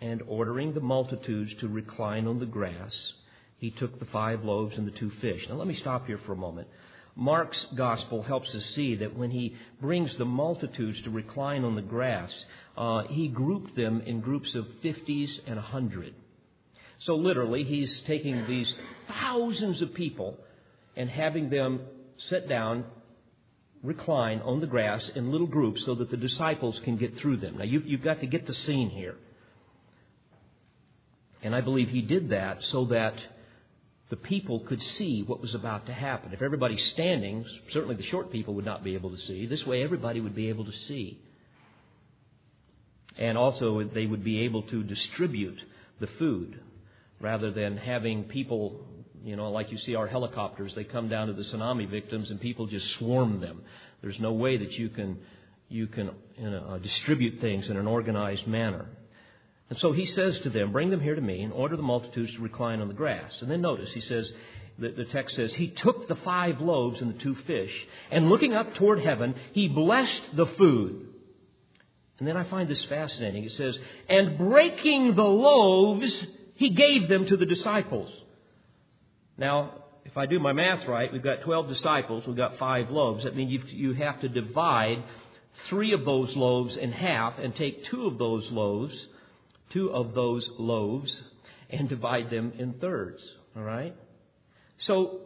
And 0.00 0.22
ordering 0.26 0.72
the 0.72 0.80
multitudes 0.80 1.52
to 1.60 1.68
recline 1.68 2.26
on 2.26 2.40
the 2.40 2.46
grass, 2.46 2.92
he 3.58 3.70
took 3.70 3.98
the 3.98 4.06
five 4.06 4.44
loaves 4.44 4.76
and 4.78 4.86
the 4.86 4.98
two 4.98 5.10
fish. 5.20 5.46
Now 5.48 5.56
let 5.56 5.66
me 5.66 5.76
stop 5.76 6.06
here 6.06 6.18
for 6.24 6.32
a 6.32 6.36
moment. 6.36 6.68
Mark's 7.14 7.66
gospel 7.76 8.22
helps 8.22 8.48
us 8.54 8.64
see 8.74 8.96
that 8.96 9.16
when 9.16 9.30
he 9.30 9.56
brings 9.80 10.16
the 10.16 10.24
multitudes 10.24 11.02
to 11.02 11.10
recline 11.10 11.64
on 11.64 11.74
the 11.74 11.82
grass, 11.82 12.32
uh, 12.76 13.02
he 13.08 13.28
grouped 13.28 13.76
them 13.76 14.00
in 14.06 14.20
groups 14.20 14.54
of 14.54 14.64
50s 14.82 15.40
and 15.46 15.56
100. 15.56 16.14
So 17.00 17.16
literally, 17.16 17.64
he's 17.64 18.02
taking 18.06 18.46
these 18.46 18.74
thousands 19.08 19.80
of 19.80 19.94
people 19.94 20.36
and 20.96 21.08
having 21.08 21.48
them 21.48 21.80
sit 22.28 22.48
down 22.48 22.84
recline 23.82 24.40
on 24.40 24.60
the 24.60 24.66
grass 24.66 25.10
in 25.14 25.32
little 25.32 25.46
groups 25.46 25.84
so 25.86 25.94
that 25.94 26.10
the 26.10 26.16
disciples 26.16 26.78
can 26.84 26.96
get 26.96 27.16
through 27.18 27.38
them. 27.38 27.56
Now, 27.56 27.64
you've, 27.64 27.86
you've 27.86 28.02
got 28.02 28.20
to 28.20 28.26
get 28.26 28.46
the 28.46 28.54
scene 28.54 28.90
here. 28.90 29.16
And 31.42 31.54
I 31.54 31.62
believe 31.62 31.88
he 31.88 32.02
did 32.02 32.30
that 32.30 32.58
so 32.64 32.84
that 32.86 33.14
the 34.10 34.16
people 34.16 34.60
could 34.60 34.82
see 34.82 35.22
what 35.22 35.40
was 35.40 35.54
about 35.54 35.86
to 35.86 35.94
happen. 35.94 36.34
If 36.34 36.42
everybody's 36.42 36.84
standing, 36.90 37.46
certainly 37.72 37.94
the 37.94 38.02
short 38.02 38.30
people 38.30 38.54
would 38.54 38.66
not 38.66 38.84
be 38.84 38.94
able 38.94 39.10
to 39.10 39.18
see. 39.18 39.46
This 39.46 39.64
way, 39.64 39.82
everybody 39.82 40.20
would 40.20 40.34
be 40.34 40.50
able 40.50 40.66
to 40.66 40.76
see. 40.88 41.18
And 43.16 43.38
also, 43.38 43.82
they 43.82 44.04
would 44.04 44.24
be 44.24 44.40
able 44.40 44.62
to 44.64 44.82
distribute 44.82 45.58
the 46.00 46.08
food 46.18 46.60
rather 47.20 47.50
than 47.50 47.76
having 47.76 48.24
people, 48.24 48.80
you 49.22 49.36
know, 49.36 49.50
like 49.50 49.70
you 49.70 49.78
see 49.78 49.94
our 49.94 50.06
helicopters, 50.06 50.74
they 50.74 50.84
come 50.84 51.08
down 51.08 51.28
to 51.28 51.34
the 51.34 51.42
tsunami 51.42 51.88
victims 51.88 52.30
and 52.30 52.40
people 52.40 52.66
just 52.66 52.86
swarm 52.98 53.40
them. 53.40 53.62
There's 54.02 54.18
no 54.18 54.32
way 54.32 54.56
that 54.56 54.72
you 54.72 54.88
can, 54.88 55.18
you 55.68 55.86
can 55.86 56.10
you 56.36 56.50
know, 56.50 56.64
uh, 56.70 56.78
distribute 56.78 57.40
things 57.40 57.68
in 57.68 57.76
an 57.76 57.86
organized 57.86 58.46
manner. 58.46 58.86
And 59.68 59.78
so 59.78 59.92
he 59.92 60.06
says 60.06 60.40
to 60.40 60.50
them, 60.50 60.72
Bring 60.72 60.90
them 60.90 61.00
here 61.00 61.14
to 61.14 61.20
me 61.20 61.42
and 61.42 61.52
order 61.52 61.76
the 61.76 61.82
multitudes 61.82 62.32
to 62.34 62.40
recline 62.40 62.80
on 62.80 62.88
the 62.88 62.94
grass. 62.94 63.32
And 63.40 63.50
then 63.50 63.60
notice, 63.60 63.90
he 63.92 64.00
says, 64.00 64.30
the, 64.78 64.88
the 64.90 65.04
text 65.04 65.36
says, 65.36 65.52
He 65.52 65.68
took 65.68 66.08
the 66.08 66.16
five 66.16 66.60
loaves 66.60 67.00
and 67.00 67.14
the 67.14 67.22
two 67.22 67.36
fish, 67.46 67.72
and 68.10 68.28
looking 68.28 68.54
up 68.54 68.74
toward 68.74 69.00
heaven, 69.00 69.34
he 69.52 69.68
blessed 69.68 70.22
the 70.34 70.46
food. 70.46 71.06
And 72.18 72.28
then 72.28 72.36
I 72.36 72.44
find 72.44 72.68
this 72.68 72.84
fascinating. 72.84 73.44
It 73.44 73.52
says, 73.52 73.78
And 74.08 74.36
breaking 74.38 75.14
the 75.14 75.22
loaves, 75.22 76.26
he 76.60 76.70
gave 76.70 77.08
them 77.08 77.26
to 77.26 77.36
the 77.36 77.46
disciples. 77.46 78.10
Now, 79.36 79.74
if 80.04 80.16
I 80.16 80.26
do 80.26 80.38
my 80.38 80.52
math 80.52 80.86
right, 80.86 81.12
we've 81.12 81.22
got 81.22 81.40
12 81.42 81.68
disciples, 81.68 82.24
we've 82.26 82.36
got 82.36 82.58
five 82.58 82.90
loaves. 82.90 83.24
That 83.24 83.34
means 83.34 83.64
you, 83.68 83.94
have 83.94 84.20
to 84.20 84.28
divide 84.28 85.02
three 85.68 85.92
of 85.92 86.04
those 86.04 86.36
loaves 86.36 86.76
in 86.76 86.92
half 86.92 87.38
and 87.38 87.56
take 87.56 87.86
two 87.86 88.06
of 88.06 88.18
those 88.18 88.48
loaves 88.50 88.94
two 89.70 89.90
of 89.90 90.14
those 90.14 90.48
loaves 90.58 91.10
and 91.70 91.88
divide 91.88 92.30
them 92.30 92.52
in 92.58 92.74
thirds. 92.74 93.22
All 93.56 93.62
right? 93.62 93.94
So 94.80 95.20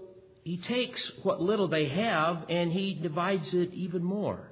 he 0.45 0.59
takes 0.59 1.03
what 1.23 1.41
little 1.41 1.69
they 1.69 1.89
have 1.89 2.45
and 2.49 2.73
he 2.73 2.95
divides 2.95 3.53
it 3.53 3.73
even 3.73 4.05
more. 4.05 4.51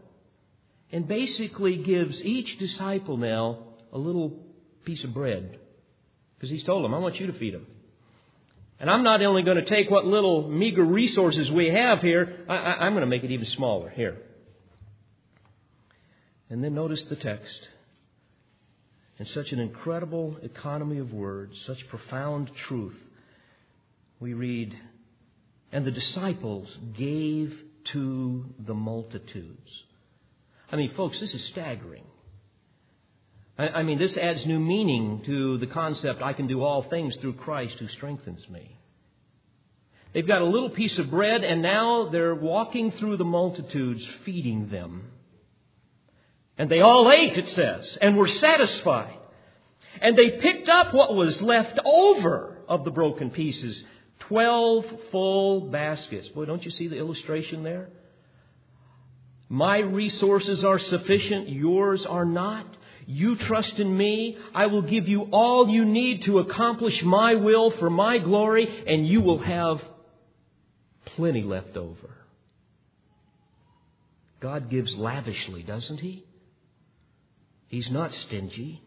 And 0.91 1.09
basically 1.09 1.77
gives 1.77 2.21
each 2.23 2.59
disciple 2.59 3.17
now 3.17 3.59
a 3.93 3.99
little 3.99 4.39
piece 4.85 5.03
of 5.05 5.15
bread. 5.15 5.59
Because 6.43 6.51
he's 6.51 6.65
told 6.65 6.85
them, 6.85 6.93
I 6.93 6.99
want 6.99 7.21
you 7.21 7.29
to 7.29 7.33
feed 7.35 7.55
them. 7.55 7.69
And 8.81 8.91
I'm 8.91 9.05
not 9.05 9.23
only 9.23 9.45
going 9.45 9.59
to 9.59 9.65
take 9.65 9.89
what 9.89 10.05
little 10.05 10.49
meager 10.49 10.83
resources 10.83 11.49
we 11.49 11.69
have 11.69 12.01
here, 12.01 12.45
I, 12.49 12.85
am 12.85 12.95
going 12.95 13.03
to 13.03 13.07
make 13.07 13.23
it 13.23 13.31
even 13.31 13.47
smaller. 13.47 13.89
Here. 13.91 14.17
And 16.51 16.65
then 16.65 16.75
notice 16.75 17.05
the 17.05 17.15
text 17.15 17.69
in 19.21 19.27
such 19.27 19.53
an 19.53 19.61
incredible 19.61 20.37
economy 20.43 20.99
of 20.99 21.13
words, 21.13 21.57
such 21.65 21.79
profound 21.89 22.51
truth, 22.67 22.99
we 24.19 24.35
read, 24.35 24.77
And 25.71 25.85
the 25.85 25.93
disciples 25.93 26.77
gave 26.99 27.57
to 27.93 28.47
the 28.59 28.75
multitudes. 28.75 29.71
I 30.73 30.75
mean, 30.75 30.93
folks, 30.95 31.21
this 31.21 31.33
is 31.35 31.45
staggering. 31.53 32.03
I, 33.63 33.69
I 33.81 33.83
mean, 33.83 33.99
this 33.99 34.17
adds 34.17 34.45
new 34.47 34.59
meaning 34.59 35.23
to 35.27 35.59
the 35.59 35.67
concept 35.67 36.23
I 36.23 36.33
can 36.33 36.47
do 36.47 36.63
all 36.63 36.83
things 36.83 37.15
through 37.17 37.35
Christ 37.35 37.75
who 37.79 37.89
strengthens 37.89 38.49
me. 38.49 38.77
They've 40.13 40.27
got 40.27 40.43
a 40.43 40.47
little 40.47 40.71
piece 40.71 40.99
of 40.99 41.11
bread, 41.11 41.43
and 41.43 41.63
now 41.63 42.09
they're 42.11 42.35
walking 42.35 42.93
through 42.93 43.17
the 43.17 43.25
multitudes, 43.25 44.07
feeding 44.25 44.69
them. 44.69 45.05
And 46.59 46.71
they 46.71 46.81
all 46.81 47.11
ate, 47.11 47.39
it 47.39 47.49
says, 47.51 47.99
and 48.03 48.17
were 48.17 48.29
satisfied. 48.29 49.17
And 50.01 50.17
they 50.17 50.31
picked 50.31 50.69
up 50.69 50.93
what 50.93 51.15
was 51.15 51.41
left 51.41 51.79
over 51.85 52.59
of 52.69 52.85
the 52.85 52.91
broken 52.91 53.31
pieces. 53.31 53.83
Twelve 54.21 54.85
full 55.11 55.71
baskets. 55.71 56.29
Boy, 56.29 56.45
don't 56.45 56.65
you 56.65 56.71
see 56.71 56.89
the 56.89 56.99
illustration 56.99 57.63
there? 57.63 57.89
My 59.49 59.79
resources 59.79 60.63
are 60.65 60.79
sufficient, 60.79 61.49
yours 61.49 62.05
are 62.07 62.25
not. 62.25 62.67
You 63.07 63.37
trust 63.37 63.75
in 63.79 63.97
me. 63.97 64.37
I 64.55 64.67
will 64.67 64.83
give 64.83 65.09
you 65.09 65.29
all 65.33 65.69
you 65.69 65.85
need 65.85 66.23
to 66.25 66.39
accomplish 66.39 67.03
my 67.03 67.35
will 67.35 67.71
for 67.73 67.91
my 67.91 68.19
glory, 68.19 68.85
and 68.87 69.07
you 69.07 69.21
will 69.21 69.39
have 69.39 69.81
plenty 71.05 71.43
left 71.43 71.77
over. 71.77 72.11
God 74.41 74.71
gives 74.71 74.93
lavishly, 74.95 75.63
doesn't 75.63 75.99
He? 75.99 76.25
He's 77.69 77.91
not 77.91 78.13
stingy. 78.13 78.83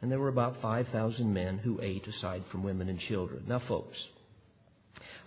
And 0.00 0.10
there 0.10 0.20
were 0.20 0.28
about 0.28 0.62
5,000 0.62 1.32
men 1.32 1.58
who 1.58 1.80
ate 1.82 2.06
aside 2.06 2.44
from 2.50 2.62
women 2.62 2.88
and 2.88 3.00
children. 3.00 3.44
Now, 3.48 3.58
folks, 3.58 3.96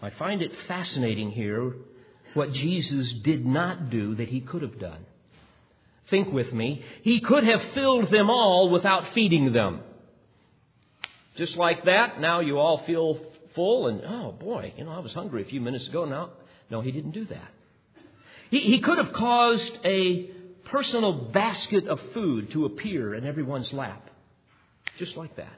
I 0.01 0.11
find 0.11 0.41
it 0.41 0.51
fascinating 0.67 1.31
here 1.31 1.73
what 2.33 2.53
Jesus 2.53 3.11
did 3.23 3.45
not 3.45 3.89
do 3.89 4.15
that 4.15 4.29
he 4.29 4.39
could 4.39 4.61
have 4.61 4.79
done. 4.79 5.05
Think 6.11 6.31
with 6.31 6.53
me. 6.53 6.83
He 7.01 7.21
could 7.21 7.43
have 7.43 7.61
filled 7.73 8.11
them 8.11 8.29
all 8.29 8.69
without 8.69 9.13
feeding 9.15 9.53
them. 9.53 9.81
Just 11.37 11.55
like 11.55 11.85
that, 11.85 12.19
now 12.19 12.41
you 12.41 12.59
all 12.59 12.83
feel 12.85 13.17
full 13.55 13.87
and, 13.87 14.01
oh 14.05 14.33
boy, 14.33 14.73
you 14.77 14.83
know, 14.83 14.91
I 14.91 14.99
was 14.99 15.13
hungry 15.13 15.41
a 15.41 15.45
few 15.45 15.61
minutes 15.61 15.87
ago. 15.87 16.05
Now, 16.05 16.31
no, 16.69 16.81
he 16.81 16.91
didn't 16.91 17.11
do 17.11 17.25
that. 17.25 17.49
He, 18.49 18.59
he 18.59 18.79
could 18.81 18.97
have 18.97 19.13
caused 19.13 19.71
a 19.85 20.29
personal 20.65 21.13
basket 21.31 21.87
of 21.87 21.99
food 22.13 22.51
to 22.51 22.65
appear 22.65 23.15
in 23.15 23.25
everyone's 23.25 23.71
lap. 23.71 24.09
Just 24.99 25.15
like 25.15 25.35
that. 25.37 25.53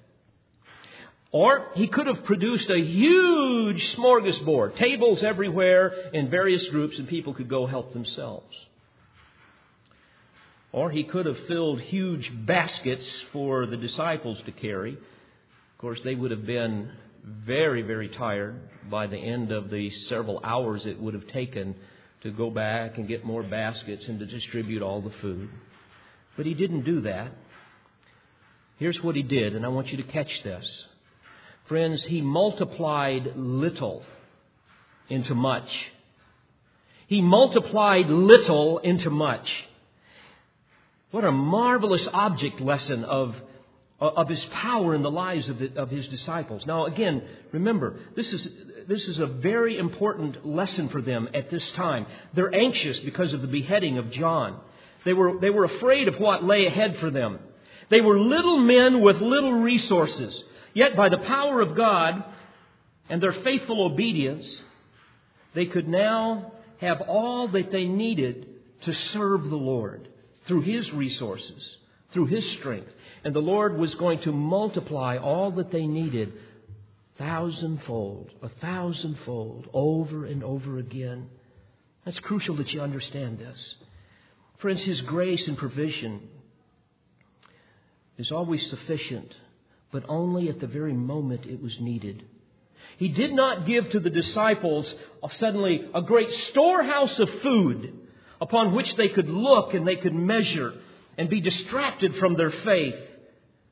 Or 1.31 1.69
he 1.73 1.87
could 1.87 2.05
have 2.05 2.23
produced 2.25 2.69
a 2.69 2.79
huge 2.79 3.95
smorgasbord, 3.95 4.77
tables 4.77 5.23
everywhere 5.23 5.87
in 6.13 6.29
various 6.29 6.65
groups, 6.67 6.99
and 6.99 7.07
people 7.07 7.33
could 7.33 7.49
go 7.49 7.65
help 7.65 7.91
themselves. 7.93 8.55
Or 10.73 10.89
he 10.89 11.03
could 11.03 11.27
have 11.27 11.37
filled 11.47 11.79
huge 11.81 12.31
baskets 12.45 13.05
for 13.31 13.67
the 13.67 13.77
disciples 13.77 14.39
to 14.45 14.51
carry. 14.51 14.93
Of 14.93 15.77
course, 15.77 16.01
they 16.03 16.15
would 16.15 16.31
have 16.31 16.47
been 16.47 16.91
very, 17.23 17.83
very 17.83 18.09
tired 18.09 18.59
by 18.89 19.05
the 19.07 19.17
end 19.17 19.51
of 19.51 19.69
the 19.69 19.91
several 20.09 20.41
hours 20.43 20.85
it 20.85 20.99
would 20.99 21.13
have 21.13 21.27
taken 21.27 21.75
to 22.23 22.31
go 22.31 22.49
back 22.49 22.97
and 22.97 23.07
get 23.07 23.23
more 23.23 23.43
baskets 23.43 24.07
and 24.07 24.19
to 24.19 24.25
distribute 24.25 24.81
all 24.81 25.01
the 25.01 25.13
food. 25.21 25.49
But 26.35 26.47
he 26.47 26.55
didn't 26.55 26.83
do 26.83 27.01
that. 27.01 27.31
Here's 28.79 29.01
what 29.03 29.15
he 29.15 29.21
did, 29.21 29.55
and 29.55 29.65
I 29.65 29.69
want 29.69 29.89
you 29.89 29.97
to 29.97 30.03
catch 30.03 30.31
this. 30.43 30.65
Friends, 31.67 32.03
he 32.03 32.21
multiplied 32.21 33.33
little 33.35 34.03
into 35.07 35.35
much. 35.35 35.69
He 37.07 37.21
multiplied 37.21 38.07
little 38.07 38.79
into 38.79 39.11
much. 39.11 39.47
What 41.13 41.25
a 41.25 41.31
marvelous 41.31 42.07
object 42.11 42.59
lesson 42.59 43.03
of, 43.03 43.35
of 43.99 44.27
his 44.27 44.43
power 44.45 44.95
in 44.95 45.03
the 45.03 45.11
lives 45.11 45.47
of, 45.47 45.59
the, 45.59 45.71
of 45.79 45.91
his 45.91 46.07
disciples. 46.07 46.65
Now, 46.65 46.87
again, 46.87 47.21
remember, 47.51 47.99
this 48.15 48.33
is, 48.33 48.47
this 48.87 49.07
is 49.07 49.19
a 49.19 49.27
very 49.27 49.77
important 49.77 50.43
lesson 50.43 50.89
for 50.89 51.03
them 51.03 51.29
at 51.35 51.51
this 51.51 51.69
time. 51.73 52.07
They're 52.33 52.51
anxious 52.51 52.97
because 53.01 53.31
of 53.31 53.41
the 53.43 53.47
beheading 53.47 53.99
of 53.99 54.09
John. 54.09 54.59
They 55.05 55.13
were, 55.13 55.39
they 55.39 55.51
were 55.51 55.65
afraid 55.65 56.07
of 56.07 56.15
what 56.15 56.43
lay 56.43 56.65
ahead 56.65 56.97
for 56.97 57.11
them. 57.11 57.37
They 57.91 58.01
were 58.01 58.17
little 58.17 58.57
men 58.57 58.99
with 58.99 59.17
little 59.17 59.53
resources. 59.53 60.43
Yet, 60.73 60.95
by 60.95 61.09
the 61.09 61.19
power 61.19 61.61
of 61.61 61.75
God 61.75 62.23
and 63.07 63.21
their 63.21 63.33
faithful 63.43 63.85
obedience, 63.85 64.47
they 65.53 65.67
could 65.67 65.87
now 65.87 66.53
have 66.79 67.01
all 67.01 67.49
that 67.49 67.71
they 67.71 67.85
needed 67.85 68.47
to 68.85 68.93
serve 68.95 69.43
the 69.43 69.55
Lord 69.55 70.07
through 70.47 70.61
His 70.61 70.91
resources, 70.91 71.77
through 72.11 72.27
His 72.27 72.49
strength. 72.51 72.91
And 73.23 73.33
the 73.33 73.39
Lord 73.39 73.77
was 73.77 73.93
going 73.95 74.19
to 74.19 74.31
multiply 74.31 75.17
all 75.17 75.51
that 75.51 75.71
they 75.71 75.87
needed 75.87 76.33
thousandfold, 77.17 78.31
a 78.41 78.49
thousandfold, 78.49 79.69
over 79.73 80.25
and 80.25 80.43
over 80.43 80.77
again. 80.77 81.29
That's 82.05 82.19
crucial 82.19 82.55
that 82.57 82.71
you 82.73 82.81
understand 82.81 83.39
this. 83.39 83.75
Friends, 84.59 84.81
His 84.81 85.01
grace 85.01 85.47
and 85.47 85.57
provision 85.57 86.21
is 88.17 88.31
always 88.31 88.67
sufficient, 88.69 89.33
but 89.91 90.03
only 90.07 90.49
at 90.49 90.59
the 90.59 90.67
very 90.67 90.93
moment 90.93 91.45
it 91.45 91.61
was 91.61 91.79
needed. 91.79 92.23
He 92.97 93.07
did 93.09 93.33
not 93.33 93.65
give 93.65 93.89
to 93.91 93.99
the 93.99 94.09
disciples 94.09 94.93
uh, 95.21 95.29
suddenly 95.29 95.89
a 95.93 96.01
great 96.01 96.31
storehouse 96.49 97.17
of 97.19 97.29
food 97.41 97.93
upon 98.43 98.75
which 98.75 98.93
they 98.97 99.07
could 99.07 99.29
look 99.29 99.73
and 99.73 99.87
they 99.87 99.95
could 99.95 100.13
measure 100.13 100.73
and 101.17 101.29
be 101.29 101.39
distracted 101.39 102.13
from 102.17 102.35
their 102.35 102.51
faith 102.51 102.99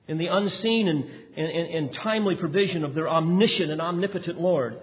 in 0.07 0.17
the 0.17 0.28
unseen 0.28 0.88
and, 0.88 1.03
and, 1.36 1.67
and 1.76 1.93
timely 1.95 2.38
provision 2.38 2.86
of 2.86 2.95
their 2.95 3.09
omniscient 3.09 3.69
and 3.69 3.82
omnipotent 3.82 4.39
Lord. 4.39 4.80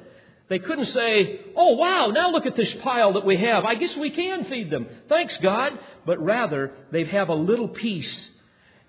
They 0.51 0.59
couldn't 0.59 0.93
say, 0.93 1.41
oh 1.57 1.77
wow, 1.77 2.09
now 2.09 2.31
look 2.31 2.45
at 2.45 2.55
this 2.55 2.73
pile 2.83 3.15
that 3.15 3.25
we 3.25 3.39
have. 3.39 3.65
I 3.65 3.77
guess 3.77 3.97
we 3.97 4.11
can 4.11 4.45
feed 4.45 4.69
them. 4.69 4.87
Thanks 5.09 5.35
God. 5.39 5.79
But 6.05 6.23
rather, 6.23 6.73
they 6.93 7.05
have 7.05 7.31
a 7.31 7.35
little 7.35 7.69
piece. 7.69 8.29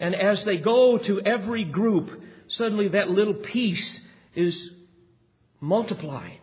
And 0.01 0.13
as 0.13 0.43
they 0.43 0.57
go 0.57 0.97
to 0.97 1.21
every 1.21 1.63
group, 1.63 2.11
suddenly 2.49 2.89
that 2.89 3.09
little 3.09 3.35
piece 3.35 3.99
is 4.35 4.71
multiplied. 5.61 6.39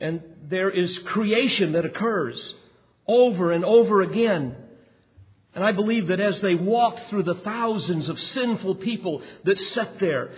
And 0.00 0.20
there 0.48 0.70
is 0.70 0.98
creation 1.04 1.72
that 1.72 1.84
occurs 1.84 2.54
over 3.10 3.52
and 3.52 3.64
over 3.64 4.02
again. 4.02 4.56
And 5.54 5.64
I 5.64 5.72
believe 5.72 6.08
that 6.08 6.20
as 6.20 6.40
they 6.40 6.54
walked 6.54 7.08
through 7.08 7.24
the 7.24 7.34
thousands 7.34 8.08
of 8.08 8.20
sinful 8.20 8.76
people 8.76 9.22
that 9.44 9.58
sat 9.74 9.98
there, 9.98 10.30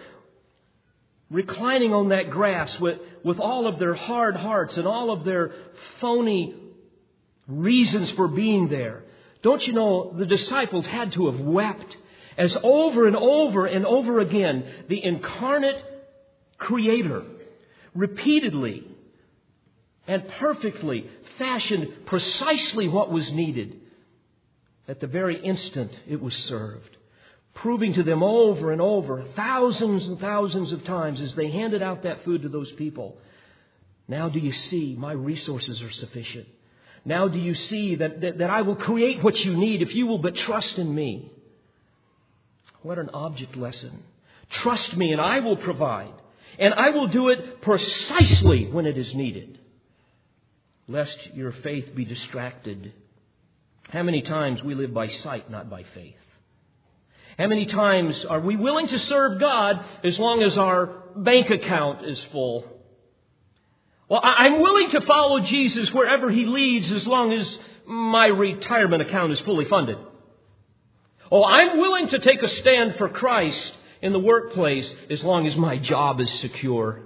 reclining 1.31 1.93
on 1.93 2.09
that 2.09 2.31
grass 2.31 2.79
with, 2.81 2.99
with 3.23 3.39
all 3.39 3.67
of 3.67 3.79
their 3.79 3.95
hard 3.95 4.37
hearts 4.37 4.77
and 4.77 4.87
all 4.87 5.11
of 5.11 5.25
their 5.25 5.53
phony 6.01 6.55
reasons 7.47 8.11
for 8.13 8.29
being 8.29 8.69
there, 8.69 9.05
don't 9.43 9.67
you 9.67 9.73
know 9.73 10.15
the 10.17 10.27
disciples 10.27 10.87
had 10.87 11.13
to 11.13 11.31
have 11.31 11.41
wept 11.41 11.97
as 12.39 12.57
over 12.63 13.07
and 13.07 13.17
over 13.17 13.67
and 13.67 13.85
over 13.85 14.21
again 14.21 14.65
the 14.89 15.03
incarnate 15.05 15.85
Creator 16.59 17.25
repeatedly 17.95 18.85
and 20.07 20.27
perfectly 20.41 21.09
fashioned 21.39 22.07
precisely 22.07 22.89
what 22.89 23.11
was 23.11 23.31
needed 23.33 23.81
at 24.89 25.01
the 25.01 25.07
very 25.07 25.41
instant 25.41 25.93
it 26.09 26.21
was 26.21 26.35
served, 26.35 26.97
proving 27.55 27.95
to 27.95 28.03
them 28.03 28.23
over 28.23 28.73
and 28.73 28.81
over, 28.81 29.25
thousands 29.37 30.07
and 30.07 30.19
thousands 30.19 30.73
of 30.73 30.85
times 30.85 31.21
as 31.21 31.35
they 31.35 31.51
handed 31.51 31.83
out 31.83 32.03
that 32.03 32.25
food 32.25 32.43
to 32.43 32.49
those 32.49 32.71
people. 32.73 33.17
Now 34.09 34.29
do 34.29 34.39
you 34.39 34.53
see 34.53 34.97
my 34.99 35.13
resources 35.13 35.81
are 35.83 35.93
sufficient? 35.93 36.49
Now 37.05 37.29
do 37.29 37.39
you 37.39 37.55
see 37.55 37.97
that, 37.97 38.21
that, 38.21 38.39
that 38.39 38.51
I 38.51 38.63
will 38.63 38.77
create 38.77 39.23
what 39.23 39.39
you 39.45 39.57
need 39.57 39.83
if 39.83 39.95
you 39.95 40.07
will 40.07 40.19
but 40.19 40.37
trust 40.37 40.77
in 40.79 40.93
me? 40.95 41.31
What 42.83 42.99
an 42.99 43.11
object 43.11 43.57
lesson. 43.57 44.03
Trust 44.51 44.97
me 44.97 45.13
and 45.13 45.21
I 45.21 45.41
will 45.41 45.57
provide. 45.57 46.13
And 46.59 46.75
I 46.75 46.91
will 46.91 47.07
do 47.09 47.31
it 47.31 47.63
precisely 47.63 48.67
when 48.67 48.87
it 48.87 48.99
is 48.99 49.15
needed, 49.15 49.59
lest 50.89 51.17
your 51.35 51.53
faith 51.53 51.95
be 51.95 52.05
distracted 52.05 52.93
how 53.93 54.03
many 54.03 54.23
times 54.23 54.63
we 54.63 54.75
live 54.75 54.95
by 54.95 55.09
sight, 55.09 55.51
not 55.51 55.69
by 55.69 55.85
faith? 55.95 56.15
How 57.39 57.47
many 57.47 57.67
times 57.67 58.25
are 58.25 58.41
we 58.41 58.57
willing 58.57 58.89
to 58.89 58.99
serve 58.99 59.39
God 59.39 59.85
as 60.03 60.19
long 60.19 60.43
as 60.43 60.57
our 60.57 60.87
bank 61.17 61.51
account 61.51 62.07
is 62.07 62.23
full? 62.33 62.65
Well, 64.09 64.21
I'm 64.23 64.61
willing 64.61 64.91
to 64.91 65.01
follow 65.03 65.41
Jesus 65.41 65.91
wherever 65.93 66.31
he 66.31 66.45
leads 66.45 66.91
as 66.93 67.07
long 67.07 67.33
as 67.33 67.59
my 67.87 68.27
retirement 68.27 69.03
account 69.03 69.33
is 69.33 69.41
fully 69.41 69.67
funded. 69.67 69.99
Oh, 71.31 71.45
I'm 71.45 71.79
willing 71.79 72.09
to 72.09 72.19
take 72.19 72.43
a 72.43 72.49
stand 72.49 72.97
for 72.97 73.09
Christ 73.09 73.73
in 74.01 74.13
the 74.13 74.19
workplace 74.19 74.95
as 75.11 75.23
long 75.23 75.47
as 75.47 75.57
my 75.57 75.79
job 75.79 76.21
is 76.21 76.31
secure. 76.41 77.03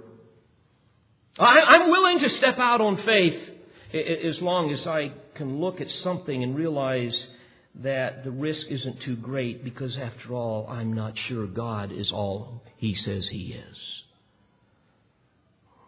I'm 1.39 1.89
willing 1.89 2.19
to 2.19 2.29
step 2.37 2.59
out 2.59 2.81
on 2.81 2.97
faith 3.03 3.56
as 3.93 4.41
long 4.41 4.71
as 4.71 4.85
I 4.85 5.13
can 5.35 5.59
look 5.59 5.79
at 5.79 5.89
something 5.89 6.43
and 6.43 6.55
realize 6.55 7.27
that 7.75 8.23
the 8.23 8.31
risk 8.31 8.67
isn't 8.69 9.01
too 9.01 9.15
great 9.15 9.63
because, 9.63 9.97
after 9.97 10.33
all, 10.33 10.67
I'm 10.67 10.93
not 10.93 11.17
sure 11.27 11.45
God 11.45 11.91
is 11.91 12.11
all 12.11 12.63
He 12.77 12.95
says 12.95 13.27
He 13.27 13.53
is. 13.53 13.77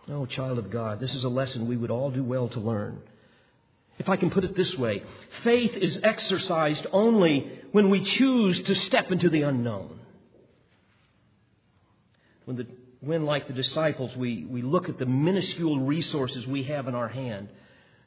Oh, 0.07 0.25
child 0.25 0.57
of 0.57 0.71
God, 0.71 0.99
this 0.99 1.13
is 1.13 1.23
a 1.23 1.29
lesson 1.29 1.67
we 1.67 1.77
would 1.77 1.91
all 1.91 2.09
do 2.09 2.23
well 2.23 2.47
to 2.49 2.59
learn. 2.59 3.01
If 3.99 4.07
I 4.07 4.15
can 4.15 4.31
put 4.31 4.43
it 4.43 4.55
this 4.55 4.73
way, 4.75 5.03
faith 5.43 5.75
is 5.75 5.99
exercised 6.01 6.87
only 6.93 7.51
when 7.73 7.89
we 7.89 8.03
choose 8.03 8.61
to 8.63 8.75
step 8.75 9.11
into 9.11 9.29
the 9.29 9.41
unknown. 9.41 9.99
When, 12.45 12.57
the, 12.57 12.67
when 13.01 13.25
like 13.25 13.47
the 13.47 13.53
disciples, 13.53 14.15
we, 14.15 14.45
we 14.45 14.61
look 14.61 14.89
at 14.89 14.97
the 14.97 15.05
minuscule 15.05 15.81
resources 15.81 16.47
we 16.47 16.63
have 16.63 16.87
in 16.87 16.95
our 16.95 17.09
hand 17.09 17.49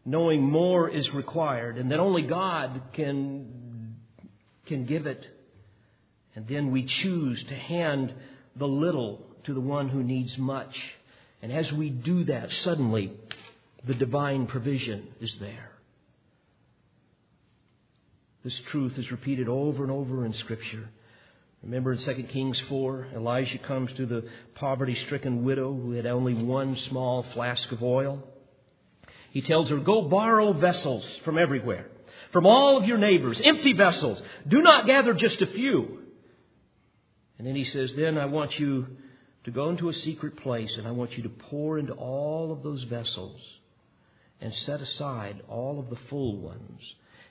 knowing 0.05 0.43
more 0.43 0.89
is 0.89 1.13
required 1.13 1.79
and 1.79 1.91
that 1.91 2.01
only 2.01 2.23
God 2.23 2.83
can, 2.93 3.97
can 4.67 4.85
give 4.85 5.07
it. 5.07 5.25
And 6.35 6.47
then 6.49 6.71
we 6.71 6.85
choose 6.85 7.43
to 7.45 7.55
hand 7.55 8.13
the 8.57 8.67
little 8.67 9.27
to 9.45 9.55
the 9.55 9.61
one 9.61 9.89
who 9.89 10.03
needs 10.03 10.37
much. 10.39 10.75
And 11.43 11.53
as 11.53 11.71
we 11.73 11.91
do 11.91 12.25
that, 12.25 12.53
suddenly 12.63 13.13
the 13.85 13.95
divine 13.95 14.47
provision 14.47 15.09
is 15.21 15.35
there. 15.41 15.73
This 18.45 18.59
truth 18.71 18.99
is 18.99 19.11
repeated 19.11 19.49
over 19.49 19.85
and 19.85 19.93
over 19.93 20.25
in 20.25 20.33
Scripture. 20.35 20.89
Remember 21.63 21.93
in 21.93 21.99
2 21.99 22.23
Kings 22.25 22.61
4, 22.69 23.09
Elijah 23.15 23.59
comes 23.59 23.93
to 23.93 24.05
the 24.05 24.25
poverty 24.57 24.97
stricken 25.07 25.45
widow 25.45 25.73
who 25.73 25.93
had 25.93 26.07
only 26.07 26.35
one 26.35 26.77
small 26.89 27.25
flask 27.35 27.71
of 27.71 27.85
oil. 27.85 28.25
He 29.33 29.43
tells 29.43 29.69
her, 29.71 29.79
Go 29.79 30.03
borrow 30.03 30.53
vessels 30.53 31.05
from 31.25 31.39
everywhere, 31.39 31.87
from 32.33 32.47
all 32.47 32.79
of 32.79 32.85
your 32.85 32.99
neighbors, 32.99 33.41
empty 33.43 33.73
vessels. 33.73 34.21
Do 34.47 34.63
not 34.63 34.87
gather 34.87 35.15
just 35.15 35.41
a 35.43 35.47
few. 35.47 35.99
And 37.39 37.47
then 37.47 37.57
he 37.57 37.65
says, 37.65 37.93
Then 37.97 38.19
I 38.19 38.27
want 38.27 38.59
you 38.59 38.87
to 39.45 39.51
go 39.51 39.71
into 39.71 39.89
a 39.89 39.95
secret 39.95 40.37
place 40.37 40.73
and 40.77 40.87
I 40.87 40.93
want 40.93 41.17
you 41.17 41.25
to 41.25 41.29
pour 41.29 41.79
into 41.79 41.95
all 41.95 42.53
of 42.53 42.63
those 42.63 42.85
vessels 42.85 43.41
and 44.41 44.55
set 44.67 44.81
aside 44.81 45.43
all 45.49 45.81
of 45.81 45.89
the 45.89 45.99
full 46.09 46.37
ones. 46.37 46.81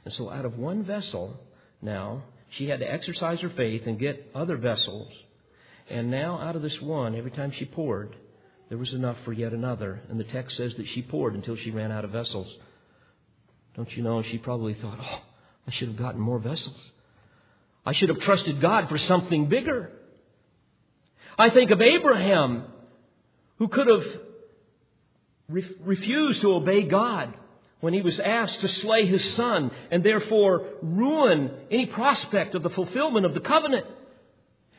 And 0.03 0.13
so 0.15 0.29
out 0.29 0.45
of 0.45 0.57
one 0.57 0.83
vessel, 0.83 1.39
now, 1.81 2.23
she 2.57 2.67
had 2.67 2.79
to 2.79 2.91
exercise 2.91 3.39
her 3.41 3.49
faith 3.51 3.83
and 3.85 3.99
get 3.99 4.31
other 4.33 4.57
vessels. 4.57 5.11
And 5.89 6.09
now, 6.09 6.39
out 6.39 6.55
of 6.55 6.61
this 6.61 6.79
one, 6.81 7.15
every 7.15 7.31
time 7.31 7.51
she 7.51 7.65
poured, 7.65 8.15
there 8.71 8.77
was 8.77 8.93
enough 8.93 9.17
for 9.25 9.33
yet 9.33 9.51
another. 9.51 9.99
And 10.09 10.17
the 10.17 10.23
text 10.23 10.55
says 10.55 10.73
that 10.75 10.87
she 10.87 11.01
poured 11.01 11.35
until 11.35 11.57
she 11.57 11.71
ran 11.71 11.91
out 11.91 12.05
of 12.05 12.11
vessels. 12.11 12.47
Don't 13.75 13.91
you 13.97 14.01
know? 14.01 14.23
She 14.23 14.37
probably 14.37 14.75
thought, 14.75 14.97
oh, 14.97 15.19
I 15.67 15.71
should 15.71 15.89
have 15.89 15.97
gotten 15.97 16.21
more 16.21 16.39
vessels. 16.39 16.77
I 17.85 17.91
should 17.91 18.07
have 18.07 18.21
trusted 18.21 18.61
God 18.61 18.87
for 18.87 18.97
something 18.97 19.49
bigger. 19.49 19.91
I 21.37 21.49
think 21.49 21.71
of 21.71 21.81
Abraham, 21.81 22.63
who 23.57 23.67
could 23.67 23.87
have 23.87 24.05
re- 25.49 25.75
refused 25.83 26.39
to 26.39 26.53
obey 26.53 26.83
God 26.83 27.33
when 27.81 27.93
he 27.93 28.01
was 28.01 28.21
asked 28.21 28.61
to 28.61 28.69
slay 28.69 29.05
his 29.05 29.33
son 29.33 29.71
and 29.91 30.01
therefore 30.01 30.65
ruin 30.81 31.51
any 31.69 31.87
prospect 31.87 32.55
of 32.55 32.63
the 32.63 32.69
fulfillment 32.69 33.25
of 33.25 33.33
the 33.33 33.41
covenant. 33.41 33.85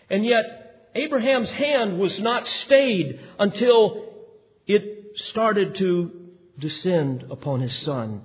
And 0.09 0.25
yet, 0.25 0.62
Abraham's 0.95 1.51
hand 1.51 1.99
was 1.99 2.19
not 2.21 2.47
stayed 2.47 3.21
until 3.39 4.05
it 4.67 5.17
started 5.17 5.75
to 5.77 6.11
descend 6.59 7.25
upon 7.31 7.61
his 7.61 7.75
son. 7.83 8.23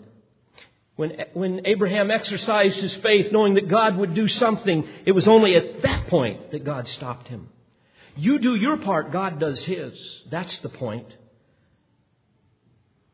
When, 0.95 1.15
when 1.33 1.61
Abraham 1.65 2.09
exercised 2.09 2.77
his 2.77 2.93
faith, 2.95 3.31
knowing 3.31 3.53
that 3.53 3.69
God 3.69 3.97
would 3.97 4.15
do 4.15 4.27
something, 4.27 4.87
it 5.05 5.11
was 5.11 5.27
only 5.27 5.55
at 5.55 5.83
that 5.83 6.07
point 6.07 6.51
that 6.51 6.65
God 6.65 6.87
stopped 6.87 7.27
him. 7.27 7.49
You 8.15 8.39
do 8.39 8.55
your 8.55 8.77
part, 8.77 9.11
God 9.11 9.39
does 9.39 9.59
his. 9.61 9.93
That's 10.31 10.59
the 10.59 10.69
point. 10.69 11.07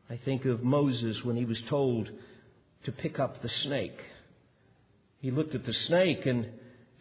I 0.08 0.16
think 0.24 0.46
of 0.46 0.62
Moses 0.62 1.22
when 1.24 1.36
he 1.36 1.44
was 1.44 1.60
told 1.68 2.10
to 2.84 2.92
pick 2.92 3.18
up 3.18 3.42
the 3.42 3.48
snake. 3.48 3.98
He 5.20 5.30
looked 5.30 5.54
at 5.54 5.66
the 5.66 5.74
snake 5.74 6.24
and 6.24 6.46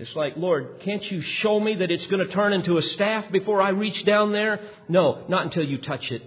it's 0.04 0.16
like, 0.18 0.36
Lord, 0.36 0.82
can't 0.82 1.01
you 1.10 1.22
show 1.22 1.58
me 1.58 1.76
that 1.76 1.89
it's 1.89 2.06
going 2.08 2.28
to 2.28 2.34
turn 2.34 2.51
into 2.51 2.78
a 2.78 2.82
staff 2.82 3.32
before 3.32 3.62
I 3.62 3.70
reach 3.70 4.04
down 4.04 4.34
there? 4.34 4.60
No, 4.89 5.24
not 5.30 5.45
until 5.45 5.64
you 5.64 5.78
touch 5.78 6.12
it. 6.12 6.22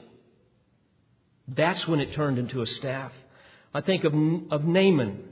That's 1.46 1.86
when 1.86 2.00
it 2.00 2.14
turned 2.14 2.38
into 2.38 2.62
a 2.62 2.66
staff. 2.66 3.12
I 3.74 3.82
think 3.82 4.04
of, 4.04 4.14
of 4.50 4.64
Naaman. 4.64 5.24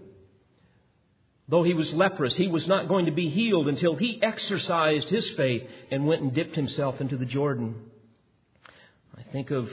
Though 1.49 1.63
he 1.63 1.73
was 1.73 1.91
leprous, 1.95 2.37
he 2.37 2.47
was 2.47 2.67
not 2.67 2.87
going 2.87 3.07
to 3.07 3.13
be 3.13 3.31
healed 3.31 3.67
until 3.67 3.97
he 3.97 4.23
exercised 4.23 5.09
his 5.09 5.27
faith 5.31 5.63
and 5.91 6.07
went 6.07 6.21
and 6.21 6.35
dipped 6.35 6.55
himself 6.55 7.01
into 7.01 7.17
the 7.17 7.25
Jordan. 7.25 7.77
I 9.17 9.23
think 9.33 9.51
of 9.53 9.71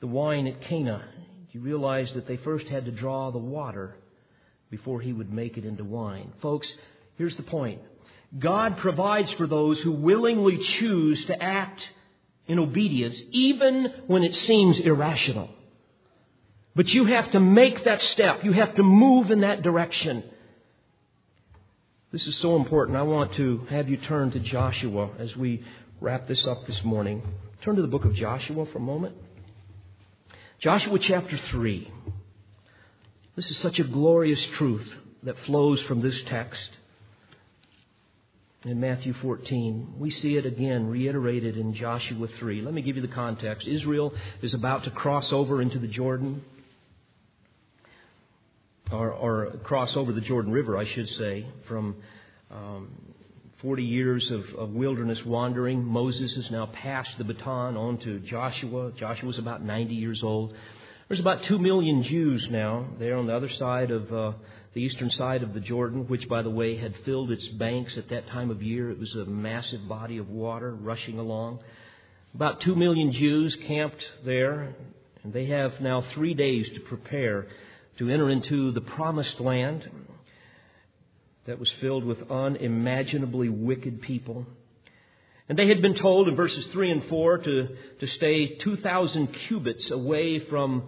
the 0.00 0.08
wine 0.08 0.48
at 0.48 0.62
Cana. 0.62 1.04
You 1.52 1.60
realize 1.60 2.12
that 2.14 2.26
they 2.26 2.38
first 2.38 2.66
had 2.66 2.86
to 2.86 2.90
draw 2.90 3.30
the 3.30 3.38
water 3.38 3.94
before 4.68 5.00
he 5.00 5.12
would 5.12 5.32
make 5.32 5.56
it 5.56 5.64
into 5.64 5.84
wine. 5.84 6.32
Folks, 6.42 6.66
Here's 7.16 7.36
the 7.36 7.42
point 7.42 7.80
God 8.38 8.78
provides 8.78 9.32
for 9.32 9.46
those 9.46 9.80
who 9.80 9.92
willingly 9.92 10.58
choose 10.58 11.24
to 11.26 11.42
act 11.42 11.82
in 12.46 12.58
obedience, 12.58 13.20
even 13.32 13.92
when 14.06 14.22
it 14.22 14.34
seems 14.34 14.78
irrational. 14.78 15.50
But 16.74 16.88
you 16.88 17.06
have 17.06 17.30
to 17.32 17.40
make 17.40 17.84
that 17.84 18.02
step. 18.02 18.44
You 18.44 18.52
have 18.52 18.74
to 18.76 18.82
move 18.82 19.30
in 19.30 19.40
that 19.40 19.62
direction. 19.62 20.22
This 22.12 22.26
is 22.26 22.36
so 22.38 22.56
important. 22.56 22.96
I 22.96 23.02
want 23.02 23.34
to 23.34 23.66
have 23.70 23.88
you 23.88 23.96
turn 23.96 24.30
to 24.32 24.40
Joshua 24.40 25.10
as 25.18 25.34
we 25.36 25.64
wrap 26.00 26.28
this 26.28 26.46
up 26.46 26.66
this 26.66 26.84
morning. 26.84 27.22
Turn 27.62 27.76
to 27.76 27.82
the 27.82 27.88
book 27.88 28.04
of 28.04 28.14
Joshua 28.14 28.66
for 28.66 28.78
a 28.78 28.82
moment. 28.82 29.16
Joshua 30.60 30.98
chapter 30.98 31.38
3. 31.50 31.90
This 33.34 33.50
is 33.50 33.58
such 33.58 33.78
a 33.78 33.84
glorious 33.84 34.42
truth 34.56 34.86
that 35.22 35.38
flows 35.46 35.80
from 35.82 36.00
this 36.00 36.16
text 36.26 36.70
in 38.64 38.80
Matthew 38.80 39.12
14. 39.14 39.94
We 39.98 40.10
see 40.10 40.36
it 40.36 40.46
again 40.46 40.88
reiterated 40.88 41.56
in 41.56 41.74
Joshua 41.74 42.26
3. 42.38 42.62
Let 42.62 42.74
me 42.74 42.82
give 42.82 42.96
you 42.96 43.02
the 43.02 43.08
context. 43.08 43.66
Israel 43.66 44.12
is 44.42 44.54
about 44.54 44.84
to 44.84 44.90
cross 44.90 45.32
over 45.32 45.60
into 45.60 45.78
the 45.78 45.86
Jordan, 45.86 46.42
or, 48.90 49.12
or 49.12 49.58
cross 49.64 49.96
over 49.96 50.12
the 50.12 50.20
Jordan 50.20 50.52
River, 50.52 50.76
I 50.76 50.86
should 50.86 51.08
say, 51.10 51.46
from 51.68 51.96
um, 52.50 52.88
40 53.62 53.82
years 53.82 54.30
of, 54.30 54.44
of, 54.56 54.70
wilderness 54.70 55.18
wandering. 55.24 55.82
Moses 55.82 56.34
has 56.36 56.50
now 56.50 56.66
passed 56.66 57.16
the 57.18 57.24
baton 57.24 57.76
on 57.76 57.98
to 57.98 58.20
Joshua. 58.20 58.92
Joshua 58.98 59.26
was 59.26 59.38
about 59.38 59.62
90 59.62 59.94
years 59.94 60.22
old. 60.22 60.54
There's 61.08 61.20
about 61.20 61.44
2 61.44 61.58
million 61.58 62.02
Jews 62.02 62.46
now 62.50 62.86
there 62.98 63.16
on 63.16 63.26
the 63.26 63.34
other 63.34 63.50
side 63.58 63.90
of 63.90 64.12
uh, 64.12 64.32
the 64.76 64.82
eastern 64.82 65.10
side 65.12 65.42
of 65.42 65.54
the 65.54 65.60
Jordan, 65.60 66.06
which, 66.06 66.28
by 66.28 66.42
the 66.42 66.50
way, 66.50 66.76
had 66.76 66.92
filled 67.06 67.30
its 67.30 67.48
banks 67.58 67.96
at 67.96 68.10
that 68.10 68.28
time 68.28 68.50
of 68.50 68.62
year. 68.62 68.90
It 68.90 68.98
was 68.98 69.14
a 69.14 69.24
massive 69.24 69.88
body 69.88 70.18
of 70.18 70.28
water 70.28 70.74
rushing 70.74 71.18
along. 71.18 71.60
About 72.34 72.60
2 72.60 72.76
million 72.76 73.10
Jews 73.10 73.56
camped 73.66 74.04
there, 74.26 74.76
and 75.22 75.32
they 75.32 75.46
have 75.46 75.80
now 75.80 76.04
three 76.12 76.34
days 76.34 76.66
to 76.74 76.80
prepare 76.80 77.46
to 77.96 78.10
enter 78.10 78.28
into 78.28 78.70
the 78.72 78.82
promised 78.82 79.40
land 79.40 79.88
that 81.46 81.58
was 81.58 81.72
filled 81.80 82.04
with 82.04 82.30
unimaginably 82.30 83.48
wicked 83.48 84.02
people. 84.02 84.44
And 85.48 85.58
they 85.58 85.68
had 85.68 85.80
been 85.80 85.96
told 85.98 86.28
in 86.28 86.36
verses 86.36 86.66
3 86.74 86.90
and 86.90 87.04
4 87.08 87.38
to, 87.38 87.68
to 88.00 88.06
stay 88.18 88.56
2,000 88.56 89.28
cubits 89.48 89.90
away 89.90 90.38
from 90.50 90.82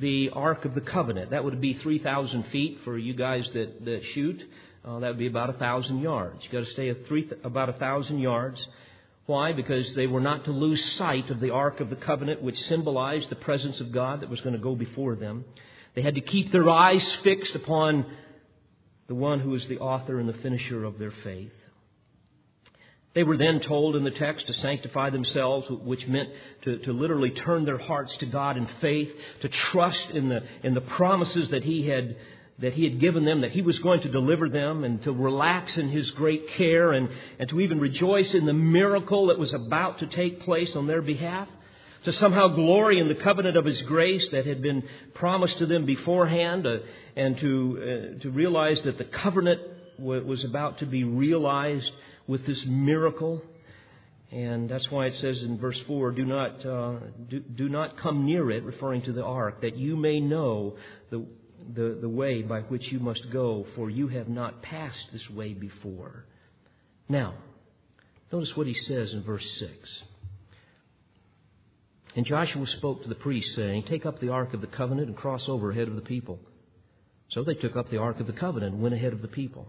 the 0.00 0.30
Ark 0.30 0.64
of 0.64 0.74
the 0.74 0.80
Covenant. 0.80 1.30
That 1.30 1.44
would 1.44 1.60
be 1.60 1.74
3,000 1.74 2.44
feet 2.48 2.80
for 2.84 2.98
you 2.98 3.14
guys 3.14 3.48
that, 3.54 3.84
that 3.84 4.02
shoot. 4.14 4.42
Uh, 4.84 4.98
that 4.98 5.08
would 5.08 5.18
be 5.18 5.26
about 5.26 5.48
1,000 5.48 6.00
yards. 6.00 6.42
You've 6.42 6.52
got 6.52 6.64
to 6.64 6.70
stay 6.72 6.92
three, 7.06 7.30
about 7.42 7.68
1,000 7.68 8.18
yards. 8.18 8.60
Why? 9.26 9.52
Because 9.52 9.94
they 9.94 10.06
were 10.06 10.20
not 10.20 10.44
to 10.44 10.50
lose 10.50 10.84
sight 10.96 11.30
of 11.30 11.40
the 11.40 11.50
Ark 11.50 11.80
of 11.80 11.88
the 11.88 11.96
Covenant, 11.96 12.42
which 12.42 12.60
symbolized 12.64 13.30
the 13.30 13.36
presence 13.36 13.80
of 13.80 13.92
God 13.92 14.20
that 14.20 14.28
was 14.28 14.40
going 14.40 14.54
to 14.54 14.60
go 14.60 14.74
before 14.74 15.16
them. 15.16 15.44
They 15.94 16.02
had 16.02 16.16
to 16.16 16.20
keep 16.20 16.52
their 16.52 16.68
eyes 16.68 17.04
fixed 17.22 17.54
upon 17.54 18.04
the 19.06 19.14
one 19.14 19.40
who 19.40 19.54
is 19.54 19.66
the 19.68 19.78
author 19.78 20.18
and 20.18 20.28
the 20.28 20.34
finisher 20.34 20.84
of 20.84 20.98
their 20.98 21.12
faith. 21.22 21.52
They 23.14 23.22
were 23.22 23.36
then 23.36 23.60
told 23.60 23.94
in 23.94 24.04
the 24.04 24.10
text 24.10 24.46
to 24.48 24.54
sanctify 24.54 25.10
themselves, 25.10 25.66
which 25.70 26.06
meant 26.08 26.30
to, 26.62 26.78
to 26.78 26.92
literally 26.92 27.30
turn 27.30 27.64
their 27.64 27.78
hearts 27.78 28.16
to 28.18 28.26
God 28.26 28.56
in 28.56 28.68
faith, 28.80 29.10
to 29.42 29.48
trust 29.48 30.10
in 30.10 30.28
the, 30.28 30.42
in 30.62 30.74
the 30.74 30.80
promises 30.80 31.50
that 31.50 31.62
He 31.62 31.86
had 31.86 32.16
that 32.58 32.72
he 32.72 32.84
had 32.84 33.00
given 33.00 33.24
them, 33.24 33.40
that 33.40 33.50
he 33.50 33.62
was 33.62 33.78
going 33.80 34.00
to 34.00 34.08
deliver 34.08 34.48
them, 34.48 34.84
and 34.84 35.02
to 35.02 35.12
relax 35.12 35.76
in 35.76 35.88
his 35.88 36.10
great 36.12 36.48
care, 36.50 36.92
and, 36.92 37.08
and 37.38 37.48
to 37.48 37.60
even 37.60 37.80
rejoice 37.80 38.32
in 38.32 38.46
the 38.46 38.52
miracle 38.52 39.26
that 39.26 39.38
was 39.38 39.52
about 39.52 39.98
to 39.98 40.06
take 40.06 40.42
place 40.42 40.74
on 40.76 40.86
their 40.86 41.02
behalf, 41.02 41.48
to 42.04 42.12
somehow 42.12 42.48
glory 42.48 43.00
in 43.00 43.08
the 43.08 43.14
covenant 43.16 43.56
of 43.56 43.64
his 43.64 43.80
grace 43.82 44.24
that 44.30 44.46
had 44.46 44.62
been 44.62 44.84
promised 45.14 45.58
to 45.58 45.66
them 45.66 45.84
beforehand, 45.84 46.64
uh, 46.66 46.78
and 47.16 47.36
to, 47.38 48.16
uh, 48.18 48.22
to 48.22 48.30
realize 48.30 48.80
that 48.82 48.98
the 48.98 49.04
covenant 49.04 49.60
was 49.98 50.44
about 50.44 50.78
to 50.78 50.86
be 50.86 51.04
realized 51.04 51.90
with 52.26 52.46
this 52.46 52.62
miracle. 52.66 53.42
And 54.30 54.68
that's 54.68 54.90
why 54.90 55.06
it 55.06 55.14
says 55.20 55.42
in 55.42 55.58
verse 55.58 55.78
4 55.86 56.12
do 56.12 56.24
not, 56.24 56.66
uh, 56.66 56.94
do, 57.28 57.40
do, 57.40 57.68
not 57.68 57.98
come 57.98 58.26
near 58.26 58.50
it, 58.50 58.64
referring 58.64 59.02
to 59.02 59.12
the 59.12 59.22
ark, 59.22 59.60
that 59.60 59.76
you 59.76 59.96
may 59.96 60.18
know 60.20 60.76
the, 61.10 61.24
the, 61.74 61.98
the 62.00 62.08
way 62.08 62.42
by 62.42 62.60
which 62.62 62.90
you 62.90 62.98
must 62.98 63.30
go, 63.32 63.66
for 63.76 63.90
you 63.90 64.08
have 64.08 64.28
not 64.28 64.62
passed 64.62 65.06
this 65.12 65.30
way 65.30 65.52
before. 65.54 66.24
Now, 67.08 67.34
notice 68.32 68.56
what 68.56 68.66
he 68.66 68.74
says 68.74 69.12
in 69.12 69.22
verse 69.22 69.46
6. 69.60 69.72
And 72.16 72.24
Joshua 72.26 72.66
spoke 72.78 73.02
to 73.02 73.08
the 73.08 73.14
priests, 73.14 73.54
saying, 73.56 73.84
Take 73.88 74.06
up 74.06 74.20
the 74.20 74.28
ark 74.30 74.54
of 74.54 74.60
the 74.60 74.66
covenant 74.68 75.08
and 75.08 75.16
cross 75.16 75.44
over 75.48 75.70
ahead 75.70 75.88
of 75.88 75.96
the 75.96 76.00
people. 76.00 76.38
So 77.30 77.42
they 77.42 77.54
took 77.54 77.76
up 77.76 77.90
the 77.90 77.98
ark 77.98 78.20
of 78.20 78.26
the 78.26 78.32
covenant 78.32 78.74
and 78.74 78.82
went 78.82 78.94
ahead 78.94 79.12
of 79.12 79.22
the 79.22 79.28
people. 79.28 79.68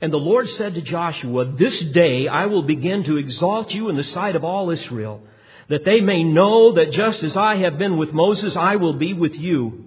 And 0.00 0.12
the 0.12 0.18
Lord 0.18 0.48
said 0.50 0.74
to 0.74 0.82
Joshua, 0.82 1.44
This 1.44 1.78
day 1.80 2.28
I 2.28 2.46
will 2.46 2.62
begin 2.62 3.04
to 3.04 3.18
exalt 3.18 3.70
you 3.70 3.88
in 3.88 3.96
the 3.96 4.04
sight 4.04 4.36
of 4.36 4.44
all 4.44 4.70
Israel, 4.70 5.22
that 5.68 5.84
they 5.84 6.00
may 6.00 6.24
know 6.24 6.74
that 6.74 6.92
just 6.92 7.22
as 7.22 7.36
I 7.36 7.56
have 7.56 7.78
been 7.78 7.96
with 7.96 8.12
Moses, 8.12 8.56
I 8.56 8.76
will 8.76 8.94
be 8.94 9.12
with 9.12 9.34
you. 9.34 9.86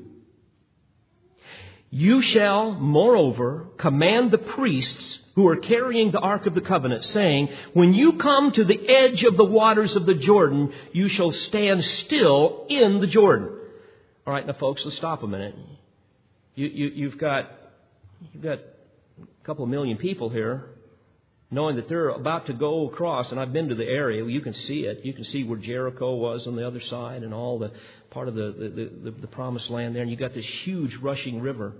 You 1.91 2.22
shall, 2.22 2.72
moreover, 2.74 3.68
command 3.78 4.32
the 4.32 4.38
priests 4.38 5.20
who 5.36 5.48
are 5.48 5.58
carrying 5.58 6.12
the 6.12 6.20
Ark 6.20 6.46
of 6.46 6.56
the 6.56 6.62
Covenant, 6.62 7.04
saying, 7.06 7.50
When 7.74 7.93
you 7.93 8.14
come 8.14 8.52
to 8.52 8.64
the 8.64 8.88
edge 8.88 9.24
of 9.24 9.38
the 9.38 9.46
waters 9.46 9.96
of 9.96 10.06
the 10.06 10.14
Jordan, 10.14 10.74
you 10.93 11.10
shall 11.10 11.32
stand 11.32 11.84
still 12.06 12.66
in 12.70 13.02
the 13.02 13.08
Jordan. 13.08 13.50
All 14.26 14.34
right, 14.34 14.48
now, 14.48 14.54
folks, 14.54 14.82
let's 14.86 14.98
stop 14.98 15.24
a 15.24 15.28
minute. 15.28 15.56
You, 16.56 16.68
you, 16.68 16.88
you've 16.88 17.18
got 17.18 17.52
you've 18.34 18.43
got 18.43 18.60
a 19.46 19.48
couple 19.48 19.64
million 19.68 19.96
people 19.98 20.30
here, 20.30 20.66
knowing 21.52 21.76
that 21.76 21.88
they're 21.88 22.10
about 22.10 22.48
to 22.48 22.54
go 22.54 22.89
across, 22.89 23.30
and 23.30 23.39
I've 23.39 23.54
been 23.54 23.70
to 23.70 23.76
the 23.76 23.86
area, 23.86 24.26
you 24.26 24.41
can 24.41 24.54
see 24.54 24.82
it. 24.82 25.06
You 25.06 25.14
can 25.14 25.24
see 25.26 25.43
where 25.43 25.60
Jericho 25.60 26.16
was 26.16 26.48
on 26.48 26.56
the 26.56 26.66
other 26.66 26.82
side 26.82 27.22
and 27.22 27.32
all 27.32 27.60
the 27.60 27.72
part 28.10 28.28
of 28.28 28.34
the, 28.34 28.56
the, 28.58 29.12
the, 29.12 29.22
the 29.22 29.28
promised 29.28 29.70
land 29.70 29.96
there, 29.96 30.02
and 30.02 30.10
you've 30.10 30.20
got 30.20 30.34
this 30.34 30.48
huge 30.64 30.96
rushing 30.96 31.41
river. 31.41 31.74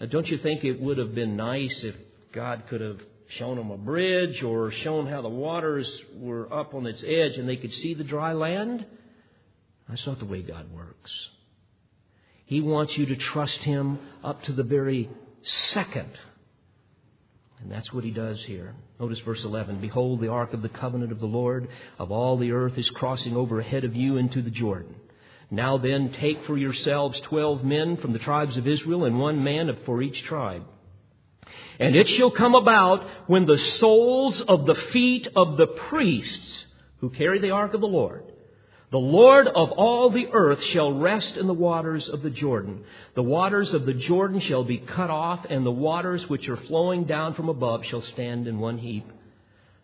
Now, 0.00 0.06
don't 0.06 0.28
you 0.28 0.38
think 0.38 0.64
it 0.64 0.80
would 0.80 0.96
have 0.98 1.12
been 1.12 1.36
nice 1.36 1.82
if 1.82 1.96
God 2.32 2.62
could 2.68 2.80
have 2.80 3.00
shown 3.36 3.56
them 3.56 3.72
a 3.72 3.76
bridge 3.76 4.40
or 4.44 4.70
shown 4.70 5.08
how 5.08 5.22
the 5.22 5.28
waters 5.28 5.90
were 6.16 6.52
up 6.54 6.72
on 6.72 6.86
its 6.86 7.02
edge 7.02 7.36
and 7.36 7.48
they 7.48 7.56
could 7.56 7.72
see 7.72 7.94
the 7.94 8.04
dry 8.04 8.32
land? 8.32 8.86
That's 9.88 10.06
not 10.06 10.20
the 10.20 10.26
way 10.26 10.42
God 10.42 10.72
works. 10.72 11.10
He 12.44 12.60
wants 12.60 12.96
you 12.96 13.06
to 13.06 13.16
trust 13.16 13.58
Him 13.58 13.98
up 14.22 14.44
to 14.44 14.52
the 14.52 14.62
very 14.62 15.10
second. 15.42 16.10
And 17.62 17.70
that's 17.70 17.92
what 17.92 18.04
he 18.04 18.10
does 18.10 18.42
here. 18.42 18.74
Notice 19.00 19.20
verse 19.20 19.42
11. 19.42 19.80
Behold, 19.80 20.20
the 20.20 20.28
ark 20.28 20.52
of 20.52 20.62
the 20.62 20.68
covenant 20.68 21.12
of 21.12 21.20
the 21.20 21.26
Lord 21.26 21.68
of 21.98 22.10
all 22.10 22.36
the 22.36 22.52
earth 22.52 22.76
is 22.76 22.88
crossing 22.90 23.36
over 23.36 23.60
ahead 23.60 23.84
of 23.84 23.96
you 23.96 24.16
into 24.16 24.42
the 24.42 24.50
Jordan. 24.50 24.96
Now 25.50 25.78
then, 25.78 26.12
take 26.20 26.44
for 26.46 26.56
yourselves 26.56 27.20
twelve 27.20 27.64
men 27.64 27.96
from 27.98 28.12
the 28.12 28.18
tribes 28.18 28.56
of 28.56 28.66
Israel 28.66 29.04
and 29.04 29.18
one 29.18 29.44
man 29.44 29.70
for 29.86 30.02
each 30.02 30.22
tribe. 30.24 30.64
And 31.78 31.94
it 31.94 32.08
shall 32.08 32.30
come 32.30 32.54
about 32.54 33.06
when 33.28 33.46
the 33.46 33.58
soles 33.78 34.40
of 34.40 34.66
the 34.66 34.74
feet 34.92 35.28
of 35.36 35.56
the 35.56 35.66
priests 35.66 36.66
who 36.98 37.10
carry 37.10 37.38
the 37.38 37.50
ark 37.50 37.74
of 37.74 37.80
the 37.80 37.86
Lord 37.86 38.24
the 38.94 38.98
Lord 38.98 39.48
of 39.48 39.72
all 39.72 40.08
the 40.08 40.28
earth 40.32 40.62
shall 40.72 40.92
rest 40.92 41.36
in 41.36 41.48
the 41.48 41.52
waters 41.52 42.08
of 42.08 42.22
the 42.22 42.30
Jordan. 42.30 42.84
The 43.16 43.24
waters 43.24 43.74
of 43.74 43.86
the 43.86 43.92
Jordan 43.92 44.38
shall 44.38 44.62
be 44.62 44.78
cut 44.78 45.10
off, 45.10 45.44
and 45.50 45.66
the 45.66 45.72
waters 45.72 46.28
which 46.28 46.48
are 46.48 46.56
flowing 46.56 47.02
down 47.02 47.34
from 47.34 47.48
above 47.48 47.84
shall 47.86 48.02
stand 48.02 48.46
in 48.46 48.60
one 48.60 48.78
heap. 48.78 49.04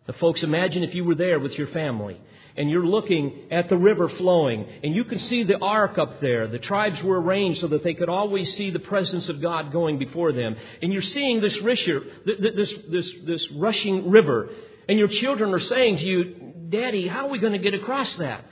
Now, 0.06 0.14
folks, 0.20 0.44
imagine 0.44 0.84
if 0.84 0.94
you 0.94 1.02
were 1.02 1.16
there 1.16 1.40
with 1.40 1.58
your 1.58 1.66
family 1.66 2.20
and 2.56 2.70
you're 2.70 2.86
looking 2.86 3.48
at 3.50 3.68
the 3.68 3.76
river 3.76 4.08
flowing, 4.10 4.64
and 4.84 4.94
you 4.94 5.02
can 5.02 5.18
see 5.18 5.42
the 5.42 5.58
ark 5.58 5.98
up 5.98 6.20
there. 6.20 6.46
The 6.46 6.60
tribes 6.60 7.02
were 7.02 7.20
arranged 7.20 7.62
so 7.62 7.66
that 7.66 7.82
they 7.82 7.94
could 7.94 8.08
always 8.08 8.54
see 8.54 8.70
the 8.70 8.78
presence 8.78 9.28
of 9.28 9.42
God 9.42 9.72
going 9.72 9.98
before 9.98 10.30
them. 10.30 10.54
And 10.82 10.92
you're 10.92 11.02
seeing 11.02 11.40
this, 11.40 11.58
this, 11.58 12.72
this, 12.88 13.10
this 13.26 13.48
rushing 13.56 14.08
river, 14.08 14.50
and 14.88 14.96
your 15.00 15.08
children 15.08 15.52
are 15.52 15.58
saying 15.58 15.96
to 15.96 16.04
you, 16.04 16.52
Daddy, 16.68 17.08
how 17.08 17.26
are 17.26 17.30
we 17.30 17.40
going 17.40 17.54
to 17.54 17.58
get 17.58 17.74
across 17.74 18.14
that? 18.18 18.44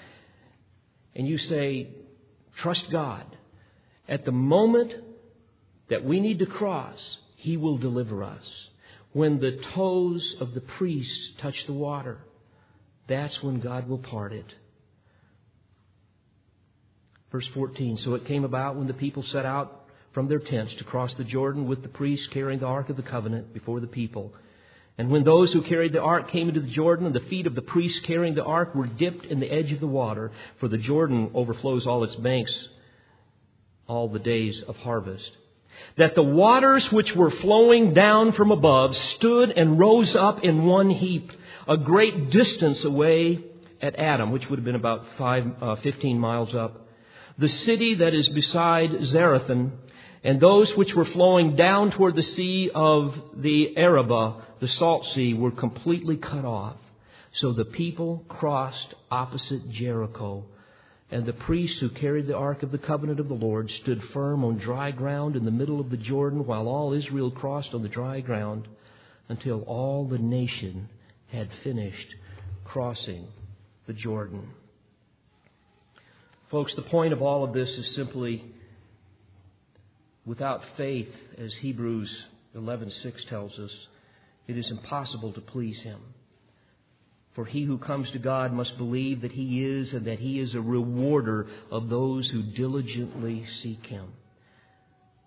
And 1.18 1.28
you 1.28 1.36
say, 1.36 1.88
Trust 2.62 2.90
God. 2.90 3.24
At 4.08 4.24
the 4.24 4.32
moment 4.32 4.92
that 5.90 6.02
we 6.02 6.20
need 6.20 6.38
to 6.38 6.46
cross, 6.46 6.98
He 7.36 7.58
will 7.58 7.76
deliver 7.76 8.22
us. 8.24 8.44
When 9.12 9.38
the 9.38 9.60
toes 9.74 10.36
of 10.40 10.54
the 10.54 10.60
priests 10.60 11.30
touch 11.42 11.56
the 11.66 11.72
water, 11.72 12.18
that's 13.06 13.42
when 13.42 13.60
God 13.60 13.88
will 13.88 13.98
part 13.98 14.32
it. 14.32 14.46
Verse 17.30 17.46
14 17.52 17.98
So 17.98 18.14
it 18.14 18.24
came 18.24 18.44
about 18.44 18.76
when 18.76 18.86
the 18.86 18.94
people 18.94 19.24
set 19.24 19.44
out 19.44 19.84
from 20.14 20.28
their 20.28 20.38
tents 20.38 20.74
to 20.78 20.84
cross 20.84 21.12
the 21.18 21.24
Jordan 21.24 21.66
with 21.66 21.82
the 21.82 21.88
priests 21.88 22.28
carrying 22.32 22.60
the 22.60 22.66
Ark 22.66 22.88
of 22.88 22.96
the 22.96 23.02
Covenant 23.02 23.52
before 23.52 23.80
the 23.80 23.86
people 23.86 24.32
and 24.98 25.10
when 25.10 25.22
those 25.22 25.52
who 25.52 25.62
carried 25.62 25.92
the 25.92 26.02
ark 26.02 26.28
came 26.28 26.48
into 26.48 26.60
the 26.60 26.70
Jordan, 26.70 27.06
and 27.06 27.14
the 27.14 27.20
feet 27.20 27.46
of 27.46 27.54
the 27.54 27.62
priests 27.62 28.00
carrying 28.04 28.34
the 28.34 28.44
ark 28.44 28.74
were 28.74 28.86
dipped 28.86 29.24
in 29.26 29.38
the 29.38 29.50
edge 29.50 29.70
of 29.70 29.78
the 29.78 29.86
water, 29.86 30.32
for 30.58 30.66
the 30.66 30.76
Jordan 30.76 31.30
overflows 31.34 31.86
all 31.86 32.02
its 32.02 32.16
banks 32.16 32.52
all 33.86 34.08
the 34.08 34.18
days 34.18 34.60
of 34.66 34.76
harvest. 34.78 35.30
That 35.96 36.16
the 36.16 36.22
waters 36.22 36.90
which 36.90 37.14
were 37.14 37.30
flowing 37.30 37.94
down 37.94 38.32
from 38.32 38.50
above 38.50 38.96
stood 39.16 39.50
and 39.52 39.78
rose 39.78 40.14
up 40.16 40.42
in 40.42 40.66
one 40.66 40.90
heap, 40.90 41.30
a 41.68 41.76
great 41.76 42.30
distance 42.30 42.82
away 42.82 43.38
at 43.80 43.96
Adam, 43.96 44.32
which 44.32 44.50
would 44.50 44.58
have 44.58 44.64
been 44.64 44.74
about 44.74 45.04
five, 45.16 45.46
uh, 45.62 45.76
15 45.76 46.18
miles 46.18 46.54
up. 46.54 46.84
the 47.40 47.48
city 47.48 47.94
that 47.94 48.14
is 48.14 48.28
beside 48.30 48.90
Zarethan, 48.90 49.70
and 50.24 50.40
those 50.40 50.76
which 50.76 50.92
were 50.92 51.04
flowing 51.04 51.54
down 51.54 51.92
toward 51.92 52.16
the 52.16 52.22
sea 52.24 52.68
of 52.74 53.14
the 53.36 53.76
Arabah, 53.76 54.42
the 54.60 54.68
salt 54.68 55.06
sea, 55.14 55.34
were 55.34 55.50
completely 55.50 56.16
cut 56.16 56.44
off. 56.44 56.76
So 57.34 57.52
the 57.52 57.64
people 57.64 58.24
crossed 58.28 58.94
opposite 59.10 59.68
Jericho. 59.70 60.44
And 61.10 61.24
the 61.24 61.32
priests 61.32 61.78
who 61.80 61.88
carried 61.88 62.26
the 62.26 62.36
ark 62.36 62.62
of 62.62 62.70
the 62.70 62.78
covenant 62.78 63.18
of 63.18 63.28
the 63.28 63.34
Lord 63.34 63.70
stood 63.70 64.02
firm 64.12 64.44
on 64.44 64.58
dry 64.58 64.90
ground 64.90 65.36
in 65.36 65.44
the 65.44 65.50
middle 65.50 65.80
of 65.80 65.90
the 65.90 65.96
Jordan, 65.96 66.46
while 66.46 66.68
all 66.68 66.92
Israel 66.92 67.30
crossed 67.30 67.72
on 67.72 67.82
the 67.82 67.88
dry 67.88 68.20
ground 68.20 68.68
until 69.28 69.62
all 69.62 70.06
the 70.06 70.18
nation 70.18 70.88
had 71.28 71.48
finished 71.62 72.14
crossing 72.64 73.26
the 73.86 73.94
Jordan. 73.94 74.50
Folks, 76.50 76.74
the 76.74 76.82
point 76.82 77.12
of 77.12 77.22
all 77.22 77.44
of 77.44 77.52
this 77.52 77.68
is 77.70 77.94
simply 77.94 78.44
without 80.26 80.62
faith, 80.76 81.14
as 81.38 81.52
Hebrews 81.54 82.24
11:6 82.54 83.28
tells 83.28 83.58
us, 83.58 83.70
it 84.48 84.56
is 84.56 84.70
impossible 84.70 85.32
to 85.34 85.40
please 85.40 85.78
him. 85.82 86.00
For 87.34 87.44
he 87.44 87.62
who 87.62 87.78
comes 87.78 88.10
to 88.10 88.18
God 88.18 88.52
must 88.52 88.76
believe 88.78 89.20
that 89.20 89.30
he 89.30 89.64
is 89.64 89.92
and 89.92 90.06
that 90.06 90.18
he 90.18 90.40
is 90.40 90.54
a 90.54 90.60
rewarder 90.60 91.46
of 91.70 91.88
those 91.88 92.28
who 92.30 92.42
diligently 92.42 93.46
seek 93.62 93.86
him. 93.86 94.08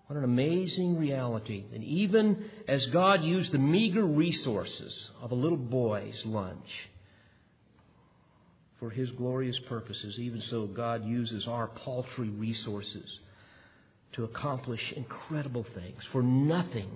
What 0.08 0.18
an 0.18 0.24
amazing 0.24 0.98
reality. 0.98 1.64
And 1.72 1.82
even 1.82 2.44
as 2.68 2.84
God 2.88 3.22
used 3.22 3.52
the 3.52 3.58
meager 3.58 4.04
resources 4.04 4.92
of 5.22 5.30
a 5.30 5.34
little 5.34 5.56
boy's 5.56 6.20
lunch 6.26 6.68
for 8.78 8.90
his 8.90 9.10
glorious 9.12 9.58
purposes, 9.68 10.18
even 10.18 10.42
so 10.50 10.66
God 10.66 11.06
uses 11.06 11.46
our 11.46 11.68
paltry 11.68 12.28
resources 12.28 13.08
to 14.14 14.24
accomplish 14.24 14.82
incredible 14.96 15.64
things. 15.74 16.02
For 16.10 16.22
nothing 16.22 16.90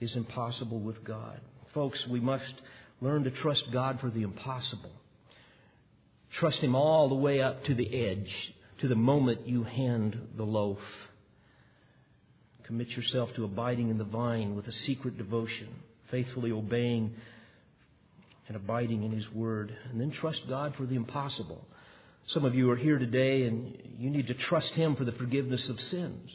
is 0.00 0.14
impossible 0.16 0.80
with 0.80 1.04
God. 1.04 1.40
Folks, 1.72 2.06
we 2.08 2.20
must 2.20 2.54
Learn 3.00 3.24
to 3.24 3.30
trust 3.30 3.62
God 3.72 3.98
for 4.00 4.10
the 4.10 4.22
impossible. 4.22 4.92
Trust 6.38 6.58
Him 6.58 6.74
all 6.74 7.08
the 7.08 7.14
way 7.14 7.40
up 7.40 7.64
to 7.64 7.74
the 7.74 8.06
edge, 8.06 8.30
to 8.80 8.88
the 8.88 8.94
moment 8.94 9.46
you 9.46 9.64
hand 9.64 10.18
the 10.36 10.44
loaf. 10.44 10.78
Commit 12.64 12.88
yourself 12.90 13.30
to 13.36 13.44
abiding 13.44 13.88
in 13.88 13.98
the 13.98 14.04
vine 14.04 14.54
with 14.54 14.66
a 14.68 14.72
secret 14.72 15.16
devotion, 15.16 15.68
faithfully 16.10 16.52
obeying 16.52 17.14
and 18.46 18.56
abiding 18.56 19.02
in 19.02 19.12
His 19.12 19.28
Word. 19.32 19.74
And 19.90 20.00
then 20.00 20.10
trust 20.10 20.42
God 20.48 20.74
for 20.76 20.84
the 20.84 20.96
impossible. 20.96 21.66
Some 22.28 22.44
of 22.44 22.54
you 22.54 22.70
are 22.70 22.76
here 22.76 22.98
today 22.98 23.44
and 23.44 23.76
you 23.98 24.10
need 24.10 24.26
to 24.26 24.34
trust 24.34 24.72
Him 24.72 24.94
for 24.94 25.04
the 25.04 25.12
forgiveness 25.12 25.68
of 25.70 25.80
sins. 25.80 26.30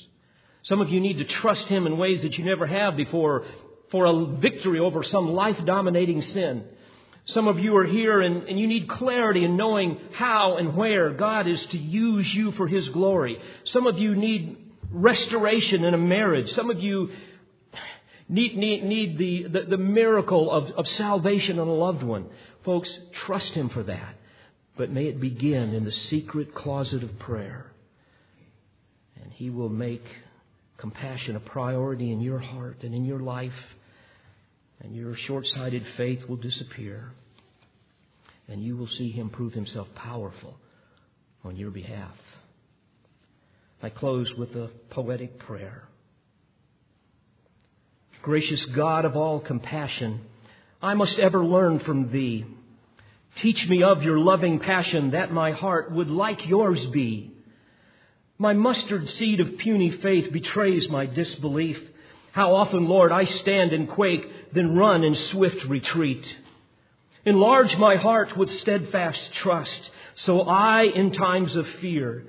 Some 0.65 0.81
of 0.81 0.89
you 0.89 0.99
need 0.99 1.19
to 1.19 1.25
trust 1.25 1.65
Him 1.67 1.85
in 1.85 1.97
ways 1.97 2.21
that 2.23 2.37
you 2.37 2.45
never 2.45 2.65
have 2.65 2.97
before 2.97 3.45
for 3.91 4.05
a 4.05 4.25
victory 4.25 4.79
over 4.79 5.03
some 5.03 5.33
life 5.33 5.57
dominating 5.65 6.21
sin. 6.21 6.65
Some 7.27 7.47
of 7.47 7.59
you 7.59 7.75
are 7.77 7.85
here 7.85 8.21
and, 8.21 8.43
and, 8.43 8.59
you 8.59 8.67
need 8.67 8.87
clarity 8.87 9.43
in 9.43 9.57
knowing 9.57 9.99
how 10.13 10.57
and 10.57 10.75
where 10.75 11.11
God 11.11 11.47
is 11.47 11.63
to 11.67 11.77
use 11.77 12.31
you 12.33 12.51
for 12.51 12.67
His 12.67 12.87
glory. 12.89 13.39
Some 13.65 13.87
of 13.87 13.97
you 13.97 14.15
need 14.15 14.57
restoration 14.91 15.83
in 15.83 15.93
a 15.93 15.97
marriage. 15.97 16.51
Some 16.53 16.69
of 16.69 16.79
you 16.79 17.11
need, 18.29 18.57
need, 18.57 18.83
need 18.83 19.17
the, 19.17 19.47
the, 19.47 19.65
the 19.71 19.77
miracle 19.77 20.51
of, 20.51 20.69
of 20.71 20.87
salvation 20.89 21.53
in 21.53 21.67
a 21.67 21.73
loved 21.73 22.03
one. 22.03 22.27
Folks, 22.63 22.91
trust 23.25 23.53
Him 23.53 23.69
for 23.69 23.83
that. 23.83 24.15
But 24.77 24.91
may 24.91 25.05
it 25.05 25.19
begin 25.19 25.73
in 25.73 25.83
the 25.83 25.91
secret 25.91 26.53
closet 26.53 27.03
of 27.03 27.17
prayer. 27.17 27.71
And 29.21 29.31
He 29.31 29.49
will 29.49 29.69
make 29.69 30.05
compassion 30.77 31.35
a 31.35 31.39
priority 31.39 32.11
in 32.11 32.21
your 32.21 32.39
heart 32.39 32.83
and 32.83 32.93
in 32.93 33.05
your 33.05 33.19
life, 33.19 33.51
and 34.81 34.95
your 34.95 35.15
short 35.27 35.45
sighted 35.55 35.83
faith 35.97 36.19
will 36.27 36.35
disappear, 36.35 37.11
and 38.47 38.61
you 38.61 38.75
will 38.75 38.87
see 38.87 39.11
Him 39.11 39.29
prove 39.29 39.53
Himself 39.53 39.87
powerful 39.95 40.57
on 41.43 41.55
your 41.55 41.71
behalf. 41.71 42.15
I 43.81 43.89
close 43.89 44.31
with 44.37 44.49
a 44.55 44.69
poetic 44.89 45.39
prayer. 45.39 45.87
Gracious 48.21 48.65
God 48.75 49.05
of 49.05 49.15
all 49.15 49.39
compassion, 49.39 50.21
I 50.81 50.95
must 50.95 51.19
ever 51.19 51.45
learn 51.45 51.79
from 51.79 52.11
Thee. 52.11 52.45
Teach 53.41 53.67
me 53.67 53.83
of 53.83 54.01
your 54.01 54.17
loving 54.17 54.59
passion 54.59 55.11
that 55.11 55.31
my 55.31 55.51
heart 55.51 55.91
would 55.91 56.07
like 56.07 56.47
yours 56.47 56.83
be. 56.91 57.34
My 58.37 58.51
mustard 58.53 59.07
seed 59.11 59.39
of 59.39 59.57
puny 59.57 59.91
faith 59.91 60.31
betrays 60.33 60.89
my 60.89 61.05
disbelief. 61.05 61.79
How 62.33 62.53
often, 62.55 62.85
Lord, 62.85 63.13
I 63.13 63.23
stand 63.23 63.71
and 63.71 63.87
quake, 63.87 64.29
then 64.53 64.75
run 64.75 65.05
in 65.05 65.15
swift 65.15 65.63
retreat. 65.65 66.25
Enlarge 67.23 67.77
my 67.77 67.95
heart 67.95 68.35
with 68.35 68.59
steadfast 68.59 69.33
trust, 69.35 69.89
so 70.15 70.41
I, 70.41 70.83
in 70.83 71.13
times 71.13 71.55
of 71.55 71.65
fear, 71.81 72.25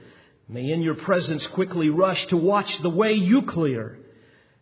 may 0.48 0.70
in 0.70 0.80
your 0.80 0.94
presence 0.94 1.44
quickly 1.48 1.90
rush 1.90 2.24
to 2.26 2.36
watch 2.36 2.78
the 2.78 2.90
way 2.90 3.12
you 3.14 3.42
clear. 3.42 3.98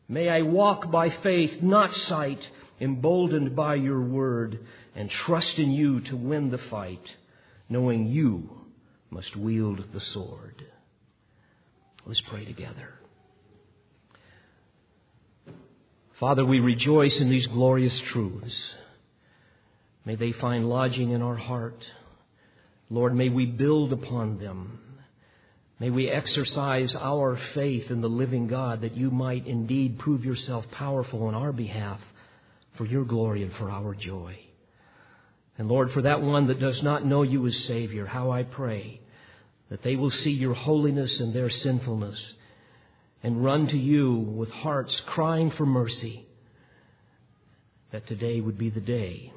May 0.09 0.31
I 0.31 0.43
walk 0.43 0.91
by 0.91 1.11
faith, 1.11 1.63
not 1.63 1.95
sight, 1.95 2.41
emboldened 2.81 3.55
by 3.55 3.75
your 3.75 4.01
word, 4.01 4.67
and 4.95 5.11
trust 5.11 5.59
in 5.59 5.73
you 5.73 6.01
to 6.01 6.17
win 6.17 6.51
the 6.51 6.59
fight, 6.59 7.05
knowing 7.69 8.07
you 8.07 8.49
must 9.11 9.37
wield 9.37 9.85
the 9.93 10.01
sword. 10.01 10.65
Let's 12.07 12.21
pray 12.23 12.45
together. 12.45 12.95
Father, 16.21 16.45
we 16.45 16.61
rejoice 16.61 17.19
in 17.19 17.31
these 17.31 17.47
glorious 17.47 17.99
truths. 18.13 18.55
May 20.05 20.17
they 20.17 20.33
find 20.33 20.69
lodging 20.69 21.11
in 21.11 21.23
our 21.23 21.37
heart. 21.37 21.83
Lord, 22.91 23.15
may 23.15 23.31
we 23.31 23.47
build 23.47 23.93
upon 23.93 24.39
them. 24.39 24.81
May 25.81 25.91
we 25.91 26.09
exercise 26.09 26.95
our 26.95 27.39
faith 27.55 27.91
in 27.91 28.01
the 28.01 28.09
living 28.09 28.47
God 28.49 28.83
that 28.83 28.97
you 28.97 29.11
might 29.11 29.47
indeed 29.47 29.99
prove 29.99 30.25
yourself 30.25 30.67
powerful 30.71 31.25
on 31.25 31.35
our 31.35 31.53
behalf 31.53 32.01
for 32.77 32.85
your 32.85 33.05
glory 33.05 33.43
and 33.43 33.53
for 33.55 33.71
our 33.71 33.95
joy. 33.95 34.39
And 35.57 35.69
Lord, 35.69 35.91
for 35.93 36.03
that 36.03 36.21
one 36.21 36.49
that 36.49 36.61
does 36.61 36.83
not 36.83 37.07
know 37.07 37.23
you 37.23 37.47
as 37.47 37.57
Savior, 37.65 38.07
how 38.07 38.31
I 38.31 38.43
pray 38.43 39.01
that 39.71 39.83
they 39.83 39.97
will 39.97 40.11
see 40.11 40.31
your 40.31 40.55
holiness 40.55 41.21
and 41.21 41.35
their 41.35 41.51
sinfulness 41.51 42.21
and 43.23 43.45
run 43.45 43.67
to 43.69 43.79
you 43.79 44.15
with 44.15 44.51
hearts 44.51 44.95
crying 45.07 45.51
for 45.51 45.65
mercy, 45.65 46.27
that 47.91 48.07
today 48.07 48.41
would 48.41 48.59
be 48.59 48.71
the 48.71 48.81
day 48.81 49.33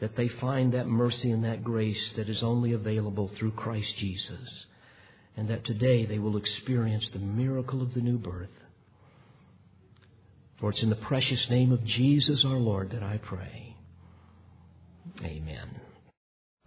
that 0.00 0.16
they 0.16 0.28
find 0.28 0.72
that 0.72 0.86
mercy 0.86 1.30
and 1.30 1.44
that 1.44 1.62
grace 1.62 2.12
that 2.16 2.28
is 2.28 2.42
only 2.42 2.72
available 2.72 3.30
through 3.36 3.52
Christ 3.52 3.94
Jesus, 3.98 4.64
and 5.36 5.48
that 5.48 5.64
today 5.64 6.06
they 6.06 6.18
will 6.18 6.36
experience 6.36 7.08
the 7.10 7.18
miracle 7.18 7.82
of 7.82 7.94
the 7.94 8.00
new 8.00 8.18
birth. 8.18 8.48
For 10.58 10.70
it's 10.70 10.82
in 10.82 10.90
the 10.90 10.96
precious 10.96 11.48
name 11.48 11.72
of 11.72 11.84
Jesus 11.84 12.44
our 12.44 12.58
Lord 12.58 12.90
that 12.90 13.02
I 13.02 13.18
pray. 13.18 13.76
Amen. 15.22 15.80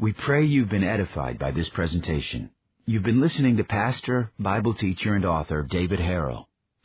We 0.04 0.12
pray 0.12 0.44
you've 0.44 0.68
been 0.68 0.84
edified 0.84 1.40
by 1.40 1.52
this 1.52 1.70
presentation. 1.70 2.50
You've 2.86 3.04
been 3.04 3.22
listening 3.22 3.56
to 3.56 3.64
pastor, 3.64 4.34
Bible 4.38 4.74
teacher, 4.74 5.16
and 5.16 5.24
author 5.24 5.64
David 5.64 6.02
Harrell. 6.02 6.44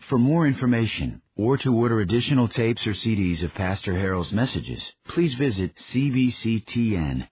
For 0.09 0.21
more 0.21 0.47
information 0.47 1.21
or 1.35 1.59
to 1.59 1.75
order 1.75 1.99
additional 1.99 2.47
tapes 2.47 2.87
or 2.87 2.93
CDs 2.93 3.43
of 3.43 3.53
Pastor 3.55 3.95
Harrell's 3.95 4.33
messages, 4.33 4.93
please 5.09 5.35
visit 5.35 5.75
cvctn.org 5.93 7.27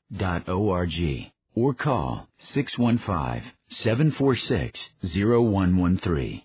or 1.54 1.74
call 1.74 2.28
615 2.52 3.52
746 3.70 4.88
0113. 5.04 6.42